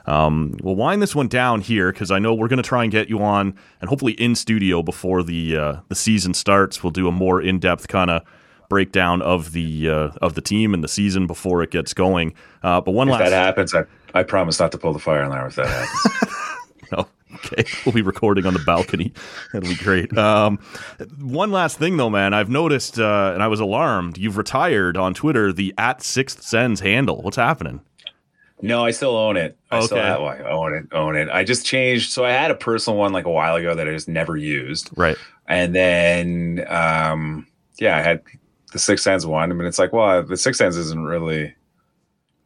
Um, 0.06 0.58
we'll 0.64 0.76
wind 0.76 1.02
this 1.02 1.14
one 1.14 1.28
down 1.28 1.62
here 1.62 1.92
because 1.92 2.12
I 2.12 2.20
know 2.20 2.34
we're 2.34 2.48
going 2.48 2.62
to 2.62 2.68
try 2.68 2.84
and 2.84 2.92
get 2.92 3.10
you 3.10 3.20
on 3.22 3.56
and 3.82 3.90
hopefully 3.90 4.14
in 4.14 4.36
studio 4.36 4.82
before 4.82 5.22
the 5.22 5.58
uh, 5.58 5.76
the 5.90 5.96
season 5.96 6.34
starts. 6.34 6.82
We'll 6.82 6.92
do 6.92 7.08
a 7.08 7.12
more 7.12 7.42
in 7.42 7.60
depth 7.60 7.88
kind 7.90 8.10
of 8.10 8.24
breakdown 8.70 9.22
of 9.22 9.52
the 9.52 9.90
uh, 9.90 10.10
of 10.22 10.34
the 10.36 10.42
team 10.42 10.74
and 10.74 10.84
the 10.84 10.88
season 10.88 11.28
before 11.28 11.62
it 11.62 11.72
gets 11.72 11.94
going. 11.94 12.34
Uh, 12.64 12.80
but 12.80 12.92
one 12.92 13.10
if 13.10 13.14
last 13.14 13.30
that 13.30 13.34
happens, 13.34 13.76
I, 13.76 13.84
I 14.14 14.24
promise 14.24 14.60
not 14.60 14.72
to 14.72 14.78
pull 14.78 14.94
the 14.94 15.00
fire 15.00 15.24
alarm 15.24 15.48
if 15.48 15.56
that 15.56 15.68
happens. 15.68 16.34
no, 16.92 17.08
Okay, 17.38 17.66
we'll 17.86 17.94
be 17.94 18.02
recording 18.02 18.46
on 18.46 18.54
the 18.54 18.60
balcony. 18.60 19.14
That'll 19.54 19.70
be 19.70 19.76
great. 19.76 20.16
Um, 20.18 20.60
one 21.20 21.52
last 21.52 21.78
thing, 21.78 21.98
though, 21.98 22.10
man. 22.10 22.34
I've 22.34 22.50
noticed, 22.50 23.00
uh, 23.00 23.32
and 23.34 23.44
I 23.44 23.48
was 23.48 23.60
alarmed. 23.60 24.18
You've 24.18 24.38
retired 24.38 24.98
on 24.98 25.14
Twitter 25.14 25.54
the 25.54 25.74
at 25.78 26.02
Sixth 26.02 26.44
Sense 26.44 26.80
handle. 26.80 27.22
What's 27.22 27.38
happening? 27.38 27.82
No, 28.62 28.84
I 28.84 28.92
still 28.92 29.16
own 29.16 29.38
it. 29.38 29.58
I 29.70 29.78
okay. 29.78 29.86
still 29.86 29.98
have, 29.98 30.22
I 30.22 30.40
own 30.50 30.74
it. 30.74 30.88
Own 30.92 31.16
it. 31.16 31.30
I 31.30 31.44
just 31.44 31.66
changed. 31.66 32.12
So 32.12 32.26
I 32.26 32.32
had 32.32 32.50
a 32.50 32.56
personal 32.56 32.98
one 32.98 33.14
like 33.14 33.26
a 33.26 33.32
while 33.32 33.56
ago 33.56 33.76
that 33.76 33.88
I 33.88 33.92
just 33.92 34.08
never 34.08 34.36
used. 34.36 34.90
Right. 34.96 35.16
And 35.48 35.76
then, 35.76 36.66
um, 36.68 37.48
yeah, 37.80 37.98
I 37.98 38.02
had 38.02 38.22
the 38.74 38.80
Sixth 38.80 39.04
Sense 39.04 39.26
one. 39.26 39.52
I 39.52 39.54
mean, 39.54 39.68
it's 39.68 39.78
like, 39.78 39.94
well, 39.94 40.24
the 40.24 40.38
Sixth 40.38 40.58
Sense 40.58 40.76
isn't 40.76 41.06
really 41.06 41.54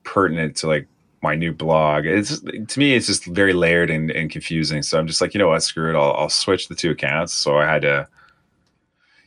pertinent 0.03 0.57
to 0.57 0.67
like 0.67 0.87
my 1.21 1.35
new 1.35 1.53
blog. 1.53 2.05
It's 2.05 2.39
to 2.41 2.79
me, 2.79 2.95
it's 2.95 3.07
just 3.07 3.25
very 3.25 3.53
layered 3.53 3.89
and, 3.89 4.09
and 4.11 4.29
confusing. 4.31 4.81
So 4.81 4.97
I'm 4.99 5.07
just 5.07 5.21
like, 5.21 5.33
you 5.33 5.39
know 5.39 5.49
what, 5.49 5.61
screw 5.63 5.89
it. 5.89 5.95
I'll, 5.95 6.13
I'll 6.13 6.29
switch 6.29 6.67
the 6.67 6.75
two 6.75 6.91
accounts. 6.91 7.33
So 7.33 7.57
I 7.57 7.65
had 7.65 7.83
to, 7.83 8.07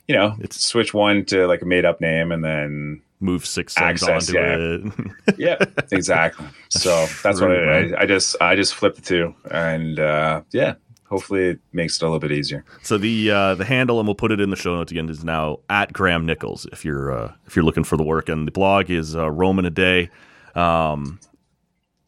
you 0.09 0.15
know, 0.15 0.35
It's- 0.41 0.61
switch 0.61 0.93
one 0.93 1.25
to 1.27 1.47
like 1.47 1.63
a 1.63 1.67
made 1.67 1.85
up 1.85 2.01
name 2.01 2.33
and 2.33 2.45
then 2.45 3.01
Move 3.21 3.47
six 3.47 3.79
Access, 3.79 4.29
onto 4.29 4.39
yeah. 4.39 4.57
it. 4.59 5.39
yeah, 5.39 5.85
exactly. 5.93 6.47
So 6.69 7.07
that's 7.23 7.41
what 7.41 7.53
I. 7.53 7.93
I, 7.95 8.01
I 8.01 8.07
just 8.07 8.37
I 8.41 8.57
just 8.57 8.75
flipped 8.75 8.97
the 8.97 9.03
two, 9.03 9.35
and 9.51 9.99
uh, 10.01 10.43
yeah, 10.51 10.75
hopefully 11.09 11.51
it 11.51 11.61
makes 11.73 11.97
it 11.97 12.03
a 12.03 12.07
little 12.07 12.19
bit 12.19 12.33
easier. 12.33 12.65
So 12.83 12.99
the 12.99 13.31
uh, 13.31 13.55
the 13.55 13.65
handle, 13.65 14.01
and 14.01 14.09
we'll 14.09 14.17
put 14.17 14.33
it 14.33 14.41
in 14.41 14.51
the 14.51 14.57
show 14.57 14.75
notes 14.75 14.91
again, 14.91 15.09
is 15.09 15.23
now 15.25 15.61
at 15.71 15.93
Graham 15.93 16.27
Nichols. 16.27 16.67
If 16.73 16.85
you're 16.85 17.13
uh, 17.17 17.33
if 17.47 17.55
you're 17.55 17.65
looking 17.65 17.85
for 17.85 17.97
the 17.97 18.03
work, 18.03 18.29
and 18.29 18.47
the 18.47 18.51
blog 18.51 18.91
is 18.91 19.15
uh, 19.15 19.31
Roman 19.31 19.65
a 19.65 19.71
day, 19.71 20.11
um, 20.57 21.21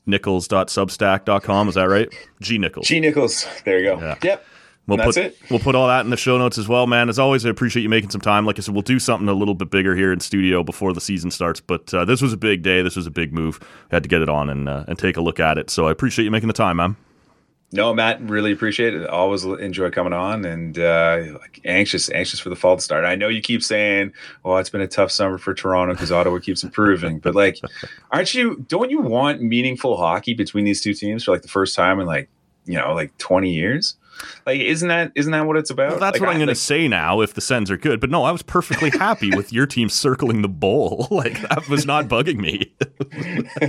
nichols.substack.com. 0.07 1.69
Is 1.69 1.75
that 1.75 1.85
right? 1.85 2.09
G 2.41 2.59
Nichols. 2.59 2.87
G 2.87 3.01
Nichols, 3.01 3.47
there 3.65 3.79
you 3.79 3.85
go. 3.87 3.99
Yeah. 4.01 4.15
Yep, 4.23 4.45
We'll 4.87 4.99
that's 4.99 5.17
put 5.17 5.25
it. 5.25 5.37
we'll 5.51 5.59
put 5.59 5.75
all 5.75 5.89
that 5.89 6.05
in 6.05 6.11
the 6.11 6.17
show 6.17 6.39
notes 6.39 6.59
as 6.59 6.69
well, 6.69 6.87
man. 6.87 7.09
As 7.09 7.19
always, 7.19 7.45
I 7.45 7.49
appreciate 7.51 7.83
you 7.83 7.89
making 7.89 8.11
some 8.11 8.21
time. 8.21 8.47
Like 8.47 8.57
I 8.59 8.63
said, 8.63 8.73
we'll 8.73 8.83
do 8.83 9.01
something 9.01 9.29
a 9.29 9.33
little 9.35 9.55
bit 9.55 9.69
bigger 9.69 9.97
here 9.97 10.13
in 10.13 10.21
studio 10.21 10.63
before 10.63 10.93
the 10.93 11.01
season 11.01 11.33
starts. 11.33 11.61
But 11.61 11.93
uh, 11.93 12.05
this 12.05 12.23
was 12.23 12.33
a 12.33 12.37
big 12.37 12.63
day. 12.63 12.83
This 12.83 12.95
was 12.95 13.05
a 13.07 13.11
big 13.11 13.33
move. 13.33 13.59
had 13.91 14.05
to 14.05 14.09
get 14.09 14.23
it 14.23 14.29
on 14.29 14.49
and 14.49 14.69
uh, 14.69 14.85
and 14.87 14.97
take 14.99 15.17
a 15.17 15.21
look 15.21 15.41
at 15.41 15.59
it. 15.59 15.71
So 15.71 15.89
I 15.89 15.91
appreciate 15.91 16.25
you 16.25 16.31
making 16.31 16.47
the 16.49 16.53
time, 16.55 16.77
man. 16.77 16.95
No, 17.73 17.93
Matt, 17.93 18.21
really 18.23 18.53
appreciate 18.53 18.95
it. 18.95 19.09
Always 19.09 19.45
enjoy 19.45 19.91
coming 19.91 20.13
on, 20.13 20.45
and 20.45 20.79
uh, 20.79 21.39
anxious, 21.65 22.09
anxious 22.11 22.39
for 22.39 22.49
the 22.49 22.55
fall 22.55 22.77
to 22.77 22.83
start. 22.83 23.05
I 23.05 23.17
know 23.17 23.27
you 23.27 23.41
keep 23.41 23.63
saying, 23.63 24.13
"Oh, 24.45 24.57
it's 24.57 24.71
been 24.71 24.81
a 24.81 24.87
tough 24.87 25.11
summer 25.11 25.37
for 25.37 25.53
Toronto 25.53 25.95
because 25.95 26.13
Ottawa 26.13 26.39
keeps 26.39 26.63
improving," 26.63 27.19
but 27.19 27.35
like, 27.35 27.59
aren't 28.13 28.35
you? 28.35 28.65
Don't 28.69 28.91
you 28.91 29.01
want 29.01 29.43
meaningful 29.43 29.97
hockey 29.97 30.33
between 30.33 30.65
these 30.65 30.81
two 30.81 30.95
teams 30.95 31.25
for 31.25 31.33
like 31.33 31.43
the 31.43 31.49
first 31.49 31.75
time 31.75 31.99
in 31.99 32.07
like 32.07 32.29
you 32.67 32.79
know 32.79 32.95
like 32.95 33.17
twenty 33.19 33.53
years? 33.55 33.95
Like, 34.47 34.61
isn't 34.61 34.89
that 34.89 35.13
isn't 35.15 35.33
that 35.33 35.47
what 35.47 35.59
it's 35.59 35.69
about? 35.71 35.91
Well, 35.91 36.01
that's 36.01 36.15
Like, 36.15 36.21
what 36.23 36.31
I'm 36.31 36.37
I- 36.37 36.45
to 36.45 36.47
like, 36.53 36.57
say 36.57 36.89
now 36.89 37.21
if 37.21 37.35
the 37.35 37.43
Sens 37.43 37.71
are 37.71 37.77
good. 37.77 38.01
But 38.01 38.09
no, 38.11 38.25
I 38.25 38.31
was 38.31 38.41
perfectly 38.43 38.89
happy 38.91 39.31
with 39.37 39.53
your 39.53 39.67
team 39.67 39.91
circling 39.91 40.41
the 40.41 40.49
bowl. 40.49 41.07
like 41.11 41.39
that 41.43 41.69
was 41.69 41.85
not 41.85 42.07
bugging 42.09 42.39
me. 42.39 42.73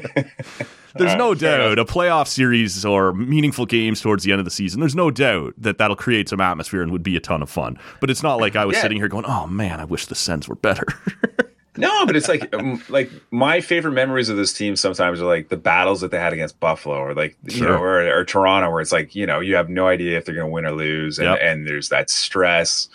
there's 0.95 1.11
uh, 1.11 1.15
no 1.17 1.25
Alright, 1.25 1.39
fair 1.39 1.57
doubt 1.75 1.79
a 1.79 1.85
playoff 1.85 2.27
series 2.27 2.85
or 2.85 3.13
meaningful 3.13 3.65
games 3.65 3.99
towards 4.01 4.23
the 4.23 4.31
end 4.31 4.39
of 4.39 4.45
the 4.45 4.51
season. 4.51 4.79
There's 4.79 4.95
no 4.95 5.11
doubt 5.11 5.53
that 5.57 5.77
that'll 5.79 5.95
create 5.97 6.29
some 6.29 6.39
atmosphere 6.39 6.81
and 6.81 6.91
would 6.93 7.03
be 7.03 7.17
a 7.17 7.19
ton 7.19 7.41
of 7.41 7.49
fun. 7.49 7.77
But 7.99 8.09
it's 8.09 8.23
not 8.23 8.35
like 8.39 8.55
I 8.55 8.63
was 8.65 8.75
Yeah. 8.77 8.83
sitting 8.83 8.97
here 8.99 9.09
going, 9.09 9.25
"Oh 9.27 9.47
man, 9.47 9.79
I 9.81 9.85
wish 9.85 10.05
the 10.05 10.15
Sens 10.15 10.47
were 10.47 10.55
better." 10.55 10.85
No, 11.77 12.05
but 12.05 12.15
it's 12.15 12.27
like 12.27 12.53
um, 12.55 12.81
like 12.89 13.09
my 13.31 13.61
favorite 13.61 13.91
memories 13.93 14.29
of 14.29 14.37
this 14.37 14.51
team 14.53 14.75
sometimes 14.75 15.21
are 15.21 15.25
like 15.25 15.49
the 15.49 15.57
battles 15.57 16.01
that 16.01 16.11
they 16.11 16.19
had 16.19 16.33
against 16.33 16.59
Buffalo 16.59 16.97
or 16.97 17.13
like 17.13 17.37
you 17.43 17.51
Sure. 17.51 17.67
know 17.69 17.77
or, 17.81 18.19
or 18.19 18.25
Toronto 18.25 18.69
where 18.71 18.81
it's 18.81 18.91
like 18.91 19.15
you 19.15 19.25
know 19.25 19.39
you 19.39 19.55
have 19.55 19.69
no 19.69 19.87
idea 19.87 20.17
if 20.17 20.25
they're 20.25 20.35
going 20.35 20.47
to 20.47 20.51
win 20.53 20.65
or 20.65 20.71
lose 20.71 21.19
and, 21.19 21.27
Yep. 21.27 21.39
and 21.41 21.67
there's 21.67 21.89
that 21.89 22.09
stress 22.09 22.89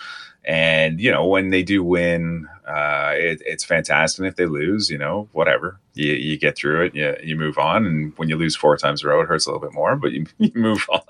and 0.44 1.00
you 1.00 1.10
know 1.10 1.24
when 1.26 1.50
they 1.50 1.62
do 1.62 1.84
win 1.84 2.48
uh, 2.66 3.12
it, 3.14 3.40
it's 3.46 3.64
fantastic 3.64 4.18
and 4.18 4.26
if 4.28 4.36
they 4.36 4.46
lose 4.46 4.90
you 4.90 4.98
know 4.98 5.28
whatever 5.32 5.78
you, 5.94 6.12
you 6.14 6.38
get 6.38 6.56
through 6.56 6.86
it 6.86 6.94
you, 6.94 7.14
you 7.22 7.36
move 7.36 7.58
on 7.58 7.84
and 7.86 8.12
when 8.16 8.28
you 8.28 8.36
lose 8.36 8.56
four 8.56 8.76
times 8.76 9.02
in 9.02 9.08
a 9.08 9.12
row 9.12 9.20
it 9.20 9.26
hurts 9.28 9.46
a 9.46 9.50
little 9.50 9.60
bit 9.60 9.74
more 9.74 9.94
but 9.96 10.12
you, 10.12 10.24
you 10.38 10.50
move 10.54 10.86
on 10.90 11.00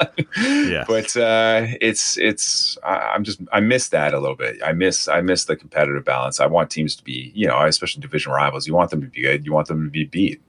Yeah. 0.68 0.84
but 0.88 1.16
uh, 1.16 1.66
it's 1.80 2.16
it's 2.18 2.76
I- 2.84 3.12
I'm 3.14 3.22
just 3.24 3.40
I 3.52 3.60
miss 3.60 3.90
that 3.90 4.12
a 4.14 4.18
little 4.20 4.36
bit. 4.36 4.60
I 4.64 4.72
miss 4.72 5.06
I 5.08 5.20
miss 5.20 5.44
the 5.44 5.54
competitive 5.56 6.04
balance. 6.04 6.40
I 6.40 6.46
want 6.46 6.70
teams 6.70 6.96
to 6.96 7.04
be 7.04 7.30
you 7.34 7.46
know 7.46 7.60
especially 7.64 8.00
division 8.00 8.32
rivals. 8.32 8.66
You 8.66 8.74
want 8.74 8.90
them 8.90 9.00
to 9.02 9.06
be 9.06 9.22
good. 9.22 9.44
You 9.46 9.52
want 9.52 9.68
them 9.68 9.84
to 9.84 9.90
be 9.90 10.04
beat, 10.04 10.40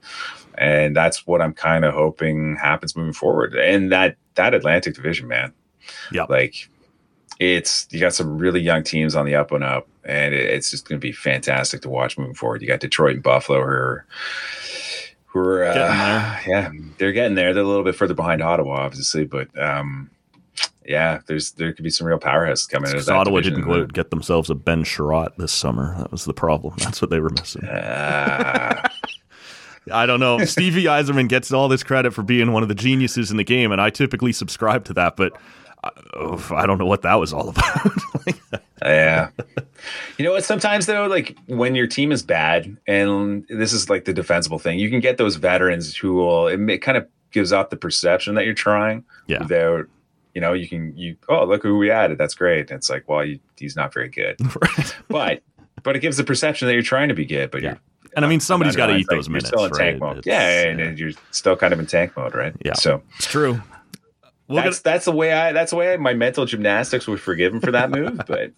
and 0.56 0.96
that's 0.96 1.28
what 1.28 1.41
I'm 1.41 1.54
kind 1.54 1.86
of 1.86 1.93
hoping 1.93 2.56
happens 2.56 2.96
moving 2.96 3.13
forward. 3.13 3.54
And 3.56 3.91
that 3.91 4.15
that 4.36 4.54
Atlantic 4.54 4.96
division, 4.96 5.28
man, 5.28 5.54
Yeah. 6.12 6.24
like 6.30 6.69
it's 7.39 7.88
you 7.91 8.00
got 8.00 8.13
some 8.13 8.38
really 8.38 8.62
young 8.62 8.84
teams 8.84 9.15
on 9.15 9.26
the 9.26 9.36
up 9.36 9.52
and 9.52 9.63
up, 9.63 9.88
and 10.04 10.34
it, 10.34 10.50
it's 10.50 10.72
just 10.72 10.88
going 10.88 11.00
to 11.00 11.06
be 11.06 11.12
fantastic 11.12 11.82
to 11.82 11.89
watch 11.89 12.17
moving 12.17 12.36
forward. 12.36 12.62
You 12.62 12.67
got 12.67 12.80
Detroit 12.80 13.15
and 13.15 13.24
Buffalo 13.24 13.60
who 13.60 13.65
are. 13.65 14.06
Who 15.28 15.39
are, 15.39 15.65
uh, 15.65 15.76
yeah, 16.46 16.69
they're 17.00 17.12
getting 17.12 17.34
there. 17.34 17.56
They're 17.56 17.63
a 17.63 17.67
little 17.67 17.84
bit 17.84 17.96
further 17.96 18.13
behind 18.13 18.43
Ottawa, 18.43 18.82
obviously, 18.82 19.26
but 19.26 19.48
um, 19.60 20.12
yeah, 20.86 21.22
there's 21.26 21.54
there 21.54 21.74
could 21.74 21.84
be 21.84 21.89
some 21.89 22.06
real 22.06 22.19
powerhouses 22.19 22.69
coming 22.69 22.91
Because 22.91 23.08
that. 23.08 23.15
Ottawa 23.15 23.39
division. 23.39 23.67
didn't 23.67 23.93
get 23.93 24.12
themselves 24.12 24.50
a 24.50 24.56
Ben 24.56 24.84
Chiarot 24.84 25.36
this 25.38 25.52
summer. 25.52 25.98
That 25.98 26.12
was 26.12 26.26
the 26.26 26.34
problem. 26.34 26.76
That's 26.78 27.02
what 27.02 27.10
they 27.10 27.19
were 27.19 27.30
missing. 27.32 27.67
Ah, 27.72 28.84
I 29.91 30.06
don't 30.06 30.19
know. 30.19 30.46
Stevie 30.46 30.84
Yzerman 30.84 31.30
gets 31.30 31.52
all 31.52 31.67
this 31.67 31.84
credit 31.84 32.13
for 32.13 32.24
being 32.24 32.52
one 32.52 32.63
of 32.63 32.69
the 32.69 32.76
geniuses 32.76 33.32
in 33.32 33.38
the 33.38 33.43
game, 33.43 33.72
and 33.72 33.82
I 33.82 33.89
typically 33.89 34.34
subscribe 34.34 34.86
to 34.86 34.93
that, 34.93 35.15
but 35.15 35.34
I, 35.84 35.89
I 36.52 36.65
don't 36.65 36.78
know 36.78 36.86
what 36.86 37.02
that 37.02 37.15
was 37.15 37.34
all 37.34 37.50
about. 37.50 37.91
yeah. 38.82 39.30
You 40.17 40.26
know 40.26 40.32
what? 40.32 40.43
Sometimes 40.46 40.86
though, 40.86 41.08
like 41.08 41.38
when 41.48 41.76
your 41.76 41.88
team 41.88 42.12
is 42.12 42.24
bad, 42.24 42.78
and 42.88 43.46
this 43.50 43.74
is 43.74 43.89
like 43.89 44.06
the 44.06 44.13
defensible 44.13 44.60
thing, 44.60 44.80
you 44.80 44.89
can 44.89 45.00
get 45.00 45.17
those 45.17 45.36
veterans 45.36 45.96
who 45.96 46.13
will. 46.13 46.48
It, 46.48 46.58
may, 46.58 46.78
kind 46.78 46.98
of 46.98 47.08
gives 47.32 47.52
off 47.52 47.69
the 47.69 47.76
perception 47.78 48.36
that 48.36 48.46
you're 48.46 48.54
trying. 48.54 49.04
Yeah. 49.28 49.39
Without, 49.39 49.86
you 50.34 50.41
know, 50.41 50.54
you 50.54 50.67
can 50.67 50.96
you. 50.96 51.17
Oh, 51.30 51.46
look 51.46 51.63
who 51.63 51.78
we 51.78 51.91
added. 51.91 52.17
That's 52.17 52.34
great. 52.36 52.69
And 52.72 52.78
it's 52.78 52.89
like, 52.89 53.08
well, 53.10 53.26
you, 53.26 53.39
he's 53.58 53.76
not 53.76 53.93
very 53.93 54.10
good, 54.10 54.38
Right. 54.62 54.96
but 55.10 55.43
but 55.84 55.96
it 55.96 56.00
gives 56.00 56.17
the 56.17 56.24
perception 56.24 56.67
that 56.67 56.74
you're 56.74 56.84
trying 56.84 57.10
to 57.10 57.15
be 57.15 57.26
good. 57.26 57.52
But 57.52 57.62
Yeah. 57.62 57.69
you're 57.72 57.80
And 58.15 58.24
I 58.24 58.30
mean, 58.30 58.39
somebody's 58.39 58.76
got 58.76 58.88
to 58.88 58.93
eat 58.96 59.08
like, 59.10 59.17
those 59.17 59.28
you're 59.28 59.34
minutes, 59.34 59.50
Still 59.50 59.65
in 59.65 59.72
right? 59.72 59.80
tank 59.80 60.00
mode. 60.00 60.17
It's- 60.19 60.26
yeah, 60.26 60.69
and, 60.69 60.80
and 60.80 60.98
you're 61.00 61.12
still 61.32 61.56
kind 61.58 61.74
of 61.74 61.80
in 61.80 61.88
tank 61.88 62.15
mode, 62.15 62.34
right? 62.36 62.54
Yeah. 62.63 62.74
So 62.74 63.02
It's 63.17 63.28
true. 63.28 63.62
That's 64.62 64.82
that's 64.82 65.06
the 65.06 65.12
way 65.12 65.32
I 65.34 65.52
that's 65.52 65.72
the 65.72 65.78
way 65.78 65.94
I, 65.94 65.98
my 65.98 66.13
mental 66.13 66.46
gymnastics 66.46 67.08
would 67.08 67.20
forgive 67.22 67.54
him 67.54 67.62
for 67.62 67.72
that 67.72 67.89
move, 67.89 68.18
but 68.28 68.52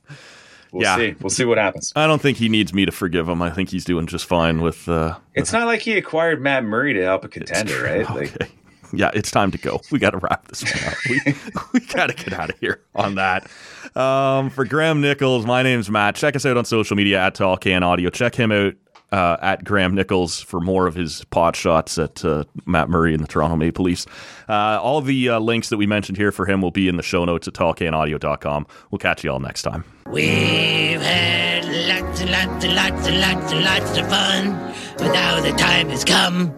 we'll 0.72 0.84
Yeah. 0.84 0.96
see. 0.98 1.16
We'll 1.22 1.30
see 1.30 1.46
what 1.46 1.58
happens. 1.58 1.94
I 1.96 2.08
don't 2.08 2.22
think 2.22 2.38
he 2.38 2.50
needs 2.50 2.74
me 2.74 2.86
to 2.86 2.92
forgive 2.92 3.28
him. 3.30 3.42
I 3.42 3.50
think 3.50 3.70
he's 3.70 3.86
doing 3.86 4.08
just 4.08 4.26
fine 4.26 4.62
with. 4.62 4.88
Uh, 4.90 5.16
It's 5.34 5.54
not 5.54 5.66
like 5.68 5.82
he 5.82 5.98
acquired 5.98 6.42
Matt 6.42 6.64
Murray 6.64 6.94
to 6.94 7.04
help 7.04 7.24
a 7.26 7.28
contender, 7.28 7.84
right? 7.84 8.10
Like 8.10 8.36
okay. 8.42 8.52
Yeah, 8.94 9.12
it's 9.14 9.32
time 9.32 9.52
to 9.52 9.58
go. 9.58 9.82
We 9.92 10.00
got 10.00 10.12
to 10.12 10.20
wrap 10.20 10.48
this 10.48 10.64
one 10.64 10.84
up. 10.86 10.94
We, 11.10 11.36
we 11.74 11.86
got 11.88 12.08
to 12.08 12.14
get 12.14 12.32
out 12.34 12.50
of 12.52 12.60
here 12.60 12.82
on 12.94 13.16
that. 13.16 13.50
Um, 13.98 14.50
for 14.52 14.64
Graham 14.64 15.02
Nichols, 15.02 15.46
my 15.46 15.64
name's 15.64 15.90
Matt. 15.90 16.16
Check 16.16 16.36
us 16.36 16.46
out 16.46 16.56
on 16.56 16.66
social 16.66 16.96
media 16.96 17.20
at 17.20 17.36
Tall 17.36 17.58
Can 17.58 17.84
Audio. 17.84 18.10
Check 18.10 18.36
him 18.36 18.52
out 18.52 18.76
uh, 19.16 19.38
at 19.42 19.64
Graham 19.64 19.96
Nichols 19.96 20.42
for 20.42 20.60
more 20.60 20.88
of 20.88 20.96
his 20.96 21.24
pot 21.26 21.56
shots 21.56 21.98
at 21.98 22.26
uh, 22.26 22.44
Matt 22.66 22.90
Murray 22.90 23.14
and 23.14 23.24
the 23.24 23.28
Toronto 23.28 23.56
Maple 23.56 23.86
Leafs. 23.86 24.06
Uh, 24.50 24.78
all 24.82 25.00
the 25.00 25.30
uh, 25.30 25.40
links 25.40 25.70
that 25.70 25.78
we 25.78 25.88
mentioned 25.88 26.18
here 26.18 26.34
for 26.34 26.46
him 26.46 26.62
will 26.62 26.72
be 26.72 26.90
in 26.90 26.98
the 26.98 27.04
show 27.04 27.24
notes 27.24 27.48
at 27.48 27.54
tallcanaudio.com. 27.54 28.68
We'll 28.92 29.00
catch 29.00 29.24
you 29.24 29.32
all 29.32 29.40
next 29.40 29.62
time. 29.62 29.86
We've 30.08 31.02
had 31.02 31.64
lots 31.88 32.20
and 32.20 32.30
lots 32.30 32.66
and 32.66 32.76
lots 32.76 33.08
and 33.08 33.22
lots 33.22 33.54
and 33.54 33.64
lots 33.64 33.98
of 33.98 34.10
fun, 34.10 34.74
but 34.98 35.14
now 35.14 35.40
the 35.40 35.52
time 35.52 35.88
has 35.90 36.04
come 36.04 36.54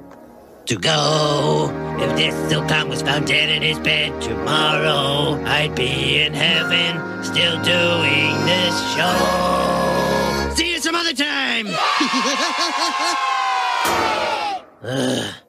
to 0.66 0.78
go. 0.78 1.72
If 2.00 2.16
this 2.16 2.34
Silcon 2.52 2.90
was 2.90 3.04
found 3.04 3.28
dead 3.28 3.50
in 3.50 3.62
his 3.62 3.78
bed 3.78 4.20
tomorrow, 4.20 5.40
I'd 5.46 5.76
be 5.76 6.22
in 6.22 6.34
heaven 6.34 7.24
still 7.24 7.62
doing 7.62 8.46
this 8.46 8.96
show. 8.96 10.54
See 10.56 10.72
you 10.74 10.80
some 10.80 10.96
other 10.96 11.14
time. 11.14 11.68
あ 14.84 14.84
あ 15.44 15.47